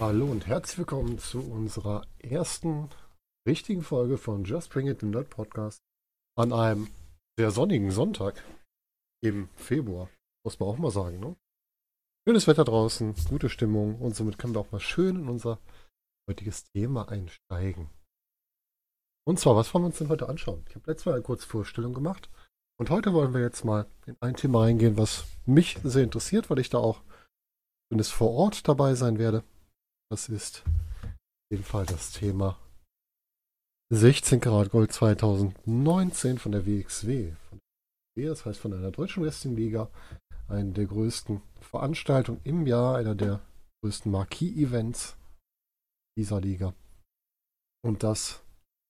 [0.00, 2.88] Hallo und herzlich willkommen zu unserer ersten
[3.46, 5.80] richtigen Folge von Just Bring It, the Nerd Podcast,
[6.36, 6.86] an einem
[7.36, 8.44] sehr sonnigen Sonntag
[9.20, 10.08] im Februar,
[10.44, 11.18] muss man auch mal sagen.
[11.18, 11.36] Ne?
[12.28, 15.58] Schönes Wetter draußen, gute Stimmung und somit können wir auch mal schön in unser
[16.28, 17.88] heutiges Thema einsteigen.
[19.26, 20.62] Und zwar, was wollen wir uns denn heute anschauen?
[20.68, 22.28] Ich habe letztes Mal eine kurze Vorstellung gemacht
[22.78, 26.58] und heute wollen wir jetzt mal in ein Thema reingehen, was mich sehr interessiert, weil
[26.58, 27.00] ich da auch
[27.88, 29.42] zumindest vor Ort dabei sein werde.
[30.10, 30.64] Das ist
[31.48, 32.58] in dem Fall das Thema
[33.90, 37.32] 16 Karat Gold 2019 von der WXW.
[38.16, 39.88] Das heißt von einer deutschen Wrestling-Liga,
[40.48, 43.40] eine der größten Veranstaltungen im Jahr, einer der
[43.82, 45.16] größten Marquis-Events
[46.16, 46.74] dieser Liga.
[47.84, 48.42] Und das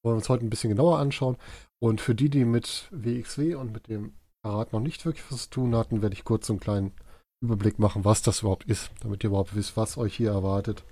[0.03, 1.37] wollen wir uns heute ein bisschen genauer anschauen.
[1.81, 5.51] Und für die, die mit WXW und mit dem Karat noch nicht wirklich was zu
[5.51, 6.93] tun hatten, werde ich kurz so einen kleinen
[7.41, 10.85] Überblick machen, was das überhaupt ist, damit ihr überhaupt wisst, was euch hier erwartet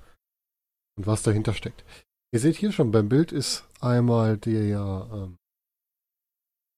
[0.97, 1.84] und was dahinter steckt.
[2.33, 5.39] Ihr seht hier schon, beim Bild ist einmal der, ähm,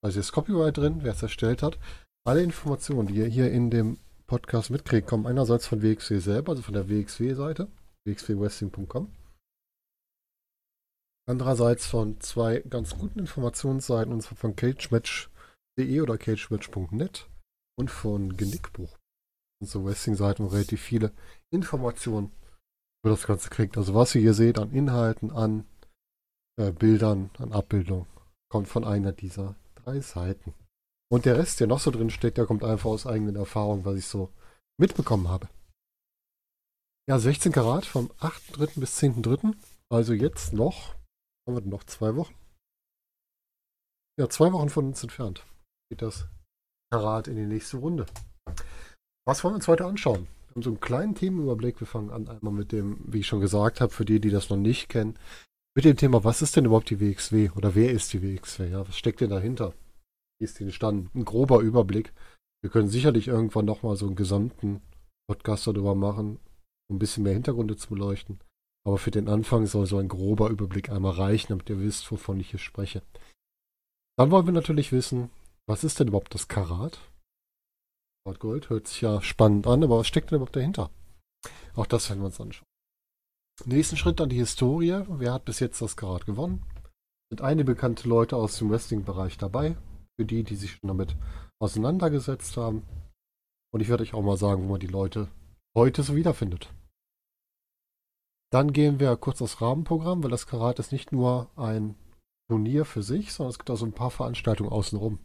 [0.02, 1.78] also das Copyright drin, wer es erstellt hat.
[2.26, 3.98] Alle Informationen, die ihr hier in dem
[4.28, 7.66] Podcast mitkriegt, kommen einerseits von WXW selber, also von der WXW-Seite,
[8.06, 9.10] wxwwrestling.com.
[11.26, 17.26] Andererseits von zwei ganz guten Informationsseiten, und zwar von cagematch.de oder cagematch.net
[17.78, 18.98] und von Genickbuch.
[19.60, 21.12] Und so Wrestling-Seiten, wo relativ viele
[21.50, 22.30] Informationen
[23.02, 23.78] über das Ganze kriegt.
[23.78, 25.66] Also was ihr hier seht an Inhalten, an
[26.60, 28.06] äh, Bildern, an Abbildung,
[28.50, 30.54] kommt von einer dieser drei Seiten.
[31.10, 33.96] Und der Rest, der noch so drin steckt, der kommt einfach aus eigenen Erfahrungen, was
[33.96, 34.32] ich so
[34.78, 35.48] mitbekommen habe.
[37.08, 38.80] Ja, 16 Karat vom 8.3.
[38.80, 39.54] bis 10.3.
[39.90, 40.94] Also jetzt noch,
[41.46, 42.34] haben wir noch zwei Wochen?
[44.18, 45.46] Ja, zwei Wochen von uns entfernt
[45.90, 46.28] geht das
[46.92, 48.04] Karat in die nächste Runde.
[49.26, 50.28] Was wollen wir uns heute anschauen?
[50.58, 51.80] haben so einen kleinen Themenüberblick.
[51.80, 54.50] Wir fangen an einmal mit dem, wie ich schon gesagt habe, für die, die das
[54.50, 55.16] noch nicht kennen,
[55.76, 58.70] mit dem Thema, was ist denn überhaupt die WXW oder wer ist die WXW?
[58.70, 59.74] Ja, was steckt denn dahinter?
[60.40, 61.10] Ist die entstanden?
[61.14, 62.12] Ein grober Überblick.
[62.62, 64.82] Wir können sicherlich irgendwann nochmal so einen gesamten
[65.28, 66.38] Podcast darüber machen,
[66.88, 68.40] um ein bisschen mehr Hintergründe zu beleuchten.
[68.86, 72.40] Aber für den Anfang soll so ein grober Überblick einmal reichen, damit ihr wisst, wovon
[72.40, 73.02] ich hier spreche.
[74.16, 75.30] Dann wollen wir natürlich wissen,
[75.68, 76.98] was ist denn überhaupt das Karat?
[78.38, 80.90] Gold hört sich ja spannend an, aber was steckt denn überhaupt dahinter?
[81.74, 82.66] Auch das werden wir uns anschauen.
[83.64, 85.02] Nächsten Schritt dann die Historie.
[85.08, 86.62] Wer hat bis jetzt das Karat gewonnen?
[87.30, 89.76] Sind einige bekannte Leute aus dem Wrestling-Bereich dabei.
[90.18, 91.16] Für die, die sich schon damit
[91.60, 92.82] auseinandergesetzt haben.
[93.72, 95.28] Und ich werde euch auch mal sagen, wo man die Leute
[95.76, 96.72] heute so wiederfindet.
[98.50, 101.94] Dann gehen wir kurz aufs Rahmenprogramm, weil das Karat ist nicht nur ein
[102.50, 105.18] Turnier für sich, sondern es gibt auch so ein paar Veranstaltungen außenrum.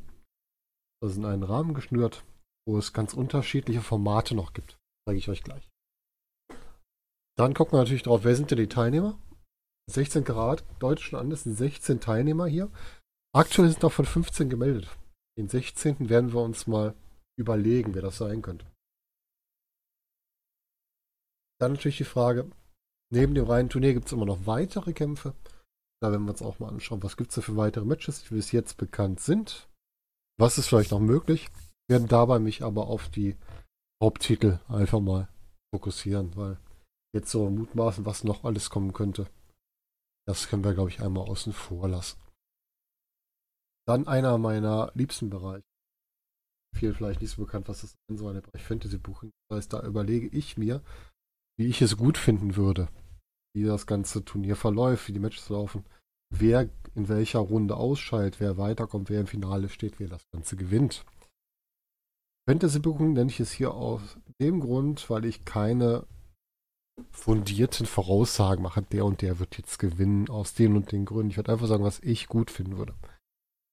[1.01, 2.25] Da sind einen Rahmen geschnürt
[2.65, 4.77] wo es ganz unterschiedliche Formate noch gibt.
[5.05, 5.69] Zeige ich euch gleich.
[7.37, 9.19] Dann gucken wir natürlich drauf, wer sind denn die Teilnehmer?
[9.91, 12.71] 16 Grad, deutschen an, das sind 16 Teilnehmer hier.
[13.35, 14.89] Aktuell sind noch von 15 gemeldet.
[15.37, 16.09] Den 16.
[16.09, 16.95] werden wir uns mal
[17.37, 18.65] überlegen, wer das sein könnte.
[21.59, 22.51] Dann natürlich die Frage,
[23.11, 25.33] neben dem reinen Turnier gibt es immer noch weitere Kämpfe.
[26.01, 28.35] Da werden wir uns auch mal anschauen, was gibt es da für weitere Matches, die
[28.35, 29.67] bis jetzt bekannt sind.
[30.37, 31.49] Was ist vielleicht noch möglich?
[31.89, 33.35] werden dabei mich aber auf die
[34.01, 35.27] Haupttitel einfach mal
[35.73, 36.57] fokussieren, weil
[37.13, 39.27] jetzt so mutmaßen, was noch alles kommen könnte,
[40.25, 42.17] das können wir, glaube ich, einmal außen vor lassen.
[43.87, 45.65] Dann einer meiner liebsten Bereiche.
[46.75, 49.31] Viel vielleicht nicht so bekannt, was das ist, so eine Bereich Fantasy Buching.
[49.49, 50.81] Das heißt, da überlege ich mir,
[51.57, 52.87] wie ich es gut finden würde,
[53.55, 55.85] wie das ganze Turnier verläuft, wie die Matches laufen,
[56.33, 61.05] wer in welcher Runde ausscheidet, wer weiterkommt, wer im Finale steht, wer das Ganze gewinnt.
[62.49, 66.05] Fantasy-Buchung nenne ich es hier aus dem Grund, weil ich keine
[67.11, 71.31] fundierten Voraussagen mache, der und der wird jetzt gewinnen aus den und den Gründen.
[71.31, 72.93] Ich werde einfach sagen, was ich gut finden würde.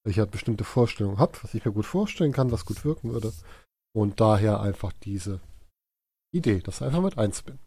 [0.05, 3.13] Weil ich halt bestimmte Vorstellungen habe, was ich mir gut vorstellen kann, was gut wirken
[3.13, 3.33] würde.
[3.95, 5.41] Und daher einfach diese
[6.35, 7.65] Idee, das einfach mit einzubinden.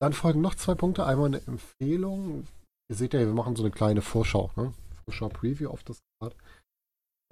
[0.00, 1.04] Dann folgen noch zwei Punkte.
[1.04, 2.46] Einmal eine Empfehlung.
[2.88, 4.72] Ihr seht ja, wir machen so eine kleine Vorschau, ne?
[5.04, 6.34] Vorschau-Preview auf das Grad.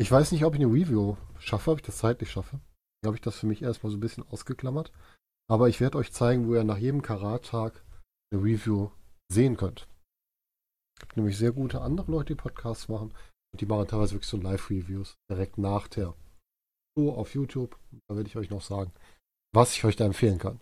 [0.00, 2.60] Ich weiß nicht, ob ich eine Review schaffe, ob ich das zeitlich schaffe.
[3.00, 4.92] Dann habe ich das für mich erstmal so ein bisschen ausgeklammert.
[5.50, 7.82] Aber ich werde euch zeigen, wo ihr nach jedem Karat-Tag
[8.30, 8.90] eine Review
[9.32, 9.88] sehen könnt.
[10.94, 13.14] Es gibt nämlich sehr gute andere Leute, die Podcasts machen.
[13.52, 16.14] Und die machen teilweise wirklich so Live-Reviews direkt nach der
[16.96, 17.78] Tour auf YouTube.
[18.08, 18.92] Da werde ich euch noch sagen,
[19.54, 20.60] was ich euch da empfehlen kann.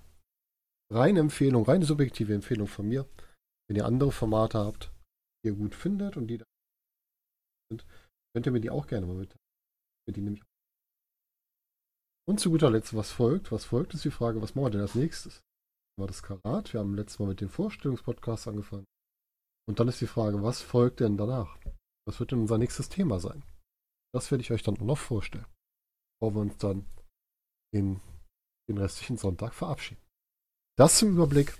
[0.92, 3.08] reine Empfehlung, reine subjektive Empfehlung von mir.
[3.68, 4.92] Wenn ihr andere Formate habt,
[5.42, 6.40] die ihr gut findet und die
[7.70, 7.84] sind,
[8.32, 9.34] könnt ihr mir die auch gerne mal mit.
[10.08, 10.44] Die nämlich
[12.28, 13.52] und zu guter Letzt, was folgt?
[13.52, 15.42] Was folgt, ist die Frage, was machen wir denn als nächstes?
[15.96, 16.72] War das Karat?
[16.72, 18.84] Wir haben letztes Mal mit dem Vorstellungspodcast angefangen.
[19.68, 21.56] Und dann ist die Frage, was folgt denn danach?
[22.06, 23.42] Was wird denn unser nächstes Thema sein?
[24.14, 25.46] Das werde ich euch dann noch vorstellen.
[26.18, 26.86] Bevor wir uns dann
[27.74, 28.00] in
[28.68, 30.00] den restlichen Sonntag verabschieden.
[30.78, 31.56] Das zum Überblick.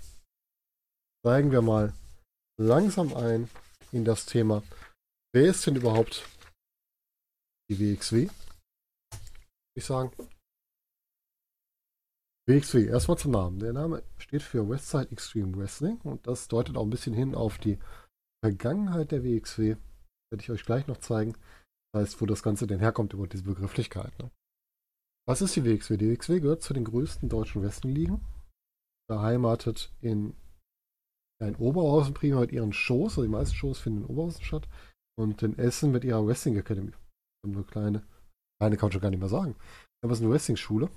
[1.21, 1.93] Steigen wir mal
[2.59, 3.49] langsam ein
[3.91, 4.63] in das Thema.
[5.33, 6.25] Wer ist denn überhaupt
[7.69, 8.29] die WXW?
[9.75, 10.11] Ich sagen.
[12.47, 13.59] WXW, erstmal zum Namen.
[13.59, 17.57] Der Name steht für Westside Extreme Wrestling und das deutet auch ein bisschen hin auf
[17.57, 17.77] die
[18.41, 19.75] Vergangenheit der WXW.
[20.31, 21.33] Werde ich euch gleich noch zeigen.
[21.91, 24.17] Das heißt, wo das Ganze denn herkommt über diese Begrifflichkeit.
[24.19, 24.29] Ne?
[25.27, 25.97] Was ist die WXW?
[25.97, 28.25] Die WXW gehört zu den größten deutschen Wrestling-Ligen.
[29.09, 30.35] Beheimatet in,
[31.41, 34.67] in Oberhausen prima mit ihren Shows, also die meisten Shows finden in Oberhausen statt.
[35.17, 36.91] Und in Essen mit ihrer Wrestling Academy.
[37.45, 38.05] Eine kleine,
[38.59, 39.55] kleine kann ich schon gar nicht mehr sagen.
[40.03, 40.89] Aber es ist eine Wrestling-Schule.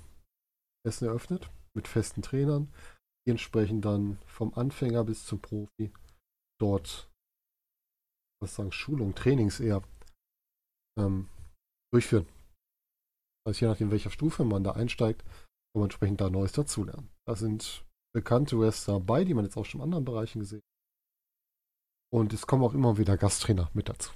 [0.85, 2.73] Essen eröffnet mit festen Trainern,
[3.25, 5.91] die entsprechend dann vom Anfänger bis zum Profi
[6.59, 7.10] dort,
[8.41, 9.81] was sagen, Schulung, Trainings eher
[10.97, 11.29] ähm,
[11.93, 12.27] durchführen.
[13.45, 17.09] Also je nachdem, welcher Stufe man da einsteigt, kann man entsprechend da Neues dazulernen.
[17.27, 22.13] Da sind bekannte Wrestler bei, die man jetzt auch schon in anderen Bereichen gesehen hat.
[22.13, 24.11] Und es kommen auch immer wieder Gasttrainer mit dazu.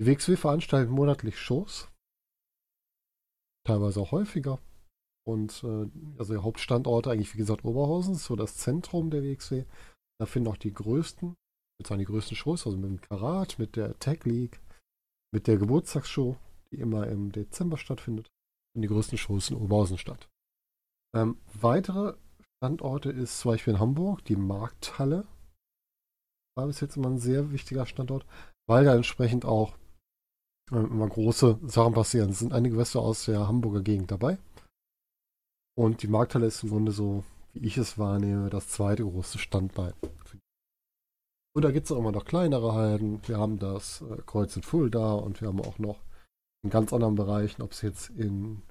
[0.00, 1.88] Die WXW veranstaltet monatlich Shows,
[3.66, 4.58] teilweise auch häufiger.
[5.26, 9.64] Und äh, also der Hauptstandort eigentlich, wie gesagt, Oberhausen, ist so das Zentrum der WXW.
[10.18, 11.34] Da finden auch die größten,
[11.80, 14.60] jetzt die größten Shows, also mit dem Karat, mit der Tag League,
[15.32, 16.36] mit der Geburtstagsshow,
[16.72, 18.28] die immer im Dezember stattfindet,
[18.72, 20.28] finden die größten Shows in Oberhausen statt.
[21.14, 22.14] Ähm, weitere
[22.58, 25.26] Standorte ist zum Beispiel in Hamburg die Markthalle.
[26.56, 28.26] War bis jetzt immer ein sehr wichtiger Standort,
[28.68, 29.76] weil da entsprechend auch
[30.70, 32.30] äh, immer große Sachen passieren.
[32.30, 34.38] Es sind einige Wester aus der Hamburger Gegend dabei.
[35.76, 37.24] Und die Markthalle ist im Grunde so,
[37.54, 39.94] wie ich es wahrnehme, das zweite große Standbein.
[41.54, 43.26] Und da gibt es auch immer noch kleinere Hallen.
[43.26, 46.00] Wir haben das äh, Kreuz in Fulda und wir haben auch noch
[46.62, 48.62] in ganz anderen Bereichen, ob es jetzt in,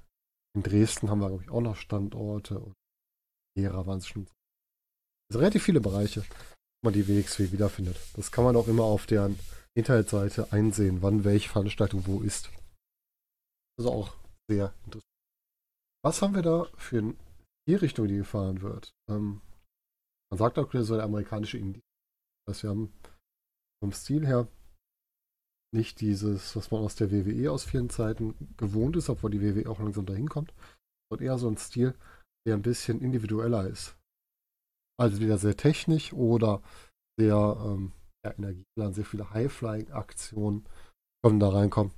[0.55, 2.73] in Dresden haben wir, glaube ich, auch noch Standorte und
[3.55, 4.27] Gera waren es schon.
[5.29, 7.97] Also relativ viele Bereiche, wo man die WXW wiederfindet.
[8.13, 9.37] Das kann man auch immer auf deren
[9.75, 12.49] Internetseite einsehen, wann welche Veranstaltung wo ist.
[13.77, 14.15] Also auch
[14.49, 15.03] sehr interessant.
[16.03, 18.91] Was haben wir da für eine Richtung, die gefahren wird?
[19.09, 19.41] Ähm,
[20.31, 21.81] man sagt auch, das soll amerikanische Indie.
[22.50, 22.92] Heißt, wir haben
[23.81, 24.48] vom Stil her
[25.74, 29.69] nicht dieses, was man aus der WWE aus vielen Zeiten gewohnt ist, obwohl die WWE
[29.69, 30.54] auch langsam dahin kommt,
[31.10, 31.94] sondern eher so ein Stil,
[32.48, 33.96] der ein bisschen individueller ist.
[35.00, 36.62] Also wieder sehr technisch oder
[37.19, 37.92] sehr ähm,
[38.25, 40.66] ja, energieplan, sehr viele High-Flying-Aktionen
[41.24, 41.94] können da reinkommen.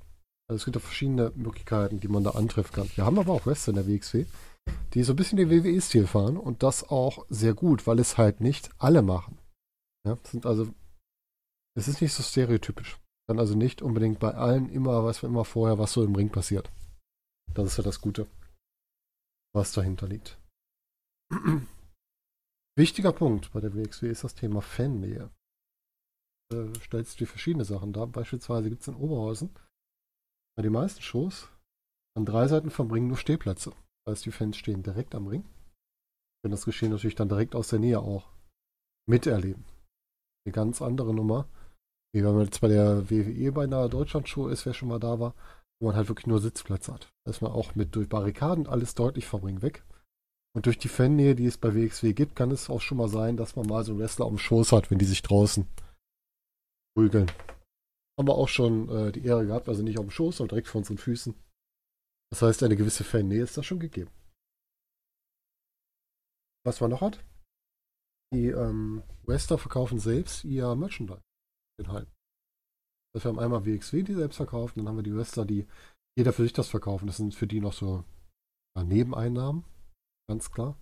[0.49, 2.91] Also es gibt da verschiedene Möglichkeiten, die man da antreffen kann.
[2.95, 4.25] Wir haben aber auch Wrestler in der WXW,
[4.93, 8.41] die so ein bisschen den WWE-Stil fahren und das auch sehr gut, weil es halt
[8.41, 9.37] nicht alle machen.
[10.07, 10.73] Ja, sind also,
[11.77, 12.99] es ist nicht so stereotypisch.
[13.27, 16.29] Dann also nicht unbedingt bei allen immer, weiß man immer vorher, was so im Ring
[16.29, 16.71] passiert.
[17.53, 18.27] Das ist ja das Gute,
[19.53, 20.39] was dahinter liegt.
[22.77, 25.29] Wichtiger Punkt bei der WXW ist das Thema Fannähe.
[26.49, 28.07] Da stellst du verschiedene Sachen dar.
[28.07, 29.49] Beispielsweise gibt es in Oberhausen
[30.57, 31.49] bei den meisten Shows
[32.17, 33.71] an drei Seiten vom Ring nur Stehplätze.
[34.05, 35.43] Das heißt, die Fans stehen direkt am Ring.
[36.41, 38.29] Können das Geschehen natürlich dann direkt aus der Nähe auch
[39.07, 39.63] miterleben.
[40.45, 41.47] Eine ganz andere Nummer,
[42.13, 45.19] wie wenn man jetzt bei der WWE bei einer Deutschland-Show ist, wer schon mal da
[45.19, 45.35] war,
[45.79, 47.11] wo man halt wirklich nur Sitzplätze hat.
[47.25, 49.83] Da ist man auch mit durch Barrikaden alles deutlich vom Ring weg.
[50.53, 53.37] Und durch die Fannähe, die es bei WXW gibt, kann es auch schon mal sein,
[53.37, 55.65] dass man mal so einen Wrestler am Schoß hat, wenn die sich draußen
[56.95, 57.31] prügeln
[58.21, 60.67] haben wir auch schon äh, die Ehre gehabt, also nicht auf dem Schoß, sondern direkt
[60.67, 61.33] vor unseren Füßen.
[62.31, 64.11] Das heißt, eine gewisse Fannähe ist da schon gegeben.
[66.63, 67.23] Was man noch hat,
[68.33, 71.21] die ähm, Wester verkaufen selbst ihr Merchandise
[71.81, 72.07] in heißt,
[73.13, 75.67] wir haben einmal WXW, die selbst verkaufen, dann haben wir die Wester, die
[76.17, 77.07] jeder für sich das verkaufen.
[77.07, 78.03] Das sind für die noch so
[78.77, 79.65] ja, Nebeneinnahmen,
[80.29, 80.77] ganz klar.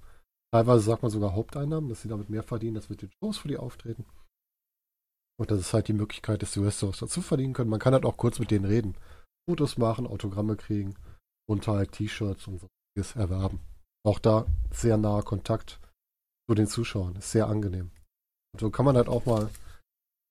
[0.54, 3.48] Teilweise sagt man sogar Haupteinnahmen, dass sie damit mehr verdienen, das wird den Shows für
[3.48, 4.06] die auftreten.
[5.40, 7.70] Und das ist halt die Möglichkeit, dass die Restaurants dazu verdienen können.
[7.70, 8.96] Man kann halt auch kurz mit denen reden.
[9.48, 10.96] Fotos machen, Autogramme kriegen
[11.48, 13.60] und halt T-Shirts und sonstiges erwerben.
[14.06, 15.80] Auch da sehr naher Kontakt
[16.50, 17.16] zu den Zuschauern.
[17.16, 17.92] Ist sehr angenehm.
[18.54, 19.52] Und so kann man halt auch mal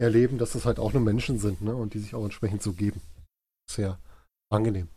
[0.01, 1.77] erleben, dass das halt auch nur Menschen sind, ne?
[1.77, 3.01] Und die sich auch entsprechend so geben.
[3.71, 4.01] Sehr
[4.51, 4.89] angenehm.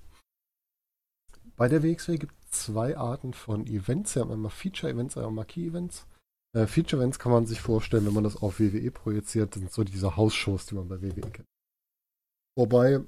[1.56, 4.16] Bei der WXW gibt es zwei Arten von Events.
[4.16, 6.08] Wir haben einmal Feature-Events, einmal Marquee-Events.
[6.58, 10.16] Äh, Feature-Events kann man sich vorstellen, wenn man das auf WWE projiziert, sind so diese
[10.16, 11.48] Hausshows, die man bei WWE kennt.
[12.58, 13.02] Wobei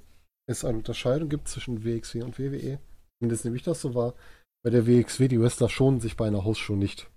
[0.48, 2.80] es eine Unterscheidung gibt zwischen WXW und WWE.
[3.18, 4.14] Zumindest nämlich das so war,
[4.64, 7.10] bei der WXW die Wrestler schonen sich bei einer Hausshow nicht.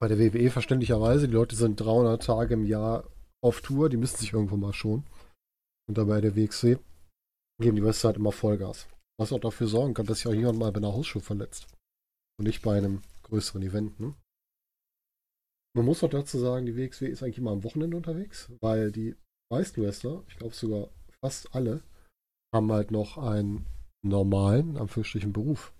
[0.00, 3.08] Bei der WWE verständlicherweise, die Leute sind 300 Tage im Jahr
[3.42, 5.06] auf Tour, die müssen sich irgendwo mal schonen.
[5.88, 6.76] Und dabei der WXW
[7.60, 8.88] geben die Wrestler halt immer Vollgas.
[9.18, 11.66] Was auch dafür sorgen kann, dass sich auch jemand mal bei einer Hausshow verletzt.
[12.38, 14.00] Und nicht bei einem größeren Event.
[14.00, 14.14] Ne?
[15.76, 19.16] Man muss auch dazu sagen, die WXW ist eigentlich immer am Wochenende unterwegs, weil die
[19.52, 20.88] meisten Wrestler, ich glaube sogar
[21.20, 21.82] fast alle,
[22.54, 23.66] haben halt noch einen
[24.02, 25.74] normalen, am Anführungsstrichen, Beruf.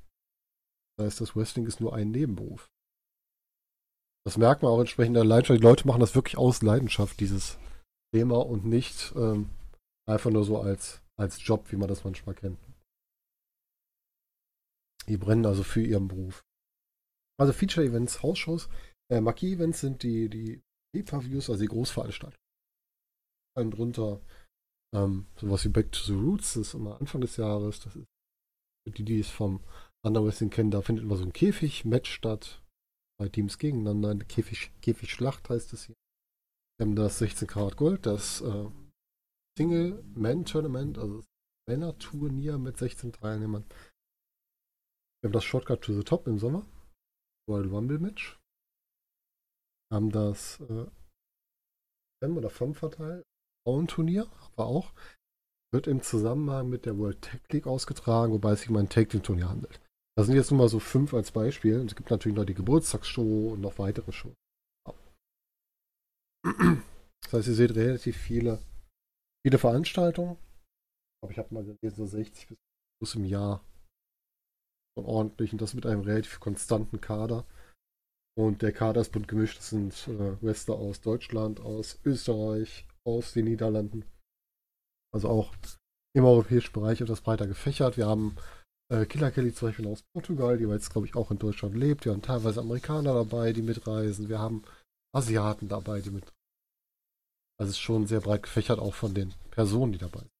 [0.96, 2.68] Das heißt, das Wrestling ist nur ein Nebenberuf.
[4.24, 5.60] Das merkt man auch entsprechend der Leidenschaft.
[5.60, 7.58] Die Leute machen das wirklich aus Leidenschaft, dieses
[8.12, 9.50] Thema, und nicht ähm,
[10.08, 12.58] einfach nur so als, als Job, wie man das manchmal kennt.
[15.06, 16.42] Die brennen also für ihren Beruf.
[17.38, 18.68] Also Feature-Events, Hausshows.
[19.10, 20.62] Äh, Marquee-Events sind die, die
[20.94, 22.40] Pay-Per-Views, also die Großveranstaltungen.
[23.56, 24.22] Dann drunter
[24.94, 27.80] ähm, sowas wie Back to the Roots, das ist immer Anfang des Jahres.
[27.80, 28.06] Das ist
[28.86, 29.62] für die, die es vom
[30.02, 32.62] Underwrestling kennen, da findet immer so ein Käfig-Match statt.
[33.24, 34.10] Zwei Teams gegeneinander.
[34.10, 35.96] Eine Käfig, Käfig-Schlacht heißt es hier.
[36.76, 38.68] Wir haben das 16 Karat Gold, das äh,
[39.56, 41.26] Single-Man-Tournament, also das
[41.66, 43.64] Männer-Turnier mit 16 Teilnehmern.
[45.22, 46.66] Wir haben das Shortcut to the Top im Sommer.
[47.48, 48.38] Royal Rumble Match.
[49.88, 50.86] Wir haben das äh,
[52.22, 53.24] Fem oder Fem verteilt.
[53.66, 54.92] Frauenturnier, aber auch.
[55.72, 59.08] Wird im Zusammenhang mit der World Tag League ausgetragen, wobei es sich um ein Tag
[59.08, 59.80] Team Turnier handelt.
[60.16, 61.80] Das sind jetzt nur mal so fünf als Beispiel.
[61.80, 64.34] Und es gibt natürlich noch die Geburtstagsshow und noch weitere Shows.
[66.44, 68.62] Das heißt, ihr seht relativ viele,
[69.44, 70.36] viele Veranstaltungen.
[71.22, 72.56] Aber ich habe mal gelesen, so 60
[73.00, 73.64] bis im Jahr
[74.96, 77.46] von ordentlichen, das mit einem relativ konstanten Kader.
[78.36, 79.58] Und der Kader ist bunt gemischt.
[79.58, 84.04] Das sind äh, Wrestler aus Deutschland, aus Österreich, aus den Niederlanden.
[85.12, 85.54] Also auch
[86.16, 87.96] im europäischen Bereich etwas breiter gefächert.
[87.96, 88.36] Wir haben
[88.90, 92.04] äh, Killer Kelly zum Beispiel aus Portugal, die jetzt, glaube ich, auch in Deutschland lebt.
[92.04, 94.28] Wir haben teilweise Amerikaner dabei, die mitreisen.
[94.28, 94.62] Wir haben
[95.14, 96.24] Asiaten dabei, die mit.
[97.58, 100.30] Also es ist schon sehr breit gefächert, auch von den Personen, die dabei sind.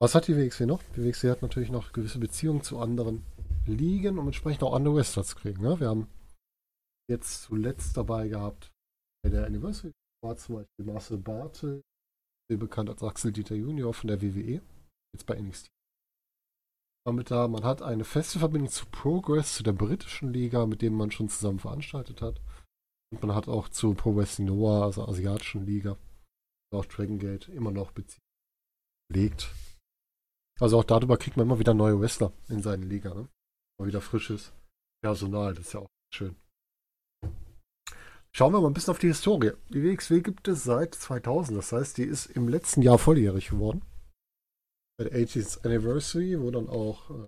[0.00, 0.82] Was hat die WXW noch?
[0.94, 3.24] Die WXW hat natürlich noch gewisse Beziehungen zu anderen
[3.66, 5.62] Ligen, um entsprechend auch andere Wrestler zu kriegen.
[5.62, 5.80] Ne?
[5.80, 6.08] Wir haben
[7.08, 8.70] jetzt zuletzt dabei gehabt,
[9.22, 9.92] bei der Anniversary
[10.22, 11.82] war zum Beispiel Marcel Bartel,
[12.48, 14.60] bekannt als Axel Dieter Junior von der WWE,
[15.12, 15.68] jetzt bei NXT.
[17.06, 20.94] Damit da, man hat eine feste Verbindung zu Progress, zu der britischen Liga, mit dem
[20.94, 22.40] man schon zusammen veranstaltet hat.
[23.12, 25.96] Und man hat auch zu Pro Wrestling Noah, also asiatischen Liga,
[26.74, 28.26] auch Dragon Gate, immer noch Beziehungen
[29.08, 29.54] gelegt.
[30.58, 33.28] Also auch darüber kriegt man immer wieder neue Wrestler in seine Liga, ne?
[33.78, 34.52] Mal wieder frisches
[35.00, 36.34] Personal, das ist ja auch schön.
[38.32, 39.52] Schauen wir mal ein bisschen auf die Historie.
[39.68, 43.82] Die WXW gibt es seit 2000, das heißt, die ist im letzten Jahr volljährig geworden.
[44.98, 47.26] Bei der 80th Anniversary, wo dann auch äh,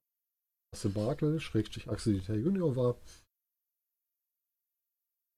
[0.72, 2.96] Marcel Bartel, Schrägstrich Axel Dieter Junior war.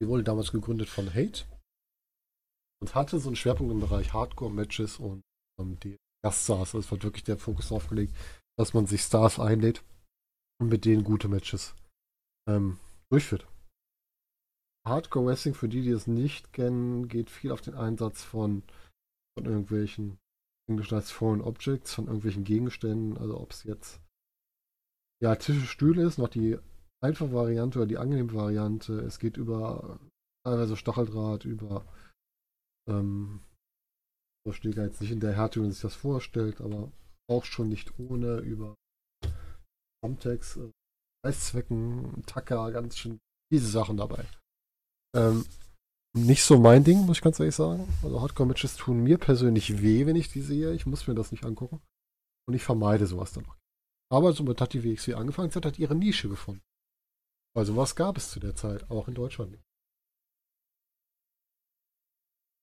[0.00, 1.44] Die wurde damals gegründet von Hate
[2.80, 5.22] und hatte so einen Schwerpunkt im Bereich Hardcore-Matches und
[5.60, 6.74] ähm, die Gaststars.
[6.74, 8.14] Es wird wirklich der Fokus darauf gelegt,
[8.58, 9.82] dass man sich Stars einlädt
[10.60, 11.74] und mit denen gute Matches
[12.48, 12.78] ähm,
[13.10, 13.46] durchführt.
[14.86, 18.62] Hardcore Wrestling, für die, die es nicht kennen, geht viel auf den Einsatz von,
[19.36, 20.18] von irgendwelchen,
[20.70, 24.00] englisch heißt Foreign Objects, von irgendwelchen Gegenständen, also ob es jetzt
[25.22, 26.58] ja, Tische, Stühle ist, noch die
[27.02, 29.00] einfache Variante oder die angenehme Variante.
[29.00, 30.00] Es geht über
[30.46, 31.84] teilweise Stacheldraht, über
[32.88, 33.42] ähm,
[34.46, 36.90] so steht jetzt nicht in der Härte, wie man sich das vorstellt, aber
[37.28, 38.74] auch schon nicht ohne über
[40.02, 40.70] Thumbtacks, äh,
[41.26, 43.18] Reißzwecken, Tacker, ganz schön
[43.52, 44.24] diese Sachen dabei.
[45.14, 45.44] Ähm,
[46.12, 47.88] nicht so mein Ding, muss ich ganz ehrlich sagen.
[48.02, 50.72] Also Hardcore-Matches tun mir persönlich weh, wenn ich die sehe.
[50.74, 51.80] Ich muss mir das nicht angucken.
[52.48, 53.56] Und ich vermeide sowas dann auch.
[54.12, 56.62] Aber somit hat die WXW angefangen, sie hat ihre Nische gefunden.
[57.56, 59.64] Also was gab es zu der Zeit, auch in Deutschland nicht.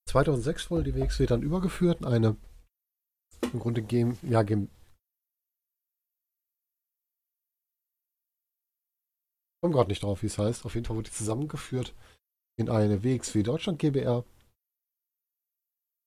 [0.10, 2.38] 2006 wurde die WXW dann übergeführt in eine
[3.42, 4.70] im Grunde Game, ja, Game.
[9.56, 10.66] Ich komme gerade nicht drauf, wie es heißt.
[10.66, 11.94] Auf jeden Fall wurde die zusammengeführt
[12.58, 14.26] in eine WXW Deutschland GBR.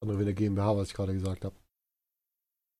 [0.03, 1.57] Andere wieder GmbH, was ich gerade gesagt habe.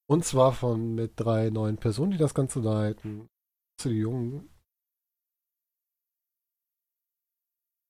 [0.09, 3.29] Und zwar von mit drei neuen Personen, die das Ganze leiten.
[3.81, 4.51] Zu die Jungen.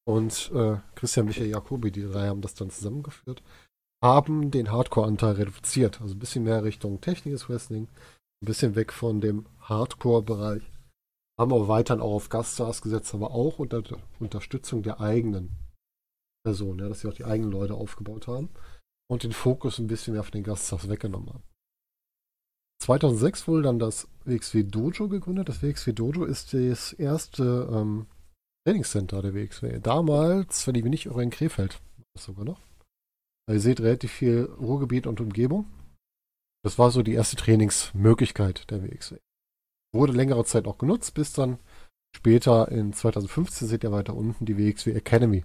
[0.07, 3.43] Und äh, Christian Michael Jacobi, die drei haben das dann zusammengeführt,
[4.03, 6.01] haben den Hardcore-Anteil reduziert.
[6.01, 7.89] Also ein bisschen mehr Richtung technisches Wrestling,
[8.43, 10.63] Ein bisschen weg von dem Hardcore-Bereich.
[11.39, 13.83] Haben aber weiterhin auch auf Gaststars gesetzt, aber auch unter
[14.19, 15.57] Unterstützung der eigenen
[16.45, 18.51] Personen, ja, dass sie auch die eigenen Leute aufgebaut haben
[19.11, 21.43] und den Fokus ein bisschen mehr auf den Gaststars weggenommen haben.
[22.83, 25.49] 2006 wurde dann das WXW Dojo gegründet.
[25.49, 28.07] Das WXW Dojo ist das erste ähm,
[28.67, 29.81] Trainingscenter der WXW.
[29.81, 31.81] Damals, wenn ich mich nicht irre, in Krefeld
[32.15, 32.61] das sogar noch.
[33.47, 35.67] Also ihr seht relativ viel Ruhrgebiet und Umgebung.
[36.65, 39.19] Das war so die erste Trainingsmöglichkeit der WXW.
[39.93, 41.59] Wurde längere Zeit auch genutzt, bis dann
[42.17, 45.45] später in 2015 seht ihr weiter unten die WXW Academy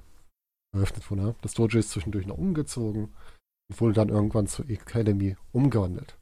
[0.76, 1.36] eröffnet wurde.
[1.42, 3.14] Das Dojo ist zwischendurch noch umgezogen
[3.70, 6.18] und wurde dann irgendwann zur Academy umgewandelt.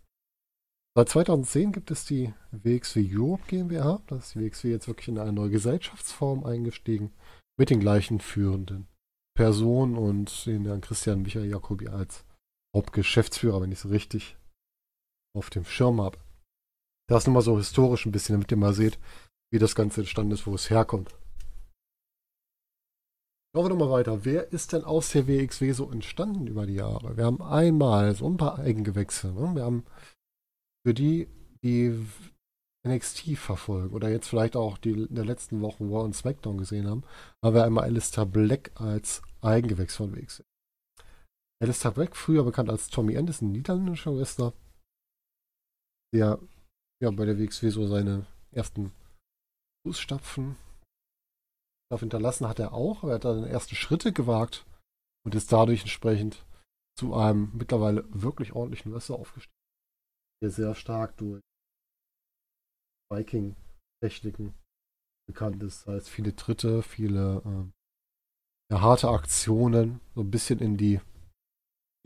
[0.96, 4.02] Seit 2010 gibt es die WXW Europe GmbH.
[4.08, 7.12] Das ist die WXW jetzt wirklich in eine neue Gesellschaftsform eingestiegen,
[7.58, 8.88] mit den gleichen führenden
[9.36, 12.26] Personen und den Herrn Christian Michael Jacobi als
[12.76, 14.38] Hauptgeschäftsführer, wenn ich es richtig
[15.36, 16.20] auf dem Schirm habe.
[17.10, 19.00] Das nun mal so historisch ein bisschen, damit ihr mal seht,
[19.52, 21.16] wie das Ganze entstanden ist, wo es herkommt.
[23.56, 24.26] Schauen wir doch mal weiter.
[24.26, 27.16] Wer ist denn aus der WXW so entstanden über die Jahre?
[27.18, 29.32] Wir haben einmal so ein paar Eigengewächse.
[29.32, 29.54] Ne?
[29.54, 29.86] Wir haben
[30.84, 31.28] für die,
[31.64, 32.04] die
[32.88, 36.88] NXT verfolgen oder jetzt vielleicht auch die in der letzten Woche War und SmackDown gesehen
[36.88, 37.04] haben,
[37.44, 40.44] haben wir einmal Alistair Black als Eigengewächs von WXW.
[41.62, 44.54] Alistair Black, früher bekannt als Tommy Anderson, niederländischer Wrestler,
[46.14, 46.40] der
[47.02, 48.92] ja bei der WXW so seine ersten
[49.86, 50.58] Fußstapfen
[52.02, 54.66] hinterlassen hat er auch, er hat dann erste Schritte gewagt
[55.26, 56.46] und ist dadurch entsprechend
[56.98, 59.54] zu einem mittlerweile wirklich ordentlichen Wrestler aufgestiegen
[60.44, 61.42] der sehr stark durch
[63.10, 64.54] Viking-Techniken
[65.26, 65.88] bekannt ist.
[65.88, 71.00] Das heißt, viele Tritte, viele äh, ja, harte Aktionen, so ein bisschen in die,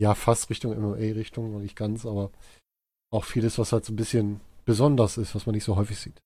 [0.00, 2.30] ja, fast Richtung MMA-Richtung, noch nicht ganz, aber
[3.12, 6.20] auch vieles, was halt so ein bisschen besonders ist, was man nicht so häufig sieht.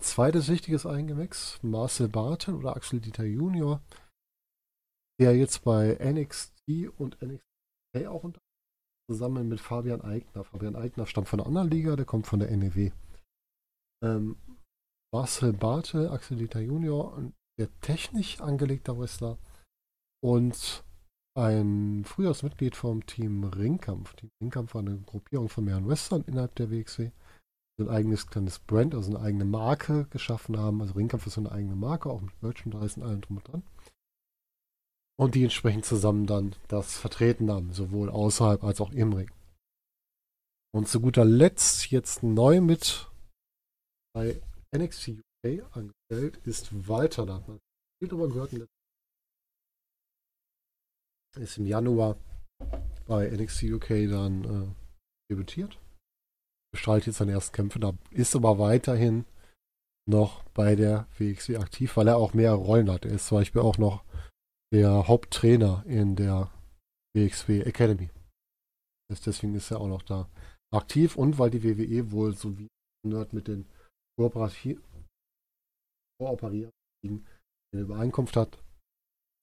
[0.00, 3.82] Zweites wichtiges Eingewächs, Marcel Bartel oder Axel Dieter Junior,
[5.20, 8.40] der jetzt bei NXT und NXT auch unter
[9.08, 10.44] zusammen mit Fabian Eigner.
[10.44, 12.90] Fabian Eigner stammt von einer anderen Liga, der kommt von der NEW.
[14.02, 14.36] Ähm,
[15.12, 19.38] Marcel Bartel, Axel Dieter Junior, der technisch angelegter Wrestler
[20.22, 20.84] und
[21.36, 24.14] ein früheres Mitglied vom Team Ringkampf.
[24.14, 27.10] Team Ringkampf war eine Gruppierung von mehreren Wrestlern innerhalb der WXW.
[27.78, 30.80] Ein eigenes kleines Brand, also eine eigene Marke geschaffen haben.
[30.80, 33.62] Also Ringkampf ist so eine eigene Marke, auch mit Merchandise und allem drum und dran
[35.16, 39.30] und die entsprechend zusammen dann das vertreten haben, sowohl außerhalb als auch im Ring.
[40.72, 43.08] Und zu guter Letzt jetzt neu mit
[44.12, 44.40] bei
[44.76, 47.26] NXT UK angestellt ist Walter.
[47.26, 47.60] Da hat man
[48.00, 48.52] viel drüber gehört.
[51.36, 52.16] Ist im Januar
[53.06, 54.74] bei NXT UK dann äh,
[55.30, 55.78] debütiert.
[56.74, 57.78] Bestreitet jetzt seine ersten Kämpfe.
[57.78, 59.26] Da ist aber weiterhin
[60.10, 63.04] noch bei der WXW aktiv, weil er auch mehr Rollen hat.
[63.04, 64.02] Er ist zum Beispiel auch noch
[64.72, 66.50] der Haupttrainer in der
[67.14, 68.10] WXW Academy.
[69.08, 70.28] Deswegen ist er auch noch da
[70.74, 72.66] aktiv und weil die WWE wohl so wie
[73.06, 73.66] Nerd mit den
[74.18, 74.82] Kooperativen
[77.06, 77.22] eine
[77.72, 78.58] Übereinkunft hat,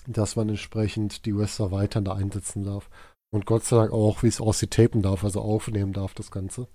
[0.05, 2.89] dass man entsprechend die Wrestler weiter da einsetzen darf.
[3.33, 6.67] Und Gott sei Dank auch, wie es aussieht, tapen darf, also aufnehmen darf, das Ganze.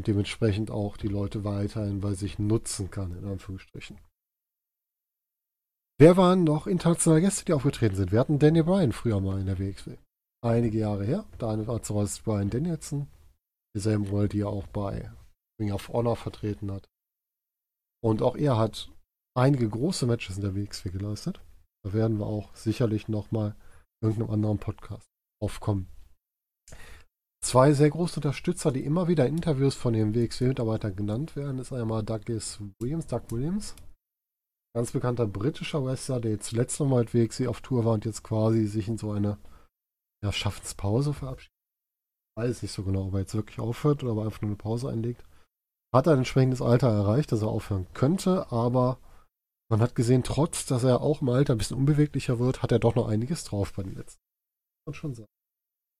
[0.00, 3.98] Und dementsprechend auch die Leute weiterhin bei sich nutzen kann, in Anführungsstrichen.
[5.98, 8.10] Wer waren noch internationale Gäste, die aufgetreten sind?
[8.10, 9.98] Wir hatten Daniel Bryan früher mal in der WXW.
[10.42, 11.26] Einige Jahre her.
[11.36, 13.08] Da war zum Beispiel Brian Danielson.
[13.76, 15.12] Dieselben Rolle, die er auch bei
[15.60, 16.88] Ring of Honor vertreten hat.
[18.02, 18.90] Und auch er hat
[19.36, 21.42] einige große Matches in der WXW geleistet.
[21.84, 23.54] Da werden wir auch sicherlich nochmal
[24.00, 25.10] in irgendeinem anderen Podcast
[25.42, 25.90] aufkommen.
[27.42, 31.72] Zwei sehr große Unterstützer, die immer wieder in Interviews von den WXW-Mitarbeitern genannt werden, ist
[31.72, 33.74] einmal Douglas Williams, Doug Williams,
[34.74, 38.66] ganz bekannter britischer Wrestler, der zuletzt nochmal mit WXW auf Tour war und jetzt quasi
[38.66, 39.38] sich in so eine
[40.22, 41.54] ja, Schaffenspause verabschiedet.
[42.36, 44.56] Weiß nicht so genau, ob er jetzt wirklich aufhört oder ob er einfach nur eine
[44.56, 45.24] Pause einlegt.
[45.92, 48.98] Hat ein entsprechendes Alter erreicht, dass er aufhören könnte, aber
[49.70, 52.78] man hat gesehen, trotz dass er auch im Alter ein bisschen unbeweglicher wird, hat er
[52.78, 54.20] doch noch einiges drauf bei den letzten.
[54.84, 55.28] Kann schon sagen.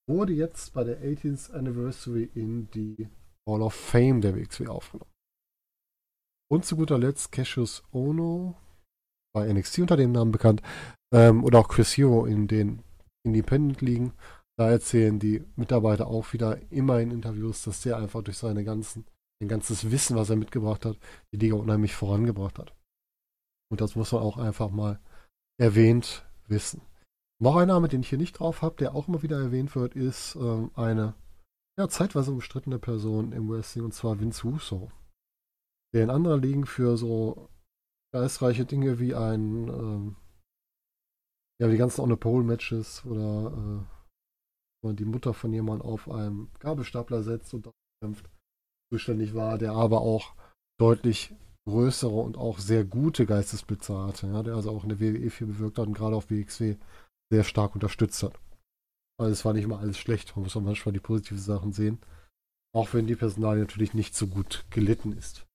[0.09, 3.09] Wurde jetzt bei der 18th Anniversary in die
[3.49, 5.11] Hall of Fame der WXW aufgenommen.
[6.51, 8.57] Und zu guter Letzt Cassius Ono,
[9.33, 10.63] bei NXT unter dem Namen bekannt,
[11.13, 12.83] ähm, oder auch Chris Hero in den
[13.25, 14.13] Independent-Ligen.
[14.59, 19.07] Da erzählen die Mitarbeiter auch wieder immer in Interviews, dass der einfach durch seine ganzen,
[19.41, 20.99] sein ganzes Wissen, was er mitgebracht hat,
[21.33, 22.75] die Liga unheimlich vorangebracht hat.
[23.71, 24.99] Und das muss man auch einfach mal
[25.59, 26.83] erwähnt wissen.
[27.42, 29.96] Noch ein Name, den ich hier nicht drauf habe, der auch immer wieder erwähnt wird,
[29.96, 31.14] ist ähm, eine
[31.79, 34.92] ja, zeitweise umstrittene Person im Wrestling, und zwar Vince Russo.
[35.94, 37.48] Der in anderen Ligen für so
[38.14, 40.16] geistreiche Dinge wie ein, ähm,
[41.61, 43.87] ja, die ganzen On-a-Pole-Matches oder
[44.85, 47.70] äh, die Mutter von jemandem auf einem Gabelstapler setzt und
[48.03, 48.31] kämpft,
[48.92, 50.35] zuständig war, der aber auch
[50.79, 51.35] deutlich
[51.66, 55.46] größere und auch sehr gute Geistesblitze hatte, ja, der also auch in der WWE viel
[55.46, 56.76] bewirkt hat und gerade auf WXW
[57.31, 58.38] sehr stark unterstützt hat.
[59.19, 61.99] Also es war nicht mal alles schlecht, man muss auch manchmal die positiven Sachen sehen,
[62.75, 65.47] auch wenn die Personal natürlich nicht so gut gelitten ist.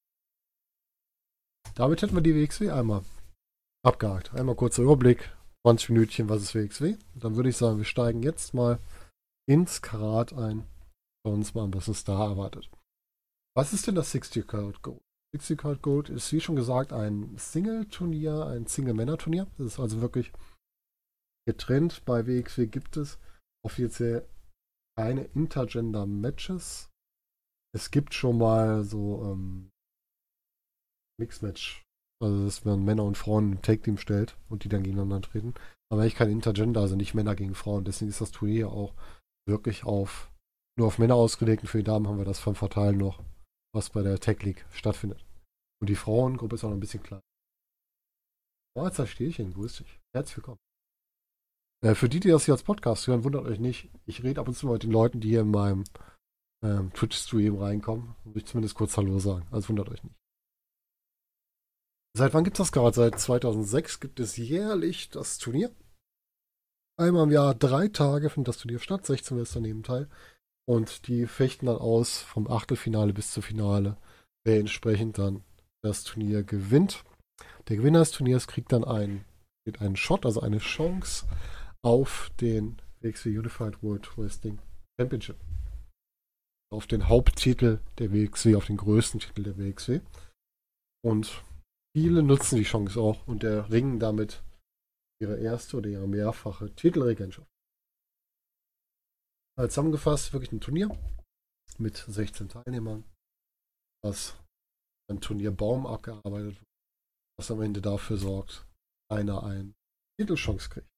[1.73, 3.03] Damit hätten wir die WXW einmal
[3.83, 4.33] abgehakt.
[4.33, 5.35] Einmal kurzer Überblick,
[5.65, 6.97] 20 Minütchen, was ist WXW.
[7.15, 8.79] Dann würde ich sagen, wir steigen jetzt mal
[9.47, 10.63] ins Karat ein.
[11.25, 12.69] Schauen uns mal an, was uns da erwartet.
[13.55, 15.01] Was ist denn das 60 Karat Gold?
[15.33, 19.47] 60 Karat Gold ist, wie schon gesagt, ein Single-Turnier, ein Single-Männer-Turnier.
[19.57, 20.31] Das ist also wirklich
[21.47, 22.03] getrennt.
[22.05, 23.19] Bei WXW gibt es
[23.65, 24.27] offiziell
[24.97, 26.89] keine Intergender-Matches.
[27.75, 29.69] Es gibt schon mal so ähm,
[31.19, 31.83] Mixmatch.
[32.21, 35.53] Also, dass man Männer und Frauen im Tag-Team stellt und die dann gegeneinander treten.
[35.91, 37.83] Aber ich kein Intergender, also nicht Männer gegen Frauen.
[37.83, 38.93] Deswegen ist das Turnier auch
[39.47, 40.31] wirklich auf
[40.77, 41.63] nur auf Männer ausgelegt.
[41.63, 43.21] Und für die Damen haben wir das vom Vorteil noch,
[43.73, 45.25] was bei der Tech League stattfindet.
[45.81, 47.21] Und die Frauengruppe ist auch noch ein bisschen klein.
[48.77, 49.99] Mahlzeit Stehlchen, grüß dich.
[50.13, 50.64] Herzlich willkommen.
[51.85, 53.91] Äh, für die, die das hier als Podcast hören, wundert euch nicht.
[54.07, 55.83] Ich rede ab und zu mal mit den Leuten, die hier in meinem
[56.63, 58.15] ähm, Twitch-Stream reinkommen.
[58.23, 59.45] Muss ich zumindest kurz Hallo sagen.
[59.51, 60.15] Also wundert euch nicht.
[62.17, 62.95] Seit wann gibt es das gerade?
[62.95, 65.69] Seit 2006 gibt es jährlich das Turnier.
[66.97, 70.09] Einmal im Jahr drei Tage findet das Turnier statt, 16 Wester nehmen teil.
[70.67, 73.97] Und die fechten dann aus vom Achtelfinale bis zum Finale,
[74.43, 75.43] wer entsprechend dann
[75.83, 77.03] das Turnier gewinnt.
[77.67, 79.23] Der Gewinner des Turniers kriegt dann einen,
[79.77, 81.27] einen Shot, also eine Chance
[81.85, 84.59] auf den WXW Unified World Wrestling
[84.99, 85.37] Championship.
[86.73, 90.01] Auf den Haupttitel der WXW, auf den größten Titel der WXW.
[91.03, 91.43] Und
[91.95, 94.43] Viele nutzen die Chance auch und erringen damit
[95.21, 97.49] ihre erste oder ihre mehrfache Titelregentschaft.
[99.57, 100.89] Also zusammengefasst wirklich ein Turnier
[101.77, 103.05] mit 16 Teilnehmern,
[104.03, 104.37] was
[105.09, 106.67] ein Turnierbaum abgearbeitet wird,
[107.39, 108.67] was am Ende dafür sorgt,
[109.09, 109.73] einer eine
[110.19, 110.89] Titelchance kriegt.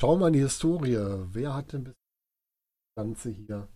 [0.00, 0.96] Schauen wir mal in die Historie.
[1.34, 1.94] Wer hat denn das
[2.96, 3.68] Ganze hier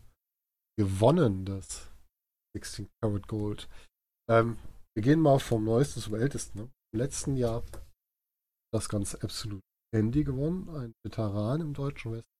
[0.78, 1.92] gewonnen, das
[2.56, 3.68] 16 Karat Gold?
[4.30, 4.56] Ähm,
[4.96, 6.60] wir gehen mal vom Neuesten zum Ältesten.
[6.60, 6.72] Ne?
[6.94, 7.62] Im letzten Jahr
[8.72, 9.60] das ganze Absolute
[9.94, 12.32] Andy gewonnen, ein Veteran im deutschen Westen.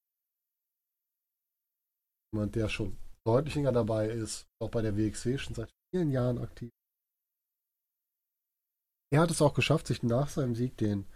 [2.33, 6.39] Jemand, der schon deutlich länger dabei ist, auch bei der WXW schon seit vielen Jahren
[6.39, 6.71] aktiv.
[9.13, 11.07] Er hat es auch geschafft, sich nach seinem Sieg den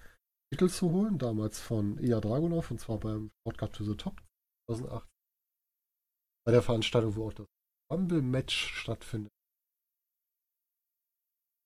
[0.53, 4.23] Titel zu holen, damals von Ia Dragunov, und zwar beim Sport to the Top
[4.71, 5.07] 2008.
[6.47, 7.47] Bei der Veranstaltung, wo auch das
[7.93, 9.31] Rumble Match stattfindet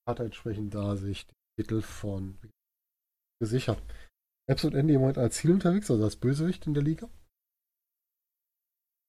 [0.09, 2.39] hat entsprechend da sich den Titel von
[3.41, 3.83] gesichert.
[4.51, 7.09] Absolute Andy im Moment als Ziel unterwegs, also als Bösewicht in der Liga.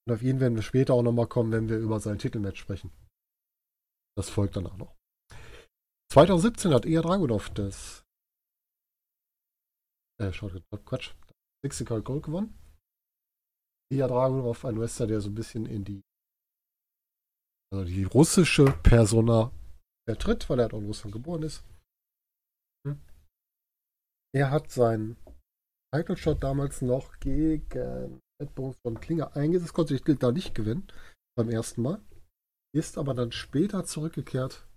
[0.06, 2.92] Und auf ihn werden wir später auch nochmal kommen, wenn wir über sein Titelmatch sprechen.
[4.16, 4.96] Das folgt danach noch.
[6.12, 8.03] 2017 hat Ea Dragunov das
[10.22, 11.14] äh, schaut, Quatsch,
[11.66, 12.58] 60 Gold gewonnen.
[13.92, 16.02] Ea Dragunov, ein Wrestler, der so ein bisschen in die
[17.74, 19.52] also die russische Persona
[20.08, 21.64] vertritt, weil er auch in Russland geboren ist.
[22.86, 23.02] Hm.
[24.36, 25.18] Er hat seinen
[25.92, 30.88] Title Shot damals noch gegen Edmund von Klinger eingesetzt, konnte sich da nicht gewinnen
[31.36, 32.00] beim ersten Mal.
[32.76, 34.68] Ist aber dann später zurückgekehrt.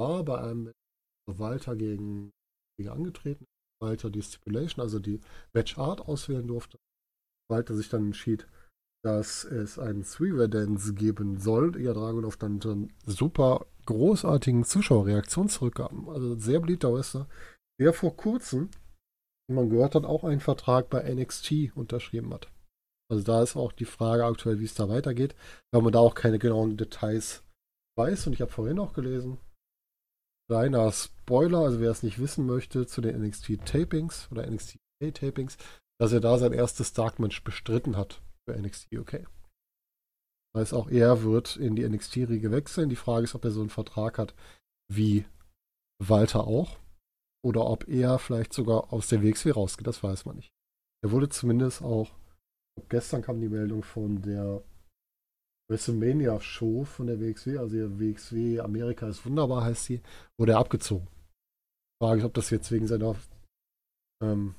[0.00, 0.72] War bei einem
[1.36, 2.30] Walter gegen,
[2.78, 3.44] gegen angetreten.
[3.80, 5.20] Walter die Stipulation, also die
[5.52, 6.78] Match Art auswählen durfte.
[7.50, 8.46] Walter sich dann entschied,
[9.04, 11.80] dass es einen Three-Way Dance geben soll.
[11.80, 16.08] Ja, Dragunov dann einen super großartigen Zuschauerreaktion zurückgaben.
[16.08, 17.28] Also sehr beliebter Wrestler,
[17.80, 18.70] der vor kurzem,
[19.50, 22.50] man gehört hat, auch einen Vertrag bei NXT unterschrieben hat.
[23.10, 25.34] Also da ist auch die Frage aktuell, wie es da weitergeht,
[25.72, 27.42] weil man da auch keine genauen Details
[27.96, 28.26] weiß.
[28.26, 29.38] Und ich habe vorhin auch gelesen,
[30.48, 34.78] kleiner Spoiler, also wer es nicht wissen möchte, zu den NXT Tapings oder NXT
[35.14, 35.56] Tapings,
[36.00, 39.26] dass er da sein erstes Dark Match bestritten hat für NXT UK.
[40.52, 42.88] Das heißt, auch er wird in die NXT-Riege wechseln.
[42.88, 44.34] Die Frage ist, ob er so einen Vertrag hat
[44.90, 45.26] wie
[46.02, 46.78] Walter auch.
[47.44, 50.50] Oder ob er vielleicht sogar aus der WXW rausgeht, das weiß man nicht.
[51.04, 52.10] Er wurde zumindest auch,
[52.88, 54.62] gestern kam die Meldung von der
[55.70, 60.00] WrestleMania-Show von der WXW, also der WXW Amerika ist wunderbar, heißt sie,
[60.38, 61.06] wurde er abgezogen.
[62.02, 63.16] Frage ich, ob das jetzt wegen seiner
[64.22, 64.54] ähm,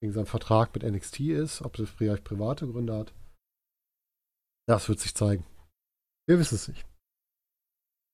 [0.00, 3.14] wegen seinem Vertrag mit NXT ist, ob das vielleicht private Gründe hat.
[4.68, 5.44] Das wird sich zeigen.
[6.28, 6.86] Wir wissen es nicht.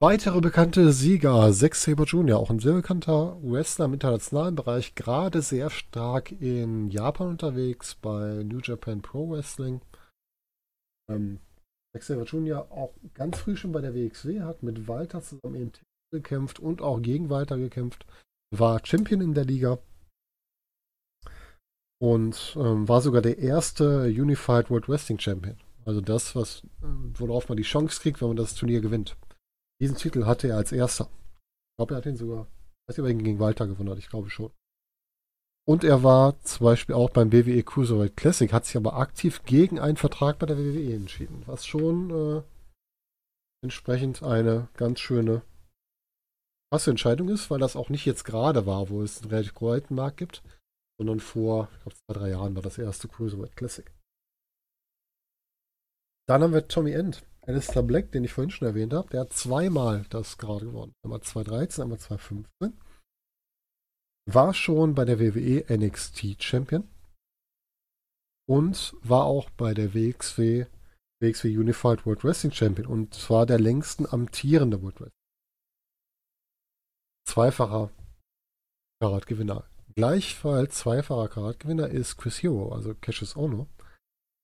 [0.00, 5.42] Weitere bekannte Sieger, Zack Saber Jr., auch ein sehr bekannter Wrestler im internationalen Bereich, gerade
[5.42, 9.80] sehr stark in Japan unterwegs bei New Japan Pro Wrestling.
[11.10, 11.40] Ähm,
[12.00, 15.84] Zack Saber auch ganz früh schon bei der WXW, hat mit Walter zusammen im Titel
[16.12, 18.06] gekämpft und auch gegen Walter gekämpft,
[18.54, 19.78] war Champion in der Liga
[22.00, 25.58] und ähm, war sogar der erste Unified World Wrestling Champion.
[25.84, 29.16] Also das, was, äh, worauf man die Chance kriegt, wenn man das Turnier gewinnt.
[29.80, 31.04] Diesen Titel hatte er als erster.
[31.04, 33.90] Ich glaube, er hat ihn sogar, ich weiß nicht, ob er ihn gegen Walter gewonnen
[33.90, 34.50] hat, ich glaube schon.
[35.68, 39.78] Und er war zum Beispiel auch beim WWE Cruiserweight Classic, hat sich aber aktiv gegen
[39.78, 42.42] einen Vertrag bei der WWE entschieden, was schon äh,
[43.62, 45.42] entsprechend eine ganz schöne
[46.72, 49.94] krasse Entscheidung ist, weil das auch nicht jetzt gerade war, wo es einen relativ breiten
[49.94, 50.42] Markt gibt,
[50.98, 53.92] sondern vor, ich glaube, zwei, drei Jahren war das erste Cruiserweight Classic.
[56.26, 57.26] Dann haben wir Tommy End.
[57.42, 60.94] Alistair Black, den ich vorhin schon erwähnt habe, der hat zweimal das gerade gewonnen.
[61.04, 62.87] Einmal 2013, einmal 2015.
[64.30, 66.86] War schon bei der WWE NXT Champion
[68.46, 70.66] und war auch bei der WXW,
[71.20, 75.12] WXW Unified World Wrestling Champion und zwar der längsten amtierende World Wrestling.
[77.26, 77.90] Zweifacher
[79.00, 79.68] Karatgewinner.
[79.94, 83.68] Gleichfalls zweifacher Karatgewinner ist Chris Hero, also Cassius Ono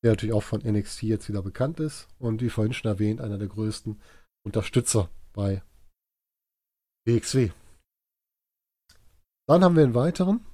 [0.05, 3.38] der natürlich auch von NXT jetzt wieder bekannt ist und wie vorhin schon erwähnt, einer
[3.38, 3.99] der größten
[4.44, 5.62] Unterstützer bei
[7.07, 7.53] WXW.
[9.48, 10.44] Dann haben wir einen weiteren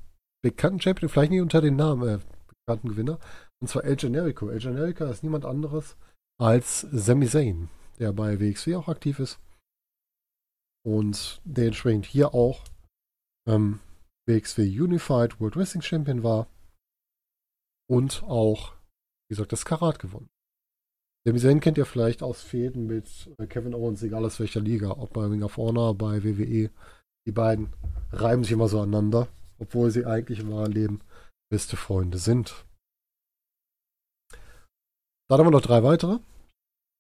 [0.43, 3.19] bekannten Champion, vielleicht nicht unter den Namen, äh, bekannten Gewinner,
[3.61, 4.49] und zwar El Generico.
[4.49, 5.97] El Generico ist niemand anderes
[6.41, 9.39] als Sami Zayn, der bei WXW auch aktiv ist
[10.85, 12.65] und der entsprechend hier auch
[13.47, 13.81] ähm,
[14.27, 16.49] WXW Unified World Wrestling Champion war
[17.89, 18.75] und auch
[19.31, 20.29] wie gesagt, das Karat gewonnen.
[21.25, 24.91] Sami Zayn kennt ihr vielleicht aus Fäden mit äh, Kevin Owens, egal aus welcher Liga,
[24.91, 26.71] ob bei Ring of Honor, bei WWE.
[27.27, 27.73] Die beiden
[28.13, 29.29] reiben sich immer so aneinander,
[29.59, 31.01] obwohl sie eigentlich im wahren Leben
[31.51, 32.65] beste Freunde sind.
[35.29, 36.19] Dann haben wir noch drei weitere.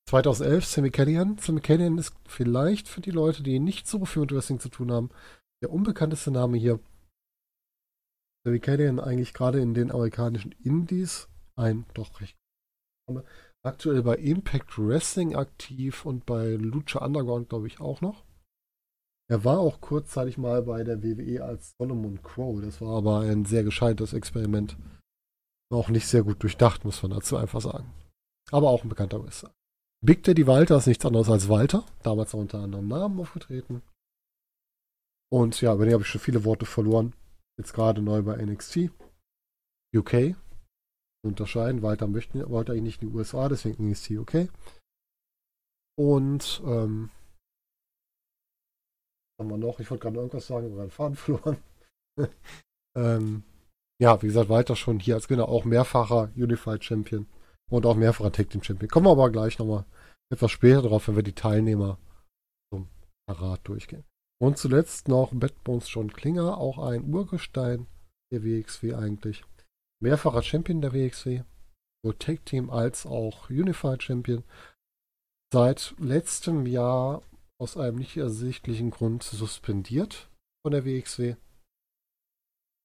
[0.08, 1.38] 2011 Sammy Callihan.
[1.38, 4.92] Sammy Callihan ist vielleicht für die Leute, die nicht so viel mit Wrestling zu tun
[4.92, 5.10] haben,
[5.62, 6.80] der unbekannteste Name hier.
[8.44, 12.36] Sammy Callihan eigentlich gerade in den amerikanischen Indies ein doch recht
[13.62, 18.24] aktuell bei Impact Wrestling aktiv und bei Lucha Underground, glaube ich, auch noch.
[19.30, 22.60] Er war auch kurzzeitig mal bei der WWE als Solomon Crow.
[22.60, 24.76] Das war aber ein sehr gescheites Experiment.
[25.72, 27.94] Auch nicht sehr gut durchdacht, muss man dazu einfach sagen.
[28.50, 29.52] Aber auch ein bekannter Wrestler.
[30.04, 31.86] Big Daddy Walter ist nichts anderes als Walter.
[32.02, 33.82] Damals auch unter anderem Namen aufgetreten.
[35.30, 37.14] Und ja, über den habe ich schon viele Worte verloren.
[37.56, 38.90] Jetzt gerade neu bei NXT.
[39.94, 40.34] UK,
[41.24, 41.82] unterscheiden.
[41.82, 44.48] Walter möchte, wollte eigentlich nicht in die USA, deswegen sie okay.
[45.96, 47.10] Und ähm,
[49.40, 51.56] haben wir noch, ich wollte gerade irgendwas sagen, aber gerade Faden verloren.
[52.96, 53.42] ähm,
[54.00, 57.26] ja, wie gesagt, Walter schon hier als Gewinner auch mehrfacher Unified Champion
[57.70, 58.88] und auch mehrfacher Tag Team Champion.
[58.88, 59.84] Kommen wir aber gleich nochmal
[60.32, 61.98] etwas später drauf, wenn wir die Teilnehmer
[62.72, 62.88] zum
[63.26, 64.04] Parat durchgehen.
[64.40, 67.86] Und zuletzt noch Bad Bones John Klinger, auch ein Urgestein
[68.32, 69.44] der WXW eigentlich
[70.02, 71.42] mehrfacher Champion der WXW,
[72.02, 74.44] sowohl Tag Team als auch Unified Champion.
[75.52, 77.22] Seit letztem Jahr
[77.60, 80.30] aus einem nicht ersichtlichen Grund suspendiert
[80.62, 81.36] von der WXW.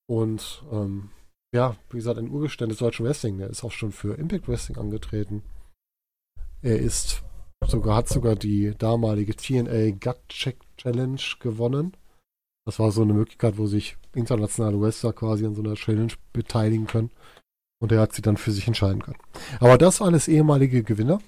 [0.07, 1.09] Und ähm,
[1.53, 3.39] ja, wie gesagt, ein Urgestein des deutschen Wrestling.
[3.39, 5.43] Er ist auch schon für Impact Wrestling angetreten.
[6.61, 7.23] Er ist
[7.65, 11.95] sogar, hat sogar die damalige TNA Gut Check Challenge gewonnen.
[12.65, 16.87] Das war so eine Möglichkeit, wo sich internationale Wrestler quasi an so einer Challenge beteiligen
[16.87, 17.11] können.
[17.79, 19.19] Und er hat sie dann für sich entscheiden können.
[19.59, 21.19] Aber das alles ehemalige Gewinner.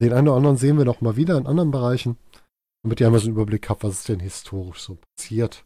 [0.00, 2.16] Den einen oder anderen sehen wir noch mal wieder in anderen Bereichen,
[2.82, 5.64] damit ihr einmal so einen Überblick habt, was ist denn historisch so passiert.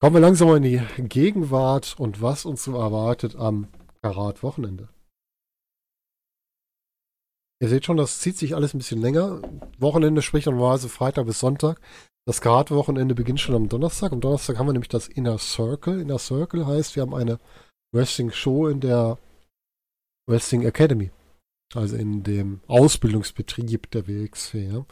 [0.00, 3.68] Kommen wir langsam mal in die Gegenwart und was uns so erwartet am
[4.02, 4.88] Karat-Wochenende.
[7.60, 9.42] Ihr seht schon, das zieht sich alles ein bisschen länger.
[9.78, 11.80] Wochenende sprich normalerweise Freitag bis Sonntag.
[12.26, 14.12] Das Grad-Wochenende beginnt schon am Donnerstag.
[14.12, 16.00] Am Donnerstag haben wir nämlich das Inner Circle.
[16.00, 17.38] Inner Circle heißt, wir haben eine
[17.92, 19.18] Wrestling-Show in der
[20.28, 21.10] Wrestling Academy.
[21.74, 24.04] Also in dem Ausbildungsbetrieb der.
[24.06, 24.86] Ja.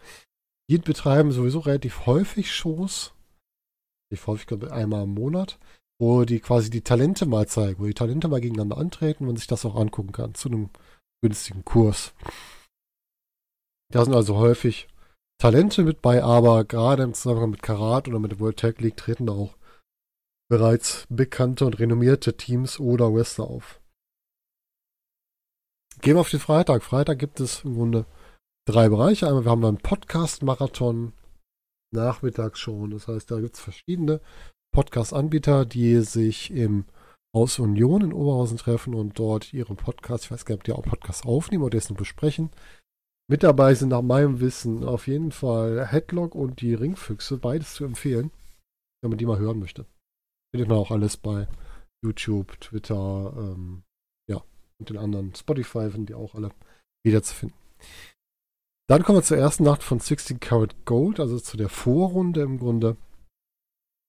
[0.69, 3.15] Die betreiben sowieso relativ häufig Shows.
[4.13, 5.59] Ich häufig, einmal im Monat.
[5.99, 7.81] Wo die quasi die Talente mal zeigen.
[7.81, 10.35] Wo die Talente mal gegeneinander antreten und sich das auch angucken kann.
[10.35, 10.71] Zu einem
[11.23, 12.13] günstigen Kurs.
[13.93, 14.89] Da sind also häufig
[15.39, 18.97] Talente mit bei, aber gerade im Zusammenhang mit Karat oder mit der World Tag League
[18.97, 19.57] treten da auch
[20.49, 23.81] bereits bekannte und renommierte Teams oder Wrestler auf.
[26.01, 26.83] Gehen wir auf den Freitag.
[26.83, 28.07] Freitag gibt es im Grunde
[28.67, 29.27] drei Bereiche.
[29.27, 31.13] Einmal, wir haben einen Podcast-Marathon
[31.93, 32.91] nachmittags schon.
[32.91, 34.21] Das heißt, da gibt es verschiedene
[34.73, 36.85] Podcast-Anbieter, die sich im
[37.35, 40.73] Haus Union in Oberhausen treffen und dort ihre Podcasts, ich weiß gar nicht, ob die
[40.73, 42.51] auch Podcasts aufnehmen oder dessen besprechen.
[43.29, 47.85] Mit dabei sind nach meinem Wissen auf jeden Fall Headlock und die Ringfüchse, beides zu
[47.85, 48.31] empfehlen,
[49.03, 49.87] wenn man die mal hören möchte.
[50.55, 51.49] Findet man auch alles bei
[52.03, 53.83] YouTube, Twitter, ähm,
[54.79, 56.51] und den anderen Spotify sind die auch alle
[57.05, 57.57] wiederzufinden.
[58.89, 62.59] Dann kommen wir zur ersten Nacht von 16 Karat Gold, also zu der Vorrunde im
[62.59, 62.97] Grunde,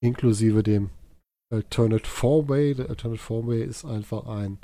[0.04, 0.92] inklusive dem
[1.52, 2.76] Alternate Four-Way.
[2.76, 4.60] Der Alternate Four-Way ist einfach ein,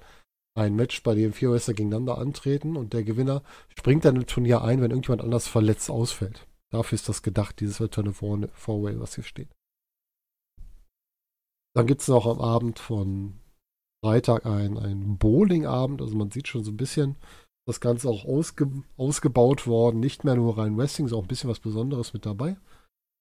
[0.55, 3.41] ein Match, bei dem vier Wrestler gegeneinander antreten und der Gewinner
[3.75, 6.45] springt dann im Turnier ein, wenn irgendjemand anders verletzt ausfällt.
[6.71, 8.13] Dafür ist das gedacht, dieses Alternate
[8.53, 9.49] Four-Way, was hier steht.
[11.75, 13.39] Dann gibt es noch am Abend von
[14.03, 16.01] Freitag ein, ein Bowling-Abend.
[16.01, 17.15] Also man sieht schon so ein bisschen
[17.65, 20.01] das Ganze auch ausge, ausgebaut worden.
[20.01, 22.57] Nicht mehr nur rein Wrestling, sondern auch ein bisschen was Besonderes mit dabei,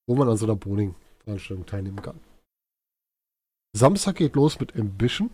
[0.09, 2.19] wo man an so einer Bowling-Veranstaltung teilnehmen kann.
[3.77, 5.31] Samstag geht los mit Ambition.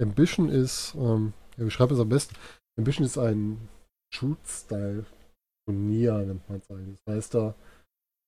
[0.00, 2.36] Ambition ist, ähm, ja, schreibt es am besten?
[2.78, 3.68] Ambition ist ein
[4.14, 7.00] Shoot-Style-Turnier, nennt man es eigentlich.
[7.04, 7.56] Das heißt, da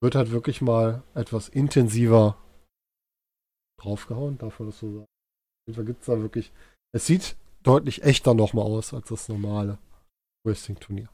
[0.03, 2.37] wird halt wirklich mal etwas intensiver
[3.81, 5.12] draufgehauen, darf man das so sagen.
[5.71, 6.53] Fall gibt es da wirklich,
[6.93, 9.79] es sieht deutlich echter nochmal aus als das normale
[10.45, 11.09] Wrestling-Turnier.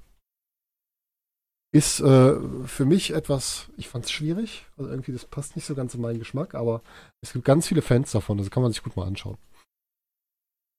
[1.70, 4.64] Ist äh, für mich etwas, ich fand es schwierig.
[4.78, 6.82] Also irgendwie, das passt nicht so ganz in meinen Geschmack, aber
[7.22, 9.36] es gibt ganz viele Fans davon, also kann man sich gut mal anschauen.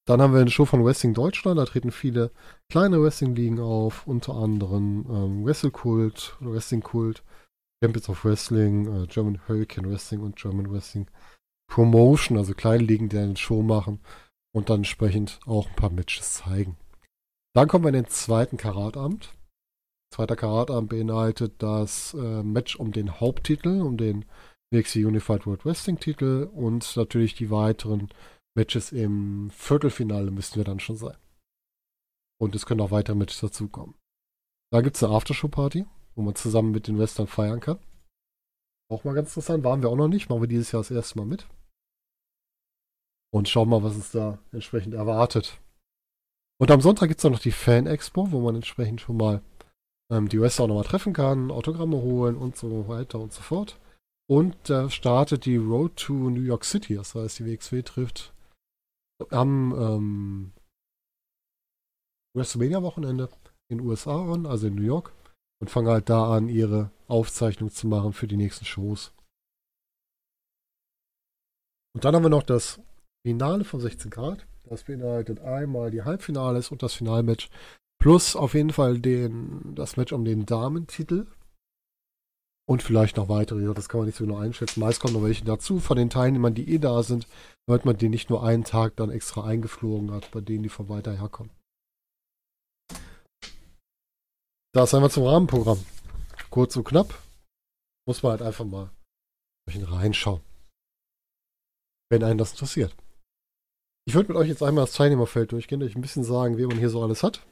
[0.08, 2.32] Dann haben wir eine Show von Wrestling Deutschland, da treten viele
[2.72, 7.24] kleine Wrestling-Ligen auf, unter anderem ähm, Wrestle Kult, Wrestling Kult,
[7.84, 11.06] Champions of Wrestling, äh, German Hurricane Wrestling und German Wrestling
[11.70, 14.00] Promotion, also kleine Ligen, die eine Show machen
[14.54, 16.78] und dann entsprechend auch ein paar Matches zeigen.
[17.56, 19.34] Dann kommen wir in den zweiten Karatabend.
[20.14, 24.26] Zweiter Karatabend beinhaltet das äh, Match um den Haupttitel, um den
[24.72, 28.10] WXW Unified World Wrestling Titel und natürlich die weiteren
[28.56, 31.18] Matches im Viertelfinale müssten wir dann schon sein.
[32.40, 33.96] Und es können auch weitere Matches dazukommen.
[34.72, 37.80] Da gibt es eine Aftershow-Party, wo man zusammen mit den Western feiern kann.
[38.92, 41.18] Auch mal ganz interessant, waren wir auch noch nicht, machen wir dieses Jahr das erste
[41.20, 41.48] Mal mit.
[43.32, 45.60] Und schauen mal, was uns da entsprechend erwartet.
[46.60, 49.42] Und am Sonntag gibt es dann noch die Fan-Expo, wo man entsprechend schon mal
[50.12, 53.80] ähm, die Wrestler auch nochmal treffen kann, Autogramme holen und so weiter und so fort.
[54.30, 58.34] Und da äh, startet die Road to New York City, das heißt, die WXW trifft
[59.32, 60.52] am ähm,
[62.36, 63.30] WrestleMania-Wochenende
[63.70, 65.14] in den USA an, also in New York,
[65.62, 69.14] und fangen halt da an, ihre Aufzeichnung zu machen für die nächsten Shows.
[71.94, 72.80] Und dann haben wir noch das
[73.26, 74.46] Finale von 16 Grad.
[74.64, 77.50] Das beinhaltet einmal die Halbfinales und das Finalmatch.
[78.00, 81.28] Plus auf jeden Fall den, das Match um den Damentitel.
[82.68, 83.74] Und vielleicht noch weitere.
[83.74, 84.80] Das kann man nicht so genau einschätzen.
[84.80, 85.80] Meist kommen noch welche dazu.
[85.80, 87.28] Von den Teilnehmern, die eh da sind,
[87.68, 90.88] hört man die nicht nur einen Tag dann extra eingeflogen hat, bei denen die von
[90.88, 91.52] weiter herkommen.
[94.72, 95.84] Das einmal zum Rahmenprogramm.
[96.52, 97.18] Kurz und knapp.
[98.08, 98.92] Muss man halt einfach mal
[99.68, 100.42] reinschauen.
[102.10, 102.96] Wenn einen das interessiert.
[104.10, 106.80] Ich würde mit euch jetzt einmal das Teilnehmerfeld durchgehen, euch ein bisschen sagen, wen man
[106.80, 107.46] hier so alles hat.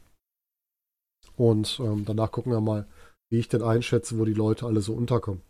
[1.35, 2.87] Und ähm, danach gucken wir mal,
[3.29, 5.43] wie ich denn einschätze, wo die Leute alle so unterkommen.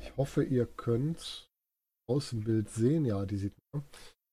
[0.00, 1.48] Ich hoffe, ihr könnt
[2.08, 3.04] aus dem Bild sehen.
[3.04, 3.82] Ja, die sieht man.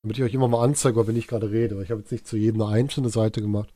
[0.04, 1.82] Damit ich euch immer mal anzeige, wenn ich gerade rede.
[1.82, 3.74] Ich habe jetzt nicht zu jedem eine einzelne Seite gemacht.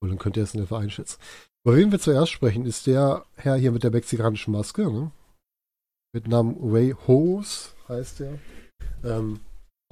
[0.00, 1.20] Und dann könnt ihr es in der einschätzen.
[1.66, 4.90] Über wen wir zuerst sprechen, ist der Herr hier mit der mexikanischen Maske.
[4.90, 5.12] Ne?
[6.16, 8.38] Mit Namen Ray Hose heißt er.
[9.04, 9.38] Ähm,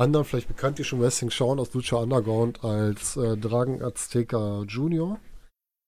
[0.00, 5.20] anderen vielleicht bekannt, die schon Wrestling schauen aus Lucha Underground als äh, Dragon Azteca Junior.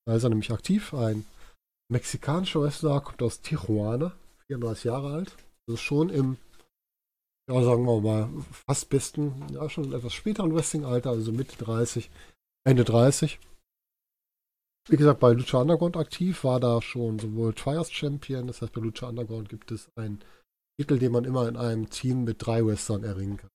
[0.04, 0.92] Da ist er nämlich aktiv.
[0.92, 1.24] Ein
[1.90, 4.12] mexikanischer Wrestler, kommt aus Tijuana,
[4.48, 5.34] 34 Jahre alt.
[5.66, 6.36] Also schon im,
[7.50, 12.10] ja, sagen wir mal, fast besten, ja, schon etwas späteren Wrestling-Alter, also Mitte 30,
[12.66, 13.38] Ende 30
[14.88, 18.80] wie gesagt, bei Lucha Underground aktiv, war da schon sowohl Trials Champion, das heißt bei
[18.80, 20.20] Lucha Underground gibt es einen
[20.78, 23.50] Titel, den man immer in einem Team mit drei Wrestlern erringen kann.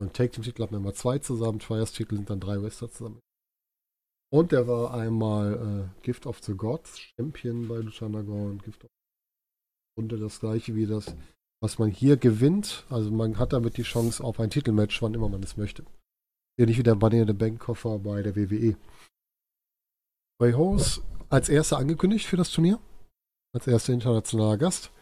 [0.00, 2.90] Und Take Team Titel hat man immer zwei zusammen, Trials Titel sind dann drei Wrestler
[2.90, 3.20] zusammen.
[4.32, 8.90] Und der war einmal äh, Gift of the Gods Champion bei Lucha Underground, Gift of
[9.96, 11.14] und das gleiche wie das,
[11.60, 12.86] was man hier gewinnt.
[12.88, 15.84] Also man hat damit die Chance auf ein Titelmatch, wann immer man es möchte.
[16.56, 18.76] Hier nicht wie der Bunny in the Bank Koffer bei der WWE.
[20.40, 22.78] Ray Hose als erster angekündigt für das Turnier.
[23.52, 24.92] als erster internationaler Gast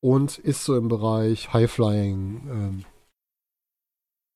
[0.00, 2.84] und ist so im Bereich High-Flying ähm,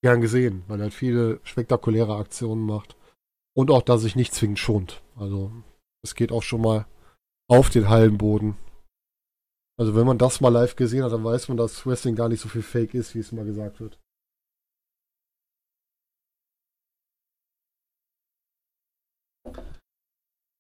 [0.02, 2.96] gern gesehen, weil er halt viele spektakuläre Aktionen macht
[3.56, 5.00] und auch, dass sich nicht zwingend schont.
[5.14, 5.52] Also
[6.02, 6.86] es geht auch schon mal
[7.48, 8.56] auf den Hallenboden.
[9.78, 12.40] Also wenn man das mal live gesehen hat, dann weiß man, dass Wrestling gar nicht
[12.40, 13.98] so viel Fake ist, wie es immer gesagt wird.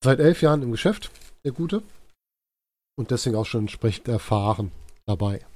[0.02, 1.12] Seit elf Jahren im Geschäft,
[1.44, 1.82] der Gute.
[2.98, 4.72] Und deswegen auch schon entsprechend erfahren
[5.06, 5.46] dabei.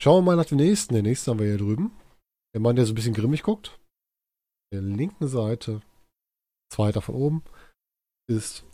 [0.00, 0.94] Schauen wir mal nach dem nächsten.
[0.94, 1.90] Der nächste haben wir hier drüben.
[2.54, 3.78] Der Mann, der so ein bisschen grimmig guckt.
[4.72, 5.80] Der linken Seite,
[6.72, 7.44] zweiter von oben,
[8.28, 8.64] ist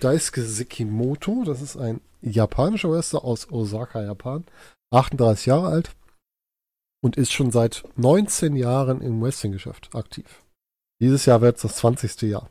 [0.00, 1.44] Daisuke Sekimoto.
[1.44, 4.46] Das ist ein japanischer Wrestler aus Osaka, Japan.
[4.92, 5.96] 38 Jahre alt
[7.02, 10.44] und ist schon seit 19 Jahren im Wrestling-Geschäft aktiv.
[11.00, 12.22] Dieses Jahr wird es das 20.
[12.22, 12.48] Jahr.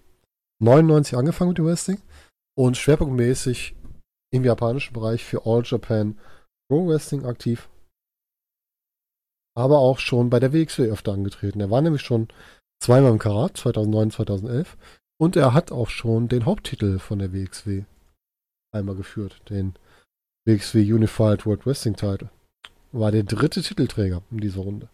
[0.62, 2.02] 99 angefangen mit dem Wrestling
[2.58, 3.76] und schwerpunktmäßig
[4.34, 6.18] im japanischen Bereich für All Japan
[6.70, 7.70] Pro Wrestling aktiv.
[9.58, 11.62] Aber auch schon bei der WXW öfter angetreten.
[11.62, 12.28] Er war nämlich schon
[12.82, 14.78] zweimal im Karat, 2009, 2011.
[15.18, 17.86] Und er hat auch schon den Haupttitel von der WXW
[18.74, 19.76] einmal geführt, den
[20.46, 22.30] WXW Unified World Wrestling Title.
[22.92, 24.90] War der dritte Titelträger in dieser Runde.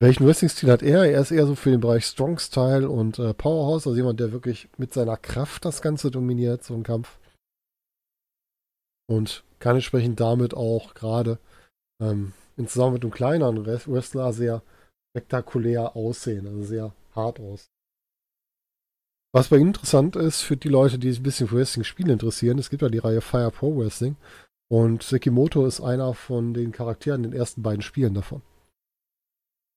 [0.00, 1.04] Welchen Wrestling-Stil hat er?
[1.04, 4.30] Er ist eher so für den Bereich Strong Style und äh, Powerhouse, also jemand, der
[4.30, 7.18] wirklich mit seiner Kraft das Ganze dominiert, so ein Kampf.
[9.10, 11.40] Und kann entsprechend damit auch gerade
[12.00, 14.62] ähm, in Zusammenhang mit einem kleineren Wrestler sehr
[15.10, 17.66] spektakulär aussehen, also sehr hart aus.
[19.34, 22.58] Was bei ihm interessant ist, für die Leute, die sich ein bisschen für Wrestling-Spiele interessieren,
[22.58, 24.16] es gibt ja die Reihe Fire Pro Wrestling
[24.70, 28.42] und Sekimoto ist einer von den Charakteren in den ersten beiden Spielen davon.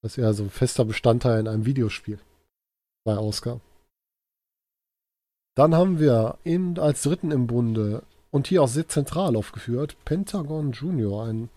[0.02, 2.20] Das ist ja so ein fester Bestandteil in einem Videospiel
[3.06, 3.62] bei Ausgaben.
[5.56, 10.72] Dann haben wir in, als dritten im Bunde und hier auch sehr zentral aufgeführt Pentagon
[10.72, 11.50] Junior, ein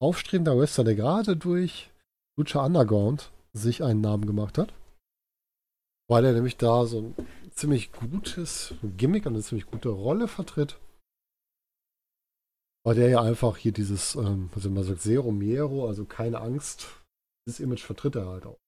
[0.00, 1.90] aufstrebender Wrestler, der gerade durch
[2.36, 4.72] Lucha Underground sich einen Namen gemacht hat.
[6.08, 7.14] Weil er nämlich da so ein
[7.50, 10.78] ziemlich gutes Gimmick und eine ziemlich gute Rolle vertritt.
[12.84, 17.03] Weil der ja einfach hier dieses, ähm, was man sagt, Zero Miero, also keine Angst
[17.46, 18.58] dieses Image vertritt er halt auch.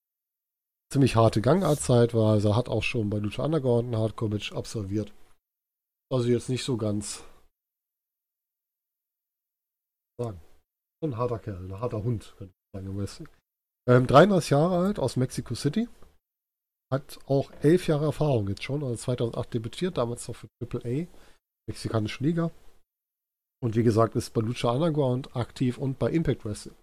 [0.92, 5.12] Ziemlich harte Gangartzeit war, also er hat auch schon bei Lucha Underground ein Hardcore-Match absolviert.
[6.12, 7.24] Also jetzt nicht so ganz
[10.18, 10.40] sagen.
[11.02, 13.28] Ein harter Kerl, ein harter Hund, könnte ich sagen im Wrestling.
[13.88, 15.88] Ähm, 33 Jahre alt, aus Mexico City.
[16.92, 21.08] Hat auch elf Jahre Erfahrung jetzt schon, also 2008 debütiert, damals noch für AAA,
[21.68, 22.50] mexikanische Liga.
[23.60, 26.76] Und wie gesagt, ist bei Lucha Underground aktiv und bei Impact Wrestling.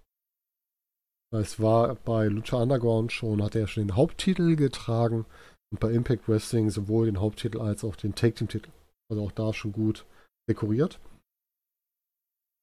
[1.34, 5.26] Es war bei Lucha Underground schon, hat er schon den Haupttitel getragen
[5.72, 8.70] und bei Impact Wrestling sowohl den Haupttitel als auch den Take Team Titel.
[9.10, 10.06] Also auch da schon gut
[10.48, 11.00] dekoriert.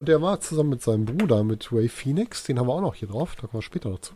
[0.01, 2.95] Und er war zusammen mit seinem Bruder, mit Ray Phoenix, den haben wir auch noch
[2.95, 4.15] hier drauf, da kommen wir später dazu.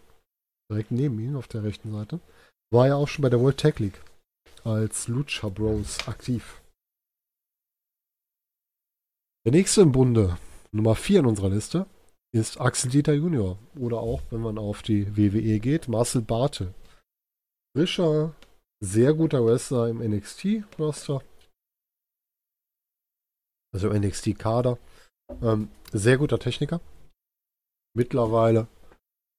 [0.71, 2.21] Direkt neben ihm auf der rechten Seite.
[2.73, 4.01] War ja auch schon bei der World Tag League
[4.63, 6.63] als Lucha Bros aktiv.
[9.45, 10.39] Der nächste im Bunde,
[10.73, 11.87] Nummer 4 in unserer Liste,
[12.35, 13.59] ist Axel Dieter Junior.
[13.79, 16.75] Oder auch, wenn man auf die WWE geht, Marcel Bartel.
[17.77, 18.35] Frischer,
[18.81, 21.23] sehr guter Wrestler im NXT-Roster.
[23.73, 24.79] Also NXT-Kader.
[25.43, 26.81] Ähm, sehr guter Techniker.
[27.97, 28.67] Mittlerweile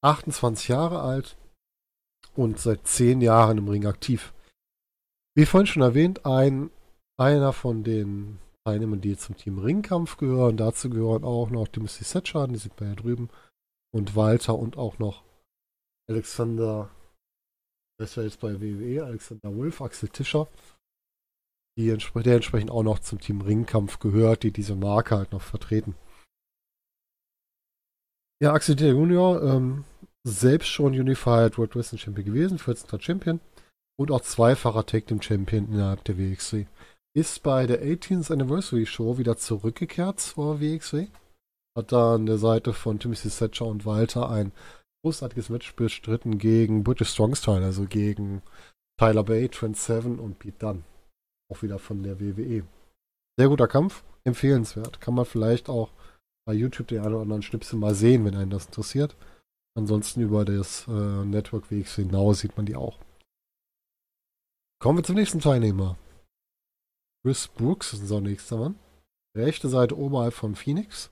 [0.01, 1.35] 28 Jahre alt
[2.35, 4.33] und seit 10 Jahren im Ring aktiv.
[5.35, 6.69] Wie vorhin schon erwähnt, ein,
[7.17, 10.57] einer von den Teilnehmer, die zum Team Ringkampf gehören.
[10.57, 13.29] Dazu gehören auch noch Timothy Setchan, die sind bei hier drüben,
[13.93, 15.23] und Walter und auch noch
[16.09, 16.89] Alexander,
[17.99, 20.47] das wäre jetzt bei WWE, Alexander Wolf, Axel Tischer,
[21.77, 25.41] die entspre der entsprechend auch noch zum Team Ringkampf gehört, die diese Marke halt noch
[25.41, 25.95] vertreten.
[28.41, 29.85] Ja, Axel Tischer Junior, ähm,
[30.27, 32.99] selbst schon Unified World Wrestling Champion gewesen, 14.
[32.99, 33.39] Champion
[33.97, 36.65] und auch zweifacher Tag Team Champion innerhalb der WXW
[37.15, 41.07] ist bei der 18th Anniversary Show wieder zurückgekehrt zur WXW.
[41.77, 44.51] Hat da an der Seite von Timothy Thatcher und Walter ein
[45.03, 48.41] großartiges Match bestritten gegen British Strong Style, also gegen
[48.99, 50.83] Tyler Bay, Trent Seven und Pete Dunn.
[51.51, 52.63] Auch wieder von der WWE.
[53.37, 54.99] Sehr guter Kampf, empfehlenswert.
[54.99, 55.91] Kann man vielleicht auch
[56.45, 59.15] bei YouTube den einen oder anderen Schnipsel mal sehen, wenn einen das interessiert.
[59.77, 62.99] Ansonsten über das äh, Network WXW hinaus sieht man die auch.
[64.81, 65.97] Kommen wir zum nächsten Teilnehmer.
[67.25, 68.75] Chris Brooks ist unser nächster Mann.
[69.35, 71.09] Rechte Seite oberhalb von Phoenix.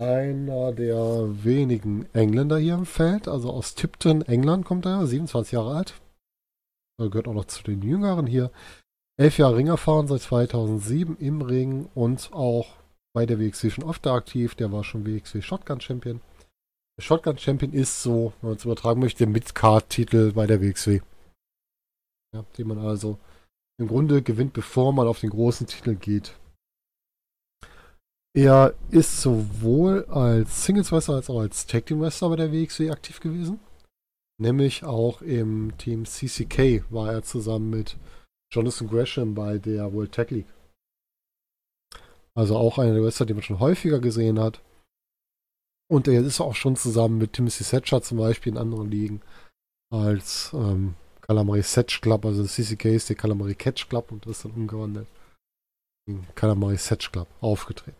[0.00, 5.74] Einer der wenigen Engländer hier im Feld, also aus Tipton, England kommt er, 27 Jahre
[5.74, 6.00] alt.
[7.00, 8.52] Er gehört auch noch zu den Jüngeren hier.
[9.18, 12.76] Elf Jahre Ring erfahren, seit 2007 im Ring und auch
[13.16, 14.54] bei der WXW schon oft aktiv.
[14.54, 16.20] Der war schon WXW Shotgun Champion.
[16.96, 21.00] Der Shotgun Champion ist so, wenn man es übertragen möchte, Mid-Card-Titel bei der WXW.
[22.32, 23.18] Ja, den man also
[23.82, 26.38] im Grunde gewinnt, bevor man auf den großen Titel geht.
[28.34, 33.20] Er ist sowohl als Singles-Wrestler als auch als Tag Team Wrestler bei der WXW aktiv
[33.20, 33.60] gewesen.
[34.40, 37.98] Nämlich auch im Team CCK war er zusammen mit
[38.50, 40.52] Jonathan Gresham bei der World Tag League.
[42.34, 44.62] Also auch einer der Wrestler, die man schon häufiger gesehen hat.
[45.90, 49.20] Und er ist auch schon zusammen mit Timothy Thatcher zum Beispiel in anderen Ligen
[49.92, 54.44] als ähm, Calamari Setch Club, also CCK ist der Calamari Catch Club und das ist
[54.44, 55.06] dann umgewandelt
[56.06, 57.96] in Calamari Setch Club aufgetreten.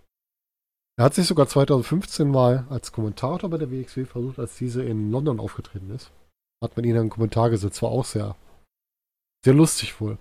[0.98, 5.10] Er hat sich sogar 2015 mal als Kommentator bei der WXW versucht, als diese in
[5.10, 6.10] London aufgetreten ist.
[6.62, 8.36] Hat man ihn einen Kommentar gesetzt, war auch sehr,
[9.44, 10.18] sehr lustig wohl.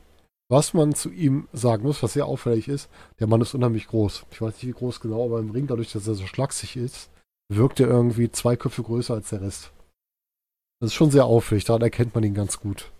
[0.49, 2.89] Was man zu ihm sagen muss, was sehr auffällig ist,
[3.19, 4.25] der Mann ist unheimlich groß.
[4.31, 7.09] Ich weiß nicht, wie groß genau, aber im Ring, dadurch, dass er so schlaksig ist,
[7.49, 9.71] wirkt er irgendwie zwei Köpfe größer als der Rest.
[10.81, 12.91] Das ist schon sehr auffällig, daran erkennt man ihn ganz gut.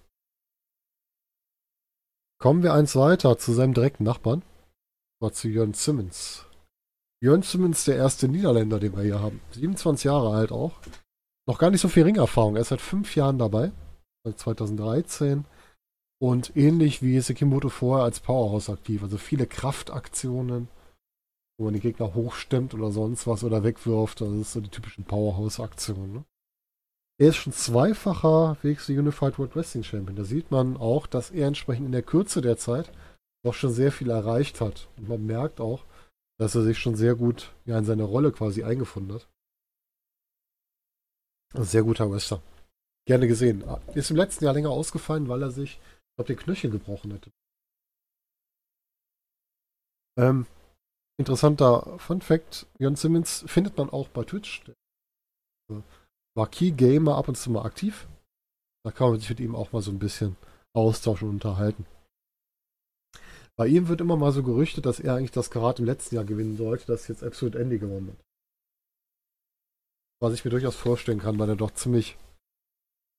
[2.40, 4.44] Kommen wir eins weiter zu seinem direkten Nachbarn.
[5.20, 6.46] War zu Jörn Simmons.
[7.24, 9.42] Jörn Simmons, der erste Niederländer, den wir hier haben.
[9.54, 10.80] 27 Jahre alt auch.
[11.48, 12.56] Noch gar nicht so viel Ringerfahrung.
[12.56, 13.72] Er ist seit fünf Jahren dabei.
[14.24, 15.46] Seit 2013
[16.20, 19.02] und ähnlich wie Sekimoto vorher als Powerhouse aktiv.
[19.02, 20.68] Also viele Kraftaktionen,
[21.58, 24.22] wo man den Gegner hochstemmt oder sonst was oder wegwirft.
[24.22, 26.14] Das ist so die typischen Powerhouse-Aktionen.
[26.14, 26.26] Ne?
[27.22, 30.16] Er ist schon zweifacher WXW Unified World Wrestling Champion.
[30.16, 32.92] Da sieht man auch, dass er entsprechend in der Kürze der Zeit
[33.46, 34.90] doch schon sehr viel erreicht hat.
[34.98, 35.86] Und man merkt auch,
[36.40, 39.30] dass er sich schon sehr gut ja, in seine Rolle quasi eingefunden hat.
[41.54, 42.42] Ein sehr guter Wrestler.
[43.06, 43.64] Gerne gesehen.
[43.94, 45.80] Ist im letzten Jahr länger ausgefallen, weil er sich
[46.16, 47.32] glaube, den Knöchel gebrochen hätte.
[50.18, 50.48] Ähm,
[51.20, 54.64] interessanter Fun Fact: Jon Simmons findet man auch bei Twitch.
[56.36, 58.08] War Key Gamer ab und zu mal aktiv.
[58.84, 60.36] Da kann man sich mit ihm auch mal so ein bisschen
[60.74, 61.86] austauschen und unterhalten.
[63.58, 66.24] Bei ihm wird immer mal so gerüchtet, dass er eigentlich das Karat im letzten Jahr
[66.24, 68.26] gewinnen sollte, das jetzt Absolute Andy gewonnen hat.
[70.20, 72.18] Was ich mir durchaus vorstellen kann, weil er doch ziemlich,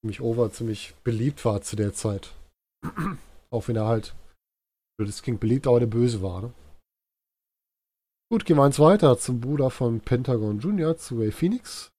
[0.01, 2.35] ziemlich over, ziemlich beliebt war zu der Zeit.
[3.51, 4.15] Auch wenn er halt,
[4.99, 6.55] das klingt beliebt, aber der Böse war, ne?
[8.31, 11.92] Gut, gehen wir eins weiter zum Bruder von Pentagon Jr., zu Ray Phoenix.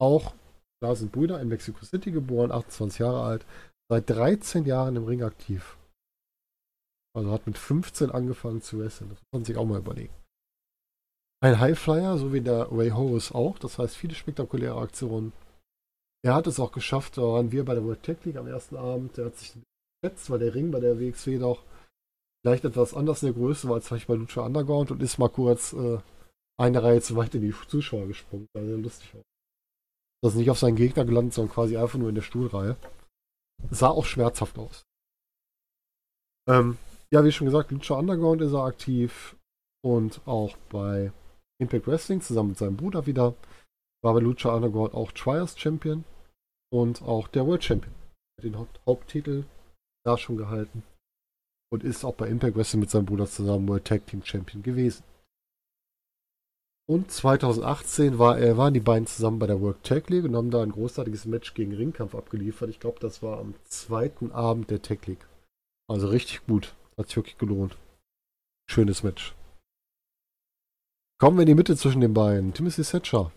[0.00, 0.34] Auch,
[0.80, 3.46] da sind Brüder in Mexico City geboren, 28 Jahre alt,
[3.90, 5.76] seit 13 Jahren im Ring aktiv.
[7.16, 9.10] Also hat mit 15 angefangen zu wresteln.
[9.10, 10.14] Das kann man sich auch mal überlegen.
[11.40, 13.58] Ein Highflyer, so wie der Ray Horus auch.
[13.58, 15.32] Das heißt, viele spektakuläre Aktionen.
[16.24, 18.76] Er hat es auch geschafft, da waren wir bei der World Tech League am ersten
[18.76, 19.18] Abend.
[19.18, 19.54] Er hat sich
[20.02, 21.62] geschätzt, weil der Ring bei der WXW doch
[22.44, 25.28] vielleicht etwas anders in der Größe war als vielleicht bei Lucha Underground und ist mal
[25.28, 25.98] kurz äh,
[26.56, 28.48] eine Reihe zu weit in die Zuschauer gesprungen.
[28.52, 29.24] Das sah sehr lustig aus.
[30.22, 32.76] Das ist nicht auf seinen Gegner gelandet, sondern quasi einfach nur in der Stuhlreihe.
[33.70, 34.84] Sah auch schmerzhaft aus.
[36.48, 36.78] Ähm,
[37.10, 39.36] ja, wie schon gesagt, Lucha Underground ist er aktiv
[39.84, 41.12] und auch bei
[41.60, 43.34] Impact Wrestling zusammen mit seinem Bruder wieder.
[44.02, 46.04] War bei Lucha Underground auch Trials Champion
[46.72, 47.94] und auch der World Champion.
[48.42, 48.56] Den
[48.86, 49.44] Haupttitel
[50.04, 50.82] da schon gehalten.
[51.70, 55.02] Und ist auch bei Impact Wrestling mit seinem Bruder zusammen World Tag Team Champion gewesen.
[56.88, 60.50] Und 2018 war er, waren die beiden zusammen bei der World Tag League und haben
[60.50, 62.70] da ein großartiges Match gegen Ringkampf abgeliefert.
[62.70, 65.28] Ich glaube, das war am zweiten Abend der Tag League.
[65.86, 66.74] Also richtig gut.
[66.96, 67.76] Hat sich wirklich gelohnt.
[68.70, 69.34] Schönes Match.
[71.20, 72.54] Kommen wir in die Mitte zwischen den beiden.
[72.54, 73.32] Timothy Thatcher.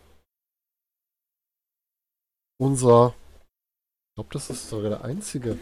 [2.58, 3.16] Unser,
[4.12, 5.60] ich glaube, das ist sogar der einzige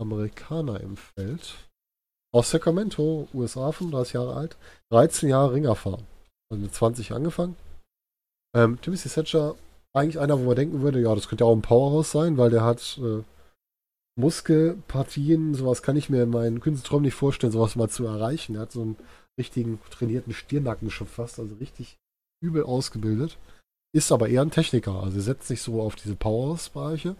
[0.00, 1.68] Amerikaner im Feld.
[2.34, 4.56] Aus Sacramento, USA, 35 Jahre alt,
[4.90, 6.06] 13 Jahre Ringerfahren.
[6.52, 7.56] Also mit 20 angefangen.
[8.54, 9.56] Ähm, Timothy Thatcher,
[9.94, 12.50] eigentlich einer, wo man denken würde, ja, das könnte ja auch ein Powerhouse sein, weil
[12.50, 13.22] der hat äh,
[14.16, 18.56] Muskelpartien, sowas kann ich mir in meinen Künstlerträumen nicht vorstellen, sowas mal zu erreichen.
[18.56, 18.96] Er hat so einen
[19.40, 21.96] richtigen trainierten Stirnacken schon fast, also richtig
[22.44, 23.38] übel ausgebildet.
[23.94, 27.16] Ist aber eher ein Techniker, also er setzt sich so auf diese Powerhouse-Bereiche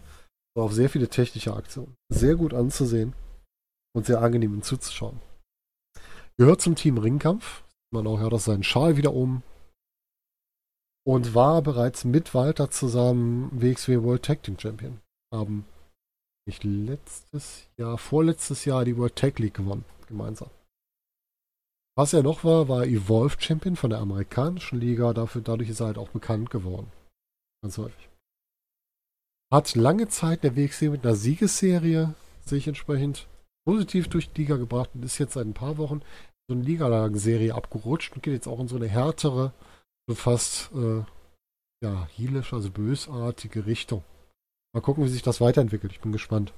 [0.55, 1.95] war auf sehr viele technische Aktionen.
[2.09, 3.13] Sehr gut anzusehen
[3.95, 5.19] und sehr angenehm zuzuschauen.
[6.37, 7.62] Gehört zum Team Ringkampf.
[7.93, 9.43] Man auch hört seinen Schal wieder um.
[11.05, 14.99] Und war bereits mit Walter zusammen WXW World Tag Team Champion.
[15.31, 15.65] Haben
[16.47, 19.85] nicht letztes Jahr, vorletztes Jahr die World Tag League gewonnen.
[20.07, 20.49] Gemeinsam.
[21.95, 25.13] Was er noch war, war Evolve Champion von der amerikanischen Liga.
[25.13, 26.91] Dafür, dadurch ist er halt auch bekannt geworden.
[27.61, 28.09] Ganz häufig.
[29.53, 33.27] Hat lange Zeit der WXW mit einer Siegesserie sich entsprechend
[33.67, 36.01] positiv durch die Liga gebracht und ist jetzt seit ein paar Wochen
[36.47, 39.53] so eine Ligalagenserie abgerutscht und geht jetzt auch in so eine härtere,
[40.07, 41.03] so fast äh,
[41.83, 44.03] ja, heelisch, also bösartige Richtung.
[44.73, 45.91] Mal gucken, wie sich das weiterentwickelt.
[45.91, 46.53] Ich bin gespannt.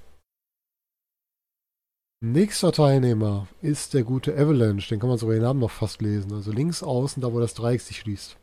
[2.24, 4.90] Nächster Teilnehmer ist der gute Avalanche.
[4.90, 6.32] Den kann man sogar den Namen noch fast lesen.
[6.34, 8.38] Also links außen, da wo das Dreieck sich schließt.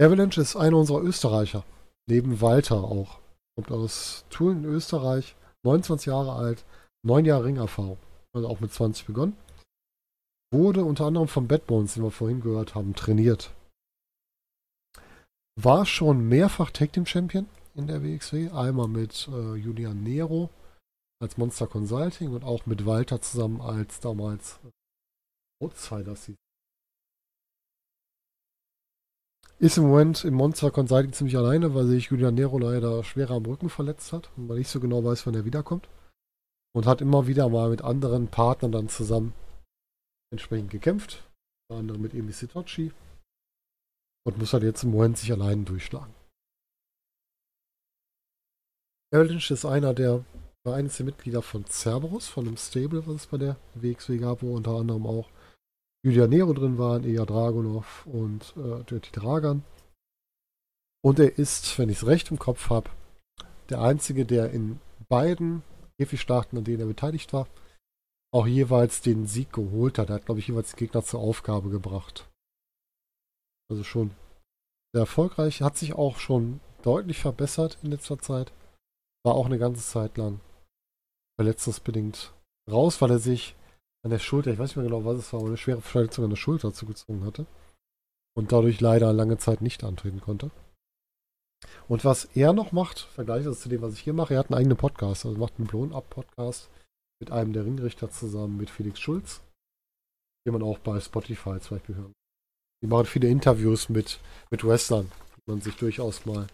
[0.00, 1.64] Avalanche ist einer unserer Österreicher.
[2.06, 3.20] Neben Walter auch.
[3.54, 5.36] Kommt aus Tulln, Österreich.
[5.62, 6.64] 29 Jahre alt.
[7.04, 7.98] 9 Jahre Ringerfahrung.
[8.34, 9.36] Also auch mit 20 begonnen.
[10.52, 13.54] Wurde unter anderem vom Bad Bones, den wir vorhin gehört haben, trainiert.
[15.60, 18.50] War schon mehrfach Tag Team Champion in der WXW.
[18.50, 20.50] Einmal mit äh, Julian Nero
[21.20, 24.60] als Monster Consulting und auch mit Walter zusammen als damals
[25.60, 26.30] Outsiders.
[29.58, 33.46] Ist im Moment im Monster Consulting ziemlich alleine, weil sich Julian Nero leider schwerer am
[33.46, 35.88] Rücken verletzt hat und man nicht so genau weiß, wann er wiederkommt.
[36.74, 39.32] Und hat immer wieder mal mit anderen Partnern dann zusammen
[40.30, 41.28] entsprechend gekämpft.
[41.68, 42.92] Unter anderem mit Emi Sitochi.
[44.26, 46.14] Und muss halt jetzt im Moment sich allein durchschlagen.
[49.10, 50.24] Erlinch ist einer der
[50.68, 54.42] war eines der Mitglieder von Cerberus, von einem Stable, was es bei der WXW gab,
[54.42, 55.28] wo unter anderem auch
[56.04, 59.64] Julia Nero drin waren, Eja Dragunov und äh, Dirty Dragan.
[61.02, 62.90] Und er ist, wenn ich es recht im Kopf habe,
[63.70, 65.62] der einzige, der in beiden
[65.98, 67.48] Käfigschlachten, an denen er beteiligt war,
[68.32, 70.10] auch jeweils den Sieg geholt hat.
[70.10, 72.28] Er hat, glaube ich, jeweils Gegner zur Aufgabe gebracht.
[73.70, 74.12] Also schon
[74.92, 75.62] sehr erfolgreich.
[75.62, 78.52] Hat sich auch schon deutlich verbessert in letzter Zeit.
[79.24, 80.40] War auch eine ganze Zeit lang
[81.38, 82.32] verletzungsbedingt
[82.70, 83.54] raus, weil er sich
[84.04, 86.24] an der Schulter, ich weiß nicht mehr genau, was es war, aber eine schwere Verletzung
[86.24, 87.46] an der Schulter zugezogen hatte.
[88.36, 90.50] Und dadurch leider lange Zeit nicht antreten konnte.
[91.88, 94.50] Und was er noch macht, vergleiche das zu dem, was ich hier mache, er hat
[94.50, 96.68] einen eigenen Podcast, also macht einen Blown-Up-Podcast
[97.20, 99.40] mit einem der Ringrichter zusammen mit Felix Schulz,
[100.46, 102.12] den man auch bei Spotify zum Beispiel hören.
[102.82, 106.46] Die machen viele Interviews mit, mit Wrestlern, die man sich durchaus mal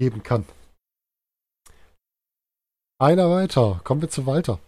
[0.00, 0.46] geben kann.
[2.98, 3.80] Einer weiter.
[3.84, 4.60] Kommen wir zu Walter.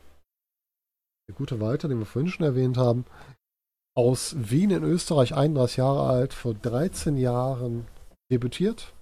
[1.29, 3.07] Der gute Walter, den wir vorhin schon erwähnt haben.
[3.97, 7.87] Aus Wien in Österreich, 31 Jahre alt, vor 13 Jahren
[8.31, 8.93] debütiert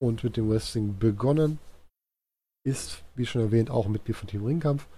[0.00, 1.58] und mit dem Wrestling begonnen.
[2.66, 4.88] Ist, wie schon erwähnt, auch Mitglied von Team Ringkampf.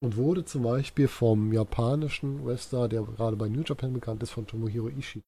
[0.00, 4.46] Und wurde zum Beispiel vom japanischen Wrestler, der gerade bei New Japan bekannt ist, von
[4.46, 5.22] Tomohiro Ishii.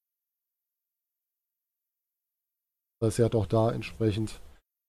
[3.00, 4.40] Das heißt, er hat auch da entsprechend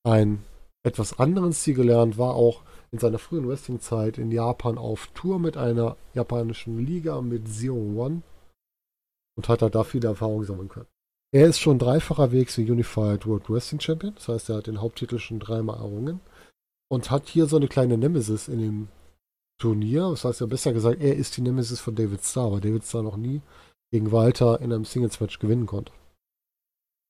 [0.03, 0.45] ein
[0.83, 5.57] etwas anderen Stil gelernt, war auch in seiner frühen Wrestling-Zeit in Japan auf Tour mit
[5.57, 8.21] einer japanischen Liga mit Zero One
[9.37, 10.89] und hat da viele Erfahrungen sammeln können.
[11.33, 14.81] Er ist schon dreifacher Wegs wie Unified World Wrestling Champion, das heißt, er hat den
[14.81, 16.19] Haupttitel schon dreimal errungen
[16.91, 18.87] und hat hier so eine kleine Nemesis in dem
[19.57, 20.09] Turnier.
[20.09, 23.03] Das heißt ja besser gesagt, er ist die Nemesis von David Starr, weil David Starr
[23.03, 23.41] noch nie
[23.93, 25.93] gegen Walter in einem Singles-Match gewinnen konnte.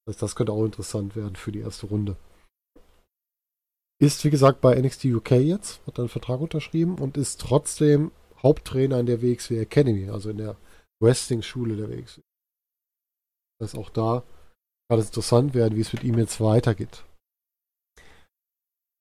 [0.06, 2.16] Das, heißt, das könnte auch interessant werden für die erste Runde.
[4.00, 8.12] Ist, wie gesagt, bei NXT UK jetzt, hat einen Vertrag unterschrieben und ist trotzdem
[8.42, 10.58] Haupttrainer in der WXW Academy, also in der
[11.00, 12.22] Wrestling-Schule der WXW.
[13.62, 14.24] Das heißt, auch da
[14.90, 17.04] kann es interessant werden, wie es mit ihm jetzt weitergeht.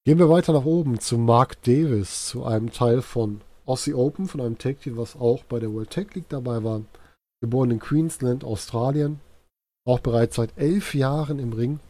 [0.06, 4.40] Gehen wir weiter nach oben zu Mark Davis, zu einem Teil von Aussie Open, von
[4.40, 6.82] einem Tag Team, was auch bei der World Tag League dabei war.
[7.40, 9.20] Geboren in Queensland, Australien.
[9.86, 11.80] Auch bereits seit elf Jahren im Ring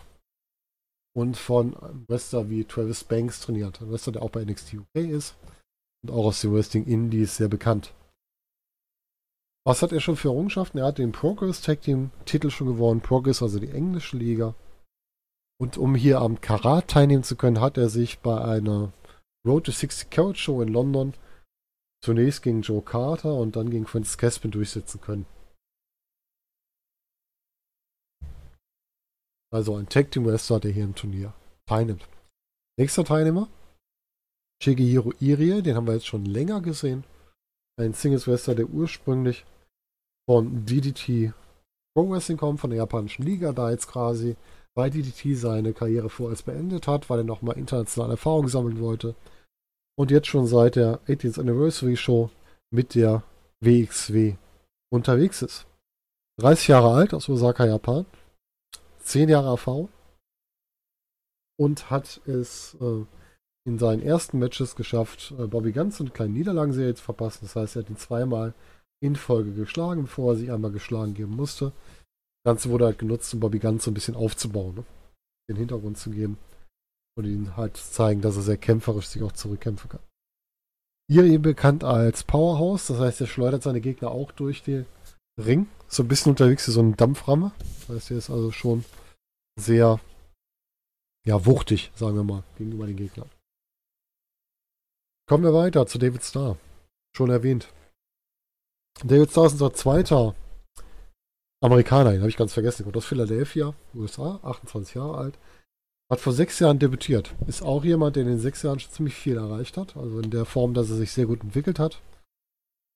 [1.13, 3.81] und von einem Wrestler wie Travis Banks trainiert.
[3.81, 5.35] Ein Wrestler, der auch bei NXT UK ist
[6.03, 7.93] und auch aus den Wrestling Indies sehr bekannt.
[9.67, 10.79] Was hat er schon für Errungenschaften?
[10.79, 13.01] Er hat den Progress Tag Team Titel schon gewonnen.
[13.01, 14.55] Progress, also die englische Liga.
[15.61, 18.93] Und um hier am Karat teilnehmen zu können, hat er sich bei einer
[19.47, 21.15] Road to 60 Carat Show in London
[22.03, 25.27] zunächst gegen Joe Carter und dann gegen Francis Caspin durchsetzen können.
[29.53, 31.35] Also ein Tag Team Wrestler, der hier im Turnier
[31.67, 32.09] teilnimmt.
[32.79, 33.49] Nächster Teilnehmer,
[34.63, 37.05] Shigehiro Irie, den haben wir jetzt schon länger gesehen.
[37.81, 39.45] Ein Singles Wrestler, der ursprünglich
[40.29, 41.33] von DDT
[41.95, 44.37] Pro Wrestling kommt, von der japanischen Liga, da jetzt quasi
[44.75, 49.15] bei DDT seine Karriere vorerst beendet hat, weil er nochmal internationale Erfahrung sammeln wollte.
[49.99, 52.31] Und jetzt schon seit der 18th Anniversary Show
[52.71, 53.23] mit der
[53.61, 54.37] WXW
[54.93, 55.67] unterwegs ist.
[56.39, 58.07] 30 Jahre alt aus Osaka, Japan
[59.11, 59.89] zehn Jahre Erfahrung
[61.59, 63.05] und hat es äh,
[63.67, 67.41] in seinen ersten Matches geschafft, äh, Bobby Guns eine kleine Niederlagenserie zu verpassen.
[67.43, 68.55] Das heißt, er hat ihn zweimal
[69.03, 71.73] in Folge geschlagen, bevor er sich einmal geschlagen geben musste.
[72.43, 74.85] Das Ganze wurde halt genutzt, um Bobby Guns so ein bisschen aufzubauen, ne?
[75.49, 76.39] den Hintergrund zu geben.
[77.17, 80.01] Und ihn halt zeigen, dass er sehr kämpferisch sich auch zurückkämpfen kann.
[81.11, 84.87] Hier eben bekannt als Powerhouse, das heißt, er schleudert seine Gegner auch durch den
[85.37, 85.67] Ring.
[85.89, 87.51] So ein bisschen unterwegs wie so ein Dampframme.
[87.81, 88.85] Das heißt, er ist also schon
[89.59, 89.99] sehr,
[91.27, 93.29] ja, wuchtig, sagen wir mal, gegenüber den Gegnern.
[95.31, 96.57] Kommen wir weiter zu David Starr.
[97.17, 97.69] Schon erwähnt.
[99.05, 100.35] David Starr ist unser zweiter
[101.63, 102.83] Amerikaner, den habe ich ganz vergessen.
[102.83, 105.39] Kommt aus Philadelphia, USA, 28 Jahre alt.
[106.11, 107.33] Hat vor sechs Jahren debütiert.
[107.47, 109.97] Ist auch jemand, der in den sechs Jahren schon ziemlich viel erreicht hat.
[109.97, 112.03] Also in der Form, dass er sich sehr gut entwickelt hat.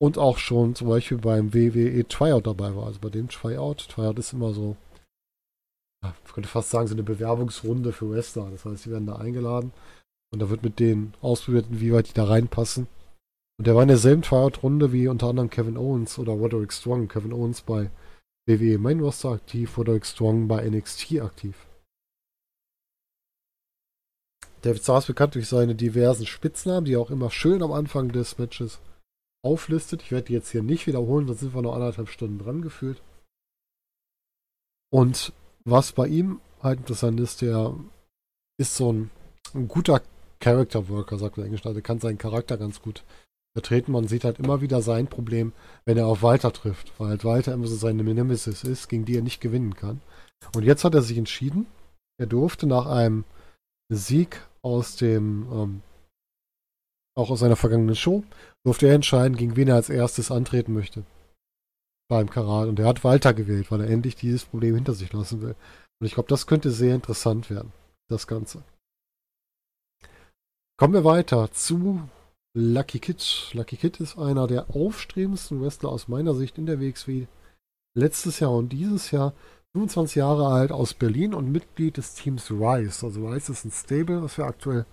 [0.00, 2.86] Und auch schon zum Beispiel beim WWE Tryout dabei war.
[2.86, 3.88] Also bei dem Tryout.
[3.88, 4.76] Tryout ist immer so,
[6.02, 8.50] ich könnte fast sagen, so eine Bewerbungsrunde für Wrestler.
[8.50, 9.72] Das heißt, sie werden da eingeladen.
[10.34, 12.88] Und da wird mit denen ausprobiert, inwieweit die da reinpassen.
[13.56, 17.06] Und der war in derselben Tryout-Runde wie unter anderem Kevin Owens oder Roderick Strong.
[17.06, 17.88] Kevin Owens bei
[18.48, 21.54] WWE Main Roster aktiv, Roderick Strong bei NXT aktiv.
[24.62, 28.10] David Starr ist bekannt durch seine diversen Spitznamen, die er auch immer schön am Anfang
[28.10, 28.80] des Matches
[29.44, 30.02] auflistet.
[30.02, 33.00] Ich werde die jetzt hier nicht wiederholen, da sind wir noch anderthalb Stunden dran gefühlt.
[34.90, 35.32] Und
[35.64, 37.76] was bei ihm halt interessant ist, der
[38.58, 39.10] ist so ein,
[39.54, 40.02] ein guter
[40.44, 41.64] Character Worker, sagt man Englisch.
[41.64, 43.02] Also kann seinen Charakter ganz gut
[43.56, 43.92] vertreten.
[43.92, 45.54] Man sieht halt immer wieder sein Problem,
[45.86, 49.16] wenn er auf Walter trifft, weil halt Walter immer so seine Nemesis ist, gegen die
[49.16, 50.02] er nicht gewinnen kann.
[50.54, 51.66] Und jetzt hat er sich entschieden,
[52.20, 53.24] er durfte nach einem
[53.88, 55.82] Sieg aus dem, ähm,
[57.16, 58.22] auch aus seiner vergangenen Show,
[58.66, 61.04] durfte er entscheiden, gegen wen er als erstes antreten möchte.
[62.10, 62.68] Beim Karat.
[62.68, 65.54] Und er hat Walter gewählt, weil er endlich dieses Problem hinter sich lassen will.
[66.00, 67.72] Und ich glaube, das könnte sehr interessant werden,
[68.10, 68.62] das Ganze.
[70.76, 72.08] Kommen wir weiter zu
[72.52, 73.50] Lucky Kid.
[73.52, 77.28] Lucky Kid ist einer der aufstrebendsten Wrestler aus meiner Sicht in der WXW.
[77.96, 79.34] Letztes Jahr und dieses Jahr
[79.76, 83.06] 25 Jahre alt aus Berlin und Mitglied des Teams Rise.
[83.06, 84.84] Also Rise ist ein Stable, was wir aktuell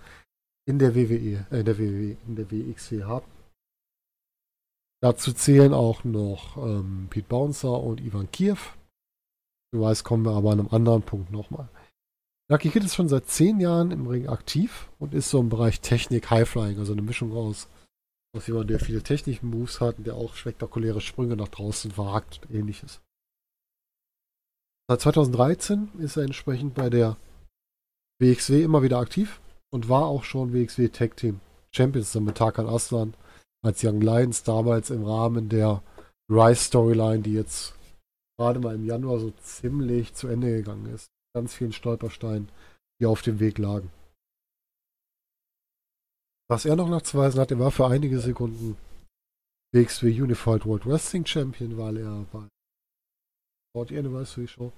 [0.67, 3.25] in der WWE, äh, in der WWE, in der WXW haben.
[5.01, 8.77] Dazu zählen auch noch ähm, Pete Bouncer und Ivan Kiev.
[9.73, 11.69] Zu Rise kommen wir aber an einem anderen Punkt nochmal.
[12.51, 15.79] Lucky Kid ist schon seit 10 Jahren im Ring aktiv und ist so im Bereich
[15.79, 17.69] Technik Highflying, also eine Mischung aus,
[18.35, 22.53] aus jemand, der viele Technik-Moves hat und der auch spektakuläre Sprünge nach draußen wagt und
[22.53, 22.99] ähnliches.
[24.89, 27.15] Seit 2013 ist er entsprechend bei der
[28.19, 29.39] WXW immer wieder aktiv
[29.73, 31.39] und war auch schon WXW Tag Team
[31.73, 33.13] Champions mit Tarkan Aslan
[33.63, 35.81] als Young Lions damals im Rahmen der
[36.29, 37.75] Rise Storyline, die jetzt
[38.37, 41.07] gerade mal im Januar so ziemlich zu Ende gegangen ist.
[41.33, 42.49] Ganz vielen Stolpersteinen,
[42.99, 43.91] die auf dem Weg lagen.
[46.49, 48.77] Was er noch nachzuweisen hat, er war für einige Sekunden
[49.73, 52.47] WXW Unified World Wrestling Champion, weil er bei
[53.85, 54.73] die Anniversary Show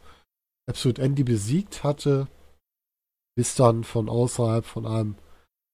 [0.69, 2.27] Absolute Andy besiegt hatte,
[3.35, 5.15] bis dann von außerhalb von einem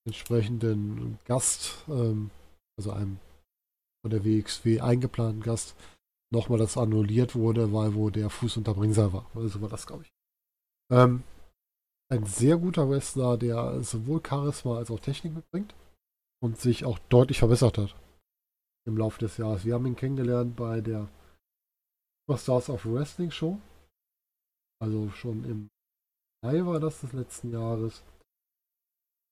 [0.08, 2.32] entsprechenden Gast, ähm,
[2.78, 3.20] also einem
[4.02, 5.76] von der WXW eingeplanten Gast,
[6.32, 9.30] nochmal das annulliert wurde, weil wo der Fuß unter war.
[9.36, 10.10] Also war das, glaube ich.
[10.92, 11.24] Ähm,
[12.12, 15.76] ein sehr guter Wrestler, der sowohl Charisma als auch Technik mitbringt
[16.42, 17.96] und sich auch deutlich verbessert hat
[18.88, 19.66] im Laufe des Jahres.
[19.66, 21.08] Wir haben ihn kennengelernt bei der
[22.36, 23.60] Stars of Wrestling Show.
[24.82, 25.70] Also schon im
[26.44, 28.04] Mai war das des letzten Jahres.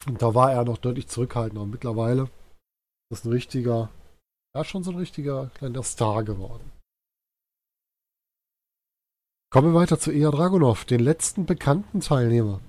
[0.06, 1.64] Und da war er noch deutlich zurückhaltender.
[1.64, 2.30] Und mittlerweile
[3.12, 3.90] ist ein richtiger,
[4.56, 6.72] ja schon so ein richtiger kleiner Star geworden.
[9.50, 12.60] Kommen wir weiter zu Ea Dragunov, den letzten bekannten Teilnehmer.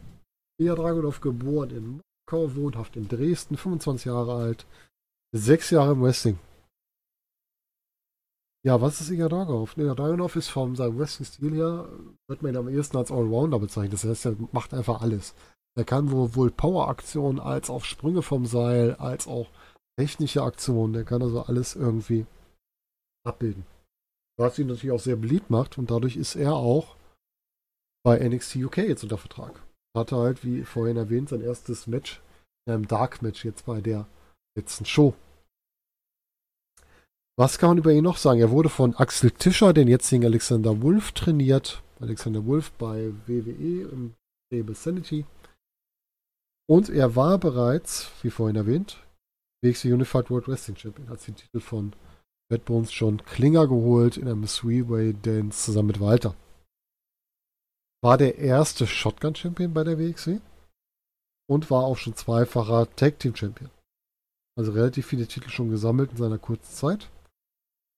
[0.61, 2.01] Ea Dragunov, geboren in
[2.31, 4.65] Moskau, wohnhaft in Dresden, 25 Jahre alt,
[5.33, 6.39] sechs Jahre im Wrestling.
[8.65, 9.77] Ja, was ist Ea Dragunov?
[9.77, 11.89] Ea Dragunov ist von seinem Wrestling-Stil her,
[12.29, 13.91] wird man ihn am ehesten als Allrounder bezeichnen.
[13.91, 15.35] Das heißt, er macht einfach alles.
[15.77, 19.49] Er kann sowohl Power-Aktionen als auch Sprünge vom Seil, als auch
[19.99, 20.93] technische Aktionen.
[20.93, 22.25] Der kann also alles irgendwie
[23.25, 23.67] abbilden.
[24.39, 26.97] Was ihn natürlich auch sehr beliebt macht und dadurch ist er auch
[28.05, 29.61] bei NXT UK jetzt unter Vertrag.
[29.97, 32.23] Hatte halt, wie vorhin erwähnt, sein erstes Match
[32.67, 34.07] in einem Dark Match jetzt bei der
[34.57, 35.15] letzten Show.
[37.37, 38.41] Was kann man über ihn noch sagen?
[38.41, 41.83] Er wurde von Axel Tischer, den jetzigen Alexander Wolf, trainiert.
[42.01, 44.15] Alexander Wolf bei WWE im
[44.47, 45.25] Stable Sanity.
[46.69, 49.05] Und er war bereits, wie vorhin erwähnt,
[49.63, 51.09] WXW Unified World Wrestling Champion.
[51.09, 51.93] Hat den Titel von
[52.51, 56.35] Bad Bones John Klinger geholt in einem Three-Way Dance zusammen mit Walter.
[58.03, 60.41] War der erste Shotgun-Champion bei der WXW
[61.49, 63.71] und war auch schon zweifacher Tag-Team-Champion.
[64.57, 67.11] Also relativ viele Titel schon gesammelt in seiner kurzen Zeit.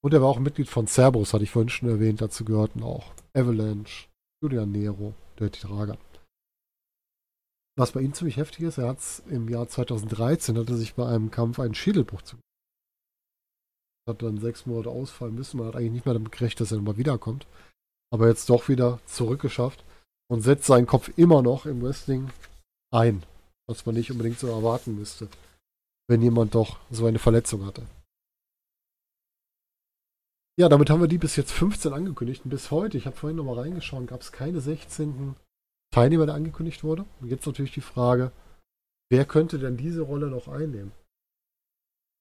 [0.03, 2.21] Und er war auch Mitglied von Cerberus, hatte ich vorhin schon erwähnt.
[2.21, 4.09] Dazu gehörten auch Avalanche,
[4.43, 5.99] Julian Nero, Dirty Dragon.
[7.79, 10.95] Was bei ihm ziemlich heftig ist, er hat es im Jahr 2013, hat er sich
[10.95, 12.37] bei einem Kampf einen Schädelbruch zu.
[14.11, 15.59] Hat dann sechs Monate ausfallen müssen.
[15.59, 17.47] Man hat eigentlich nicht mehr damit gerechnet, dass er nochmal wiederkommt.
[18.13, 19.85] Aber jetzt doch wieder zurückgeschafft
[20.29, 22.31] und setzt seinen Kopf immer noch im Wrestling
[22.93, 23.23] ein.
[23.69, 25.29] Was man nicht unbedingt so erwarten müsste,
[26.09, 27.87] wenn jemand doch so eine Verletzung hatte.
[30.59, 32.45] Ja, damit haben wir die bis jetzt 15 angekündigt.
[32.45, 35.37] Und bis heute, ich habe vorhin nochmal reingeschaut, gab es keine 16.
[35.93, 37.07] Teilnehmer, der angekündigt wurde.
[37.21, 38.33] Und jetzt natürlich die Frage,
[39.09, 40.93] wer könnte denn diese Rolle noch einnehmen?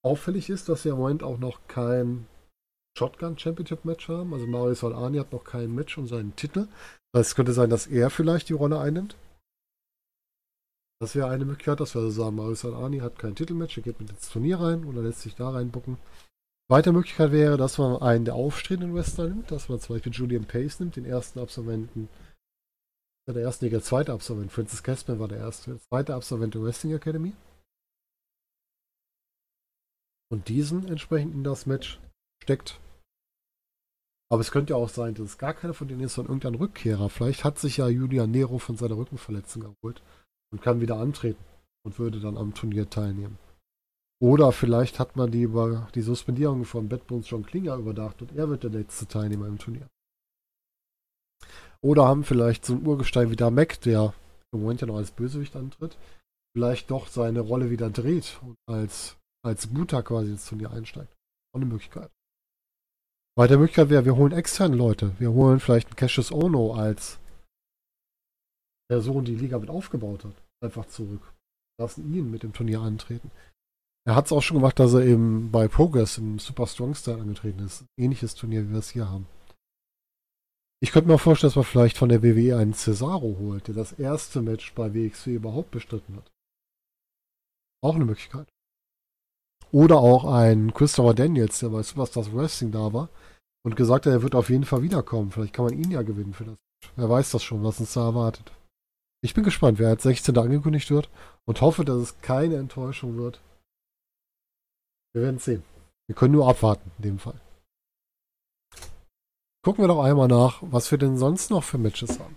[0.04, 2.28] Auffällig ist, dass wir im Moment auch noch kein
[2.98, 4.34] Shotgun Championship Match haben.
[4.34, 6.68] Also Mario Solani hat noch kein Match und seinen Titel.
[7.16, 9.16] Heißt, es könnte sein, dass er vielleicht die Rolle einnimmt.
[11.02, 14.00] Das wäre eine Möglichkeit, dass wir also sagen, Mario Solani hat kein Titelmatch, er geht
[14.02, 15.98] mit ins Turnier rein oder lässt sich da reinbucken.
[16.70, 20.46] Weitere Möglichkeit wäre, dass man einen der aufstrebenden Wrestler nimmt, dass man zum Beispiel Julian
[20.46, 22.10] Pace nimmt, den ersten Absolventen
[23.34, 24.52] der erste, der zweite Absolvent.
[24.52, 25.80] Francis Castman war der erste.
[25.80, 27.34] Zweite Absolvent der Wrestling Academy.
[30.32, 32.00] Und diesen entsprechend in das Match
[32.44, 32.80] steckt.
[34.32, 36.60] Aber es könnte ja auch sein, dass es gar keiner von denen ist, sondern irgendein
[36.62, 37.10] Rückkehrer.
[37.10, 40.04] Vielleicht hat sich ja Julian Nero von seiner Rückenverletzung erholt
[40.52, 41.44] und kann wieder antreten
[41.84, 43.40] und würde dann am Turnier teilnehmen.
[44.22, 48.36] Oder vielleicht hat man die über die Suspendierung von Bad Bones John Klinger überdacht und
[48.36, 49.88] er wird der letzte Teilnehmer im Turnier.
[51.82, 54.14] Oder haben vielleicht so ein Urgestein wie der Mac, der
[54.52, 55.98] im Moment ja noch als Bösewicht antritt,
[56.54, 59.16] vielleicht doch seine Rolle wieder dreht und als,
[59.46, 61.14] als guter quasi ins Turnier einsteigt.
[61.54, 62.12] Auch eine Möglichkeit.
[63.38, 65.16] Weitere Möglichkeit wäre, wir holen externe Leute.
[65.20, 67.20] Wir holen vielleicht einen Cassius Ono als
[68.90, 71.34] Person, die die Liga mit aufgebaut hat, einfach zurück.
[71.80, 73.32] Lassen ihn mit dem Turnier antreten.
[74.06, 77.22] Er hat es auch schon gemacht, dass er eben bei Progress im Super Strong Style
[77.22, 77.86] angetreten ist.
[77.98, 79.28] Ähnliches Turnier, wie wir es hier haben.
[80.82, 83.76] Ich könnte mir auch vorstellen, dass man vielleicht von der WWE einen Cesaro holt, der
[83.76, 86.32] das erste Match bei WXW überhaupt bestritten hat.
[87.84, 88.48] Auch eine Möglichkeit.
[89.72, 93.10] Oder auch ein Christopher Daniels, der bei Superstars Wrestling da war
[93.64, 95.32] und gesagt hat, er wird auf jeden Fall wiederkommen.
[95.32, 96.56] Vielleicht kann man ihn ja gewinnen für das.
[96.96, 98.52] Wer weiß das schon, was uns da erwartet.
[99.22, 100.38] Ich bin gespannt, wer als 16.
[100.38, 101.10] angekündigt wird
[101.46, 103.42] und hoffe, dass es keine Enttäuschung wird.
[105.14, 105.64] Wir werden sehen.
[106.08, 107.40] Wir können nur abwarten in dem Fall.
[109.64, 112.36] Gucken wir doch einmal nach, was wir denn sonst noch für Matches haben.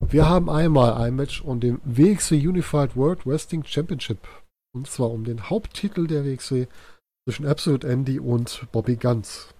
[0.00, 4.26] Wir haben einmal ein Match um den WXW Unified World Wrestling Championship.
[4.72, 6.66] Und zwar um den Haupttitel der WXW
[7.24, 9.52] zwischen Absolute Andy und Bobby Guns.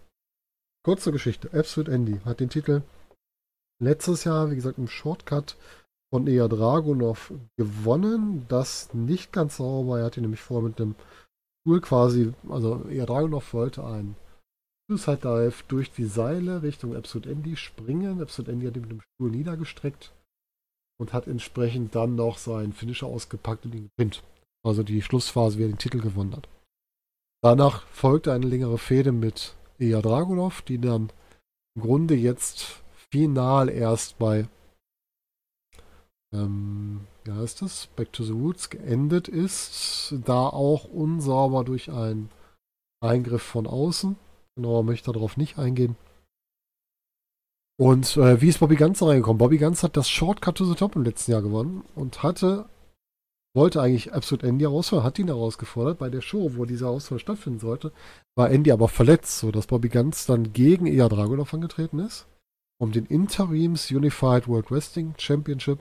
[0.85, 1.51] Kurze Geschichte.
[1.53, 2.83] Absolute Andy hat den Titel
[3.83, 5.57] letztes Jahr, wie gesagt, im Shortcut
[6.13, 8.47] von Ea Dragunov gewonnen.
[8.49, 9.99] Das nicht ganz sauber.
[9.99, 10.95] Er hatte nämlich vor mit einem
[11.63, 14.17] Stuhl quasi, also Ea Dragunov wollte einen
[14.89, 18.21] Suicide Dive durch die Seile Richtung Absolute Andy springen.
[18.21, 20.13] Absolute Andy hat ihn mit dem Stuhl niedergestreckt
[20.99, 24.23] und hat entsprechend dann noch seinen Finisher ausgepackt und ihn gepinnt.
[24.63, 26.49] Also die Schlussphase, wie er den Titel gewonnen hat.
[27.43, 31.11] Danach folgte eine längere Fehde mit Ilya Dragunov, die dann
[31.75, 34.49] im Grunde jetzt final erst bei
[36.33, 37.89] ähm, wie heißt das?
[37.97, 42.31] Back to the Roots geendet ist, da auch unsauber durch einen
[43.01, 44.17] Eingriff von außen.
[44.57, 45.97] Genauer möchte ich darauf nicht eingehen.
[47.79, 49.39] Und äh, wie ist Bobby Ganz reingekommen?
[49.39, 52.67] Bobby Ganz hat das Shortcut to the Top im letzten Jahr gewonnen und hatte,
[53.55, 55.99] wollte eigentlich Absolute Andy herausfordern, hat ihn herausgefordert.
[55.99, 57.93] Bei der Show, wo diese Herausforderung stattfinden sollte,
[58.37, 62.27] war Andy aber verletzt, sodass Bobby Ganz dann gegen Ea Dragunov angetreten ist,
[62.81, 65.81] um den Interims Unified World Wrestling Championship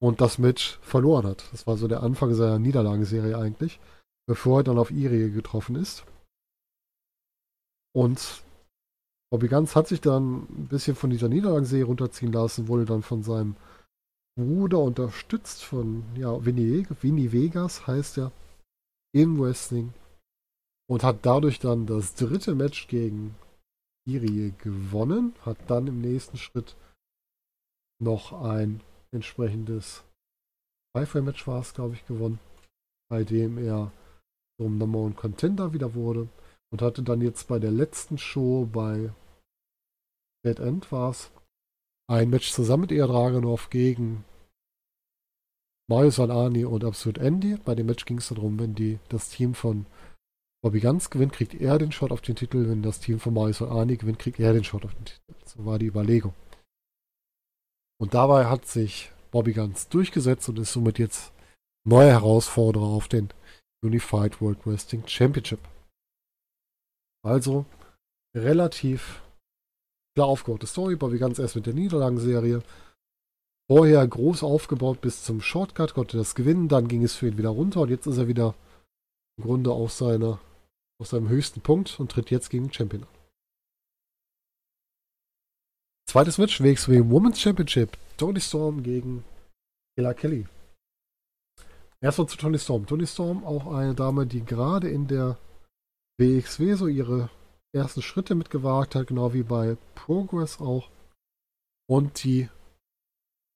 [0.00, 1.44] und das Match verloren hat.
[1.52, 3.78] Das war so der Anfang seiner Niederlagenserie eigentlich,
[4.26, 6.04] bevor er dann auf Irie getroffen ist.
[7.94, 8.42] Und
[9.30, 13.22] Bobby Ganz hat sich dann ein bisschen von dieser Niederlagenserie runterziehen lassen, wurde dann von
[13.22, 13.56] seinem
[14.38, 18.32] Bruder unterstützt von ja, Vinny, Vegas heißt er
[19.14, 19.92] im Wrestling
[20.88, 23.34] und hat dadurch dann das dritte Match gegen
[24.08, 26.76] Irie gewonnen, hat dann im nächsten Schritt
[28.00, 28.80] noch ein
[29.12, 30.04] entsprechendes
[30.96, 32.38] Five-Way-Match war es, glaube ich, gewonnen,
[33.08, 33.92] bei dem er
[34.58, 36.28] zum Number One Contender wieder wurde
[36.72, 39.12] und hatte dann jetzt bei der letzten Show bei
[40.44, 41.30] Dead End war es
[42.12, 44.24] ein Match zusammen mit Ea Dragunov gegen
[45.88, 47.56] Mario Salani und Absolute Andy.
[47.56, 49.86] Bei dem Match ging es darum, wenn die, das Team von
[50.62, 52.68] Bobby Ganz gewinnt, kriegt er den Shot auf den Titel.
[52.68, 55.34] Wenn das Team von Mario Salani gewinnt, kriegt er den Shot auf den Titel.
[55.46, 56.34] So war die Überlegung.
[57.98, 61.32] Und dabei hat sich Bobby Ganz durchgesetzt und ist somit jetzt
[61.84, 63.30] neuer Herausforderer auf den
[63.82, 65.60] Unified World Wrestling Championship.
[67.24, 67.64] Also
[68.36, 69.22] relativ
[70.14, 72.62] klar aufgebaute Story, Bobby Ganz erst mit der Niederlagenserie.
[73.70, 77.48] vorher groß aufgebaut bis zum Shortcut, konnte das gewinnen, dann ging es für ihn wieder
[77.48, 78.54] runter und jetzt ist er wieder
[79.38, 80.40] im Grunde auf, seiner,
[81.00, 83.08] auf seinem höchsten Punkt und tritt jetzt gegen Champion an.
[86.06, 87.96] Zweites Match, WXW Women's Championship.
[88.18, 89.24] Tony Storm gegen
[89.96, 90.46] Ella Kelly.
[92.02, 92.84] Erstmal zu Tony Storm.
[92.84, 95.38] Tony Storm, auch eine Dame, die gerade in der
[96.18, 97.30] WXW so ihre
[97.72, 100.90] ersten Schritte mitgewagt hat, genau wie bei Progress auch.
[101.88, 102.48] Und die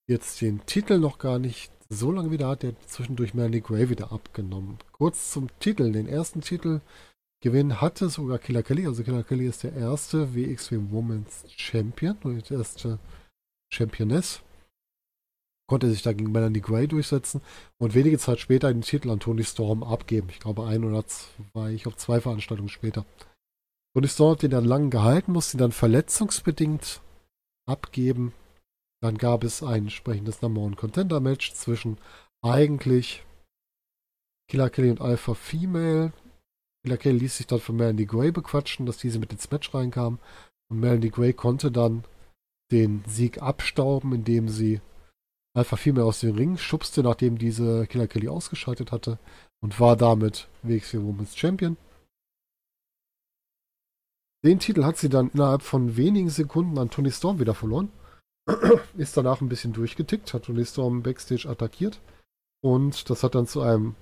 [0.09, 4.12] jetzt den Titel noch gar nicht so lange wieder hat, der zwischendurch Melanie Gray wieder
[4.12, 4.79] abgenommen.
[4.93, 5.93] Kurz zum Titel.
[5.93, 6.81] Den ersten Titel
[7.43, 8.87] Gewinn hatte sogar Killer Kelly.
[8.87, 12.99] Also Killer Kelly ist der erste WXW Women's Champion, die erste
[13.73, 14.41] Championess.
[15.69, 17.41] Konnte sich da gegen Melanie Gray durchsetzen
[17.79, 20.29] und wenige Zeit später den Titel an Tony Storm abgeben.
[20.31, 23.05] Ich glaube ein oder zwei, ich glaube zwei Veranstaltungen später.
[23.97, 27.01] Tony Storm hat den dann lang gehalten, musste ihn dann verletzungsbedingt
[27.67, 28.35] abgeben.
[29.01, 31.97] Dann gab es ein entsprechendes Number One Contender Match zwischen
[32.43, 33.25] eigentlich
[34.51, 36.13] Killer Kelly und Alpha Female.
[36.85, 40.19] Killer Kelly ließ sich dann von Melanie Gray bequatschen, dass diese mit ins Match reinkam.
[40.71, 42.05] Und Melanie Gray konnte dann
[42.71, 44.83] den Sieg abstauben, indem sie
[45.57, 49.19] Alpha Female aus dem Ring schubste, nachdem diese Killer Kelly ausgeschaltet hatte
[49.63, 51.79] und war damit WXW Women's Champion.
[54.47, 57.91] Den Titel hat sie dann innerhalb von wenigen Sekunden an Tony Storm wieder verloren.
[58.97, 62.01] Ist danach ein bisschen durchgetickt, hat Tony Storm backstage attackiert.
[62.63, 63.97] Und das hat dann zu einem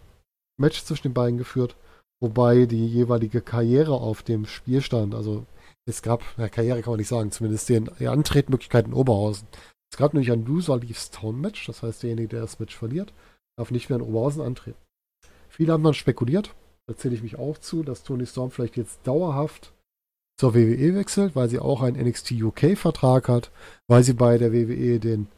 [0.61, 1.77] Match zwischen den beiden geführt,
[2.21, 5.15] wobei die jeweilige Karriere auf dem Spiel stand.
[5.15, 5.47] Also
[5.87, 9.49] es gab, ja, Karriere kann man nicht sagen, zumindest den Antretmöglichkeiten in Oberhausen.
[9.91, 13.15] Es gab nämlich ein Loser Leaves Town Match, das heißt, derjenige, der das Match verliert,
[13.57, 14.77] darf nicht mehr in Oberhausen antreten.
[15.49, 16.55] Viele haben dann spekuliert,
[16.87, 19.73] da zähle ich mich auch zu, dass Tony Storm vielleicht jetzt dauerhaft
[20.39, 23.51] zur WWE wechselt, weil sie auch einen NXT UK Vertrag hat,
[23.87, 25.29] weil sie bei der WWE den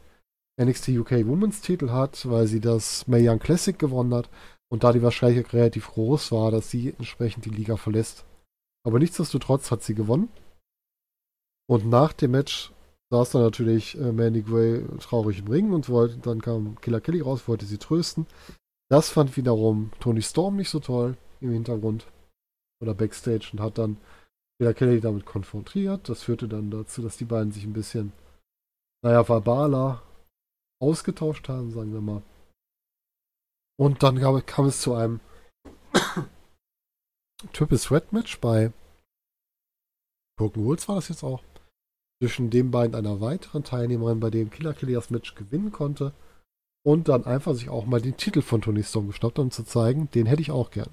[0.59, 4.29] NXT UK Women's Titel hat, weil sie das Mae Young Classic gewonnen hat
[4.69, 8.25] und da die Wahrscheinlichkeit relativ groß war, dass sie entsprechend die Liga verlässt.
[8.85, 10.29] Aber nichtsdestotrotz hat sie gewonnen.
[11.69, 12.71] Und nach dem Match
[13.11, 17.21] saß dann natürlich äh, Mandy Gray traurig im Ring und wollte, dann kam Killer Kelly
[17.21, 18.25] raus, wollte sie trösten.
[18.89, 22.07] Das fand wiederum Tony Storm nicht so toll im Hintergrund
[22.81, 23.97] oder Backstage und hat dann
[24.57, 26.09] Killer Kelly damit konfrontiert.
[26.09, 28.11] Das führte dann dazu, dass die beiden sich ein bisschen,
[29.03, 30.01] naja, verbaler
[30.81, 32.23] ausgetauscht haben, sagen wir mal.
[33.79, 35.19] Und dann kam, kam es zu einem
[37.53, 38.73] Triple Threat Match bei
[40.37, 41.43] Broken Rules war das jetzt auch.
[42.21, 46.13] Zwischen den beiden einer weiteren Teilnehmerin, bei dem Killer Kelly das Match gewinnen konnte.
[46.83, 50.09] Und dann einfach sich auch mal den Titel von Tony Storm geschnappt, um zu zeigen,
[50.11, 50.91] den hätte ich auch gerne.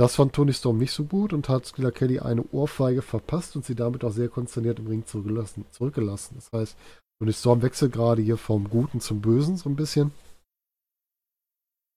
[0.00, 3.66] Das fand Tony Storm nicht so gut und hat Killer Kelly eine Ohrfeige verpasst und
[3.66, 5.66] sie damit auch sehr konsterniert im Ring zurückgelassen.
[5.72, 6.36] zurückgelassen.
[6.36, 6.78] Das heißt,
[7.20, 10.12] Tony Storm wechselt gerade hier vom Guten zum Bösen so ein bisschen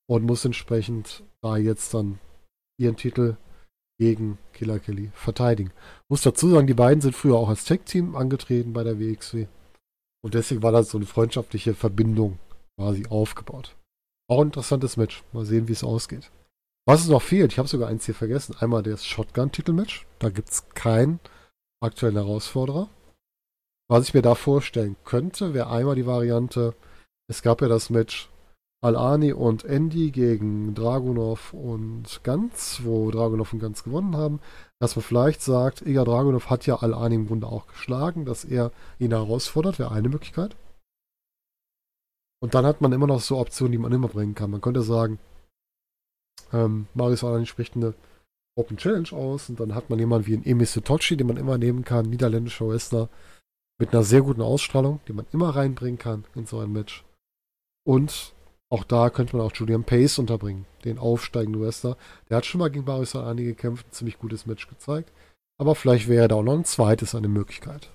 [0.10, 2.20] und muss entsprechend da jetzt dann
[2.78, 3.38] ihren Titel
[3.98, 5.72] gegen Killer Kelly verteidigen.
[6.10, 9.48] Muss dazu sagen, die beiden sind früher auch als Tech-Team angetreten bei der WXW.
[10.22, 12.38] Und deswegen war da so eine freundschaftliche Verbindung
[12.78, 13.78] quasi aufgebaut.
[14.30, 15.24] Auch ein interessantes Match.
[15.32, 16.30] Mal sehen, wie es ausgeht.
[16.86, 18.56] Was es noch fehlt, ich habe sogar eins hier vergessen.
[18.60, 20.06] Einmal das Shotgun-Titelmatch.
[20.20, 21.20] Da gibt es keinen
[21.82, 22.90] aktuellen Herausforderer.
[23.90, 26.74] Was ich mir da vorstellen könnte, wäre einmal die Variante,
[27.30, 28.30] es gab ja das Match
[28.84, 34.42] Al-Ani und Andy gegen Dragunov und Ganz, wo Dragunov und Ganz gewonnen haben,
[34.80, 38.72] dass man vielleicht sagt, ja, Dragunov hat ja Al-Ani im Grunde auch geschlagen, dass er
[39.00, 40.58] ihn herausfordert, wäre eine Möglichkeit.
[42.42, 44.52] Und dann hat man immer noch so Optionen, die man immer bringen kann.
[44.52, 45.18] Man könnte sagen,
[46.54, 47.94] ähm, Marius Alani spricht eine
[48.56, 51.58] Open Challenge aus und dann hat man jemanden wie einen Emi Sitochi, den man immer
[51.58, 53.10] nehmen kann, niederländischer Wrestler,
[53.80, 57.04] mit einer sehr guten Ausstrahlung, die man immer reinbringen kann in so ein Match.
[57.86, 58.34] Und
[58.70, 61.98] auch da könnte man auch Julian Pace unterbringen, den aufsteigenden Wrestler.
[62.30, 65.12] Der hat schon mal gegen Marius Alani gekämpft, ein ziemlich gutes Match gezeigt.
[65.60, 67.92] Aber vielleicht wäre da auch noch ein zweites eine Möglichkeit.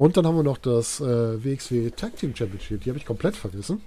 [0.00, 2.82] Und dann haben wir noch das äh, WXW Tag Team Championship.
[2.82, 3.82] Die habe ich komplett vergessen.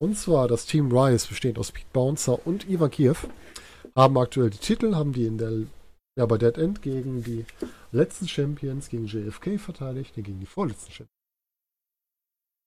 [0.00, 3.26] Und zwar das Team Rise, bestehend aus Pete Bouncer und Ivan Kiev,
[3.96, 5.66] haben aktuell die Titel, haben die in der
[6.18, 7.46] ja, bei Dead End gegen die
[7.92, 11.16] letzten Champions, gegen JFK verteidigt, gegen die vorletzten Champions.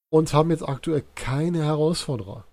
[0.10, 2.46] Und haben jetzt aktuell keine Herausforderer.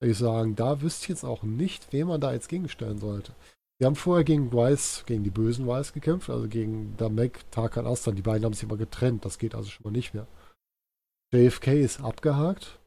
[0.00, 3.34] Ich sagen, da wüsste ich jetzt auch nicht, wen man da jetzt gegenstellen sollte.
[3.78, 8.14] Wir haben vorher gegen Rice, gegen die bösen Rice gekämpft, also gegen Damek, Tarkan Astan.
[8.14, 10.28] Die beiden haben sich immer getrennt, das geht also schon mal nicht mehr.
[11.32, 12.78] JFK ist abgehakt.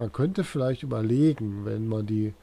[0.00, 2.34] Man könnte vielleicht überlegen, wenn man die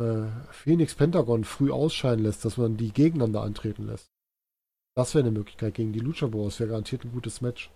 [0.00, 4.10] äh, Phoenix Pentagon früh ausscheiden lässt, dass man die gegeneinander antreten lässt.
[4.96, 6.60] Das wäre eine Möglichkeit gegen die Lucha Bros.
[6.60, 7.70] Wäre garantiert ein gutes Match.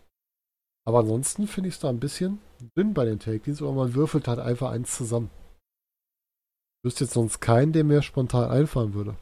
[0.87, 2.39] Aber ansonsten finde ich es da ein bisschen
[2.77, 5.31] dünn bei den Take Teams, aber man würfelt halt einfach eins zusammen.
[6.79, 9.17] Ich wüsste jetzt sonst keinen, der mir spontan einfallen würde.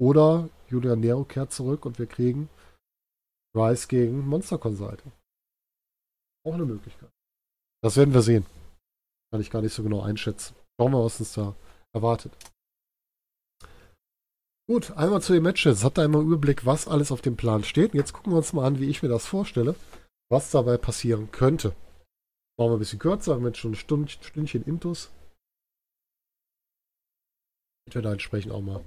[0.00, 2.48] Oder Julian Nero kehrt zurück und wir kriegen
[3.56, 5.12] Rice gegen Monster Consulting.
[6.44, 7.10] Auch eine Möglichkeit.
[7.82, 8.46] Das werden wir sehen.
[9.36, 10.56] Kann ich gar nicht so genau einschätzen.
[10.80, 11.54] Schauen wir, was uns da
[11.94, 12.32] erwartet.
[14.66, 15.84] Gut, einmal zu den Matches.
[15.84, 17.92] Habt ihr einmal Überblick, was alles auf dem Plan steht.
[17.92, 19.74] Jetzt gucken wir uns mal an, wie ich mir das vorstelle,
[20.30, 21.76] was dabei passieren könnte.
[22.58, 25.12] Machen wir ein bisschen kürzer, haben jetzt schon ein Stund, Stündchen Intus.
[27.86, 28.82] Ich werde entsprechend auch mal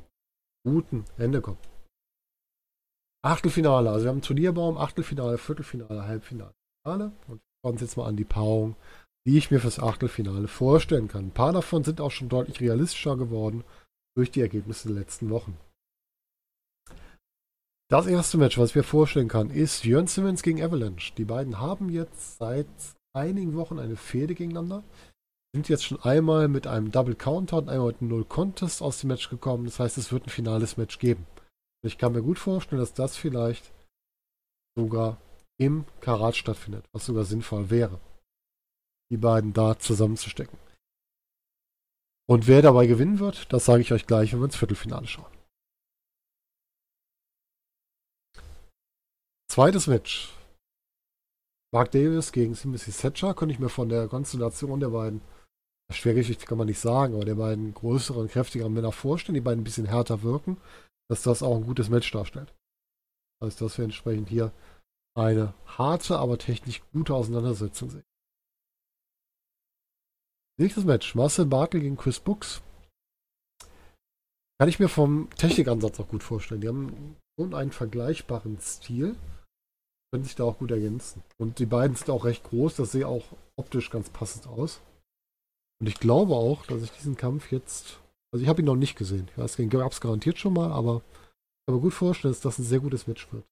[0.66, 1.60] guten Ende kommen.
[3.24, 7.12] Achtelfinale, also wir haben Turnierbaum, Achtelfinale, Viertelfinale, Halbfinale, Finale.
[7.28, 8.76] Und wir schauen uns jetzt mal an die Paarung,
[9.30, 11.26] die ich mir fürs Achtelfinale vorstellen kann.
[11.26, 13.64] Ein paar davon sind auch schon deutlich realistischer geworden
[14.18, 15.56] durch die Ergebnisse der letzten Wochen.
[17.92, 21.14] Das erste Match, was ich mir vorstellen kann, ist Jörn Simmons gegen Avalanche.
[21.16, 22.66] Die beiden haben jetzt seit
[23.14, 24.84] einigen Wochen eine Fehde gegeneinander.
[25.54, 29.00] Sind jetzt schon einmal mit einem Double Counter und einmal mit einem Null Contest aus
[29.02, 29.66] dem Match gekommen.
[29.66, 31.28] Das heißt, es wird ein finales Match geben.
[31.86, 33.72] Ich kann mir gut vorstellen, dass das vielleicht
[34.76, 35.18] sogar
[35.60, 38.00] im Karat stattfindet, was sogar sinnvoll wäre,
[39.12, 40.58] die beiden da zusammenzustecken.
[42.28, 45.32] Und wer dabei gewinnen wird, das sage ich euch gleich, wenn wir ins Viertelfinale schauen.
[49.52, 50.34] Zweites Match.
[51.74, 55.22] Mark Davis gegen Timothy Thatcher könnte ich mir von der Konstellation der beiden,
[55.92, 59.64] Schwergewicht kann man nicht sagen, aber der beiden größeren, kräftigeren Männer vorstellen, die beiden ein
[59.64, 60.58] bisschen härter wirken
[61.10, 62.54] dass das auch ein gutes Match darstellt.
[63.44, 64.54] Heißt, dass wir entsprechend hier
[65.18, 68.04] eine harte, aber technisch gute Auseinandersetzung sehen.
[70.60, 71.16] Nächstes Match.
[71.16, 72.62] Marcel Bartel gegen Chris Books.
[74.60, 76.62] Kann ich mir vom Technikansatz auch gut vorstellen.
[76.62, 79.16] Die haben schon einen vergleichbaren Stil.
[80.12, 81.24] Können sich da auch gut ergänzen.
[81.38, 82.76] Und die beiden sind auch recht groß.
[82.76, 84.82] Das sieht auch optisch ganz passend aus.
[85.80, 88.00] Und ich glaube auch, dass ich diesen Kampf jetzt
[88.32, 89.28] also ich habe ihn noch nicht gesehen.
[89.32, 92.42] Ich weiß, den gab es garantiert schon mal, aber ich kann mir gut vorstellen, dass
[92.42, 93.46] das ein sehr gutes Match wird.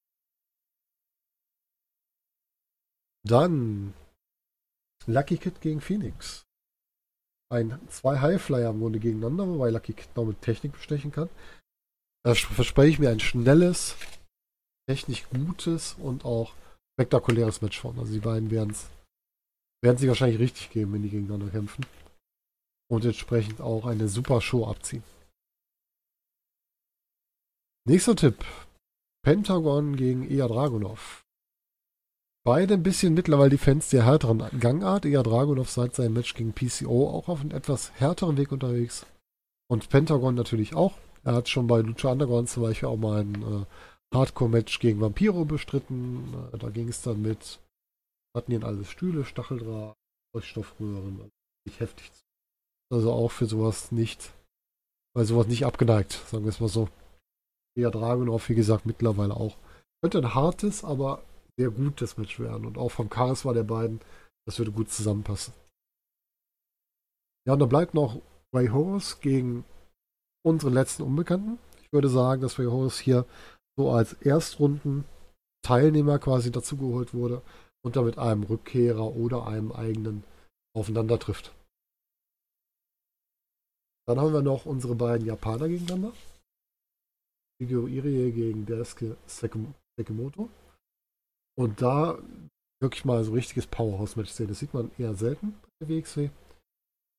[3.27, 3.93] Dann
[5.05, 6.46] Lucky Kid gegen Phoenix.
[7.49, 11.29] Ein, zwei Highflyer im Grunde gegeneinander, wobei Lucky Kid noch mit Technik bestechen kann.
[12.25, 13.95] Da verspreche ich mir ein schnelles,
[14.89, 16.53] technisch gutes und auch
[16.99, 17.97] spektakuläres Match von.
[17.99, 18.89] Also die beiden werden es
[19.83, 21.85] werden sich wahrscheinlich richtig geben, wenn die gegeneinander kämpfen
[22.89, 25.03] und entsprechend auch eine super Show abziehen.
[27.85, 28.43] Nächster Tipp.
[29.23, 31.23] Pentagon gegen Ea Dragunov.
[32.47, 35.05] Beide ein bisschen mittlerweile die Fans der härteren Gangart.
[35.05, 39.05] Ea Dragunov seit seinem Match gegen PCO auch auf einem etwas härteren Weg unterwegs.
[39.69, 40.93] Und Pentagon natürlich auch.
[41.25, 45.43] Er hat schon bei Lucha Underground zum Beispiel auch mal ein äh, Hardcore-Match gegen Vampiro
[45.43, 46.23] bestritten.
[46.53, 47.59] Äh, da ging es dann mit,
[48.33, 49.97] hatten hier alles Stühle, Stacheldraht,
[50.33, 51.19] Leuchtstoffröhren.
[51.19, 52.21] Also heftig zu.
[52.93, 54.31] Also auch für sowas nicht,
[55.13, 56.87] weil sowas nicht abgeneigt, sagen wir es mal so.
[57.77, 59.57] Ja, Dragunov, wie gesagt, mittlerweile auch.
[60.01, 61.26] Könnte ein hartes, aber
[61.57, 62.65] sehr gutes Match werden.
[62.65, 63.99] Und auch vom Charisma der beiden,
[64.45, 65.53] das würde gut zusammenpassen.
[67.45, 68.21] Ja, und da bleibt noch
[68.53, 69.65] Ray Horus gegen
[70.45, 71.59] unsere letzten Unbekannten.
[71.81, 73.25] Ich würde sagen, dass Ray Horus hier
[73.77, 77.41] so als Erstrunden-Teilnehmer quasi dazugeholt wurde
[77.83, 80.23] und damit einem Rückkehrer oder einem eigenen
[80.75, 81.53] aufeinander trifft.
[84.07, 86.13] Dann haben wir noch unsere beiden Japaner gegeneinander.
[87.59, 90.49] Shigeru Irie gegen Daisuke Sekimoto.
[91.57, 92.19] Und da
[92.81, 94.47] wirklich mal so ein richtiges Powerhouse-Match sehen.
[94.47, 96.29] Das sieht man eher selten bei WXW.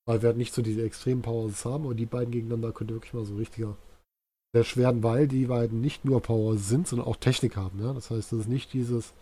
[0.06, 1.86] Weil wir halt nicht so diese extremen Powerhouses haben.
[1.86, 3.76] Und die beiden gegeneinander könnte wirklich mal so richtiger
[4.54, 7.82] sehr schwer weil die beiden nicht nur Power sind, sondern auch Technik haben.
[7.82, 7.92] Ja?
[7.92, 9.12] Das heißt, das ist nicht dieses,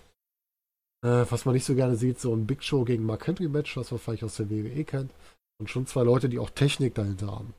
[1.05, 3.77] äh, was man nicht so gerne sieht, so ein Big Show gegen Mark Henry Match,
[3.77, 5.13] was man vielleicht aus der WWE kennt,
[5.59, 7.55] und schon zwei Leute, die auch Technik dahinter haben.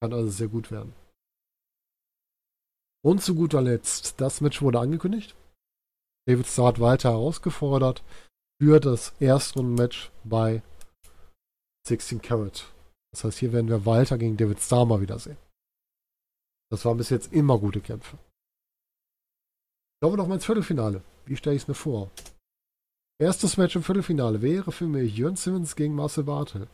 [0.00, 0.92] Kann also sehr gut werden.
[3.04, 5.36] Und zu guter Letzt, das Match wurde angekündigt.
[6.26, 8.02] David Starr hat weiter herausgefordert
[8.60, 10.62] für das erste Match bei
[11.86, 12.72] 16 Carat.
[13.12, 15.36] Das heißt, hier werden wir Walter gegen David Starr mal wiedersehen.
[16.70, 18.18] Das waren bis jetzt immer gute Kämpfe.
[20.02, 21.02] Schauen wir noch mal ins Viertelfinale.
[21.26, 22.10] Wie stelle ich es mir vor?
[23.18, 26.68] Erstes Match im Viertelfinale wäre für mich Jörn Simmons gegen Marcel Bartel.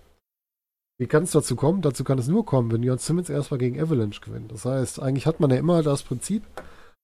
[0.99, 1.83] Wie kann es dazu kommen?
[1.83, 4.53] Dazu kann es nur kommen, wenn Jon Simmons erstmal gegen Avalanche gewinnt.
[4.53, 6.45] Das heißt, eigentlich hat man ja immer das Prinzip,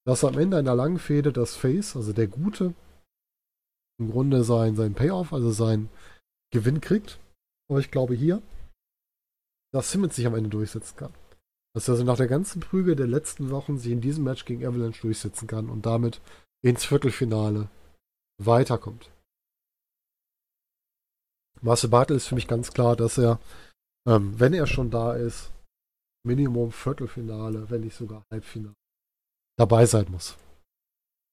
[0.08, 2.72] dass am Ende einer langen Fehde das Face, also der Gute,
[4.00, 5.90] im Grunde sein, sein Payoff, also sein
[6.50, 7.20] Gewinn kriegt.
[7.68, 8.40] Aber ich glaube hier,
[9.70, 11.12] dass Simmons sich am Ende durchsetzen kann.
[11.74, 14.64] Dass er also nach der ganzen Prügel der letzten Wochen sich in diesem Match gegen
[14.64, 16.22] Avalanche durchsetzen kann und damit
[16.64, 17.68] ins Viertelfinale
[18.42, 19.10] weiterkommt.
[21.60, 23.40] Marcel Bartel ist für mich ganz klar, dass er,
[24.06, 25.52] ähm, wenn er schon da ist,
[26.24, 28.74] Minimum Viertelfinale, wenn nicht sogar Halbfinale,
[29.58, 30.36] dabei sein muss.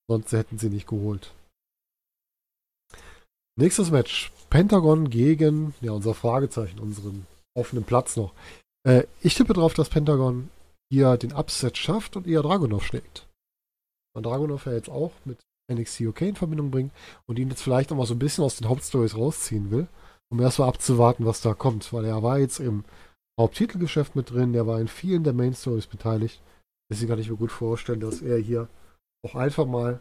[0.10, 1.34] Sonst hätten sie nicht geholt.
[3.57, 4.31] Nächstes Match.
[4.49, 7.26] Pentagon gegen, ja, unser Fragezeichen, unseren
[7.56, 8.34] offenen Platz noch.
[8.88, 10.49] Äh, ich tippe darauf, dass Pentagon
[10.91, 13.27] hier den Upset schafft und eher Dragunov schlägt.
[14.15, 15.39] Und Dragunov ja jetzt auch mit
[15.72, 16.91] NXT UK in Verbindung bringt
[17.27, 19.88] und ihn jetzt vielleicht auch mal so ein bisschen aus den Hauptstories rausziehen will,
[20.31, 22.84] um erstmal abzuwarten, was da kommt, weil er war jetzt im
[23.39, 26.39] Haupttitelgeschäft mit drin, der war in vielen der Main Stories beteiligt.
[26.90, 28.70] Deswegen kann ich mir gut vorstellen, dass er hier
[29.26, 29.99] auch einfach mal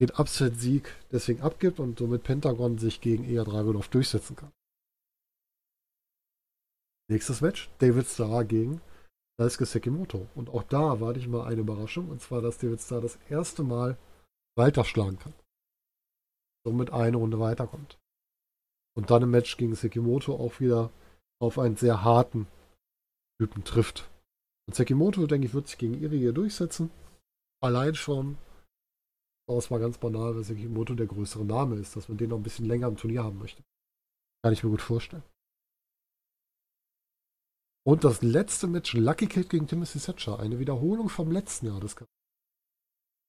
[0.00, 4.52] den Upset-Sieg deswegen abgibt und somit Pentagon sich gegen Eya Dragunov durchsetzen kann.
[7.10, 8.80] Nächstes Match, David Starr gegen
[9.38, 10.26] Daisuke Sekimoto.
[10.34, 13.62] Und auch da erwarte ich mal eine Überraschung, und zwar, dass David Starr das erste
[13.62, 13.98] Mal
[14.56, 15.34] weiterschlagen kann.
[16.64, 17.98] Somit eine Runde weiterkommt.
[18.96, 20.90] Und dann im Match gegen Sekimoto auch wieder
[21.42, 22.46] auf einen sehr harten
[23.38, 24.08] Typen trifft.
[24.66, 26.90] Und Sekimoto, denke ich, wird sich gegen Iri hier durchsetzen.
[27.62, 28.38] Allein schon,
[29.48, 32.42] aus mal ganz banal, weil Sekimoto der größere Name ist, dass man den noch ein
[32.42, 33.62] bisschen länger im Turnier haben möchte.
[34.42, 35.22] Kann ich mir gut vorstellen.
[37.86, 40.40] Und das letzte Match, Lucky Kid gegen Timothy Thatcher.
[40.40, 41.80] Eine Wiederholung vom letzten Jahr.
[41.80, 41.94] Das,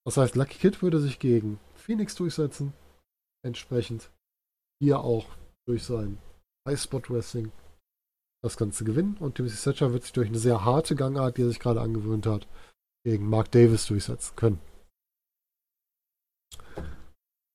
[0.06, 2.72] das heißt, Lucky Kid würde sich gegen Phoenix durchsetzen.
[3.44, 4.12] Entsprechend
[4.82, 5.28] hier auch
[5.68, 6.18] durch sein
[6.68, 7.52] High Spot Wrestling
[8.46, 9.18] das Ganze gewinnen.
[9.20, 12.26] Und Timothy Thatcher wird sich durch eine sehr harte Gangart, die er sich gerade angewöhnt
[12.26, 12.48] hat,
[13.06, 14.60] gegen Mark Davis durchsetzen können.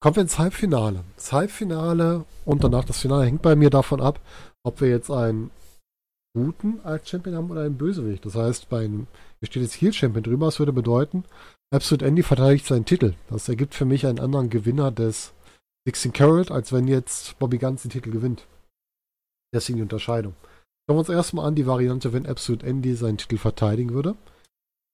[0.02, 1.04] Kommen wir ins Halbfinale.
[1.16, 4.20] Das Halbfinale und danach das Finale hängt bei mir davon ab,
[4.64, 5.50] ob wir jetzt einen
[6.34, 8.24] guten als Champion haben oder einen Bösewicht.
[8.24, 9.06] Das heißt, bei einem,
[9.40, 11.24] hier steht jetzt Heel Champion drüber, das würde bedeuten,
[11.72, 13.14] Absolute Andy verteidigt seinen Titel.
[13.28, 15.32] Das ergibt für mich einen anderen Gewinner des
[15.86, 18.46] 16 Carat, als wenn jetzt Bobby Guns den Titel gewinnt.
[19.54, 20.34] Deswegen die Unterscheidung.
[20.90, 24.16] Schauen wir uns erstmal an die Variante, wenn Absolute Andy seinen Titel verteidigen würde.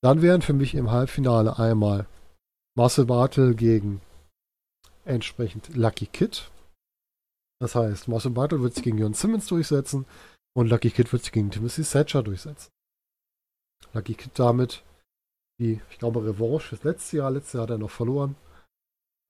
[0.03, 2.07] Dann wären für mich im Halbfinale einmal
[2.77, 4.03] Marcel Bartel gegen
[5.07, 6.51] entsprechend Lucky Kid.
[7.63, 10.05] Das heißt, Marcel Bartel wird sich gegen Jon Simmons durchsetzen
[10.55, 12.71] und Lucky Kid wird sich gegen Timothy Thatcher durchsetzen.
[13.95, 14.85] Lucky Kid damit
[15.59, 17.31] die, ich glaube, Revanche fürs letzte Jahr.
[17.31, 18.37] Letztes Jahr hat er noch verloren.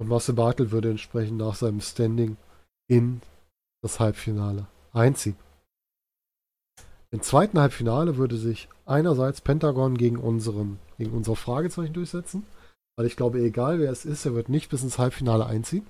[0.00, 2.36] Und Marcel Bartel würde entsprechend nach seinem Standing
[2.88, 3.22] in
[3.84, 5.36] das Halbfinale einziehen.
[7.10, 12.46] Im zweiten Halbfinale würde sich einerseits Pentagon gegen, unseren, gegen unsere Fragezeichen durchsetzen,
[12.96, 15.86] weil ich glaube, egal wer es ist, er wird nicht bis ins Halbfinale einziehen.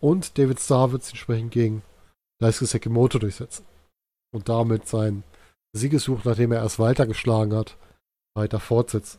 [0.00, 1.82] Und David Starr wird sich entsprechend gegen
[2.40, 3.64] Daisuke Sekimoto durchsetzen.
[4.34, 5.22] Und damit sein
[5.74, 7.78] Siegessuch, nachdem er erst Walter geschlagen hat,
[8.36, 9.18] weiter fortsetzen.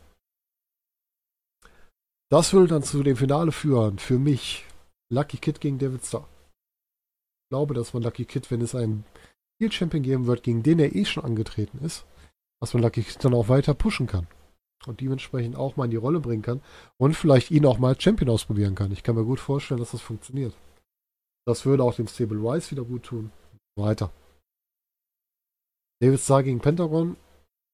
[2.30, 4.66] Das würde dann zu dem Finale führen, für mich,
[5.12, 6.28] Lucky Kid gegen David Starr.
[7.44, 9.04] Ich glaube, dass man Lucky Kid, wenn es einen
[9.58, 12.04] Field Champion geben wird, gegen den er eh schon angetreten ist,
[12.60, 14.26] dass man Lucky dann auch weiter pushen kann.
[14.86, 16.62] Und dementsprechend auch mal in die Rolle bringen kann
[16.98, 18.92] und vielleicht ihn auch mal als Champion ausprobieren kann.
[18.92, 20.54] Ich kann mir gut vorstellen, dass das funktioniert.
[21.46, 23.32] Das würde auch dem Stable Wise wieder gut tun.
[23.76, 24.10] Weiter.
[26.00, 27.16] David Starr gegen Pentagon.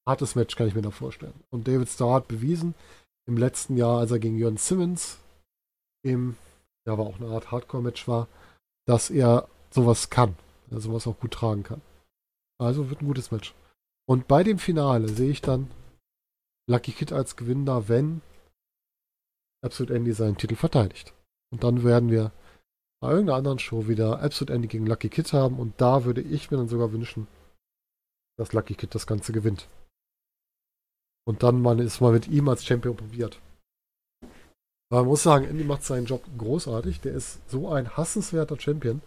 [0.07, 1.33] Hartes Match kann ich mir da vorstellen.
[1.49, 2.73] Und David Starr hat bewiesen,
[3.27, 5.19] im letzten Jahr, als er gegen Jörn Simmons
[6.03, 6.35] im,
[6.85, 8.27] ja, war auch eine Art Hardcore-Match war,
[8.85, 10.35] dass er sowas kann
[10.73, 11.81] der sowas auch gut tragen kann.
[12.59, 13.55] Also wird ein gutes Match.
[14.05, 15.71] Und bei dem Finale sehe ich dann
[16.69, 18.21] Lucky Kid als Gewinner, wenn
[19.63, 21.13] Absolute Andy seinen Titel verteidigt.
[21.51, 22.31] Und dann werden wir
[23.01, 26.51] bei irgendeiner anderen Show wieder Absolute Andy gegen Lucky Kid haben und da würde ich
[26.51, 27.27] mir dann sogar wünschen,
[28.37, 29.69] dass Lucky Kid das Ganze gewinnt.
[31.25, 33.39] Und dann man ist mal mit ihm als Champion probiert.
[34.89, 37.01] Aber man muss sagen, Andy macht seinen Job großartig.
[37.01, 39.01] Der ist so ein hassenswerter Champion.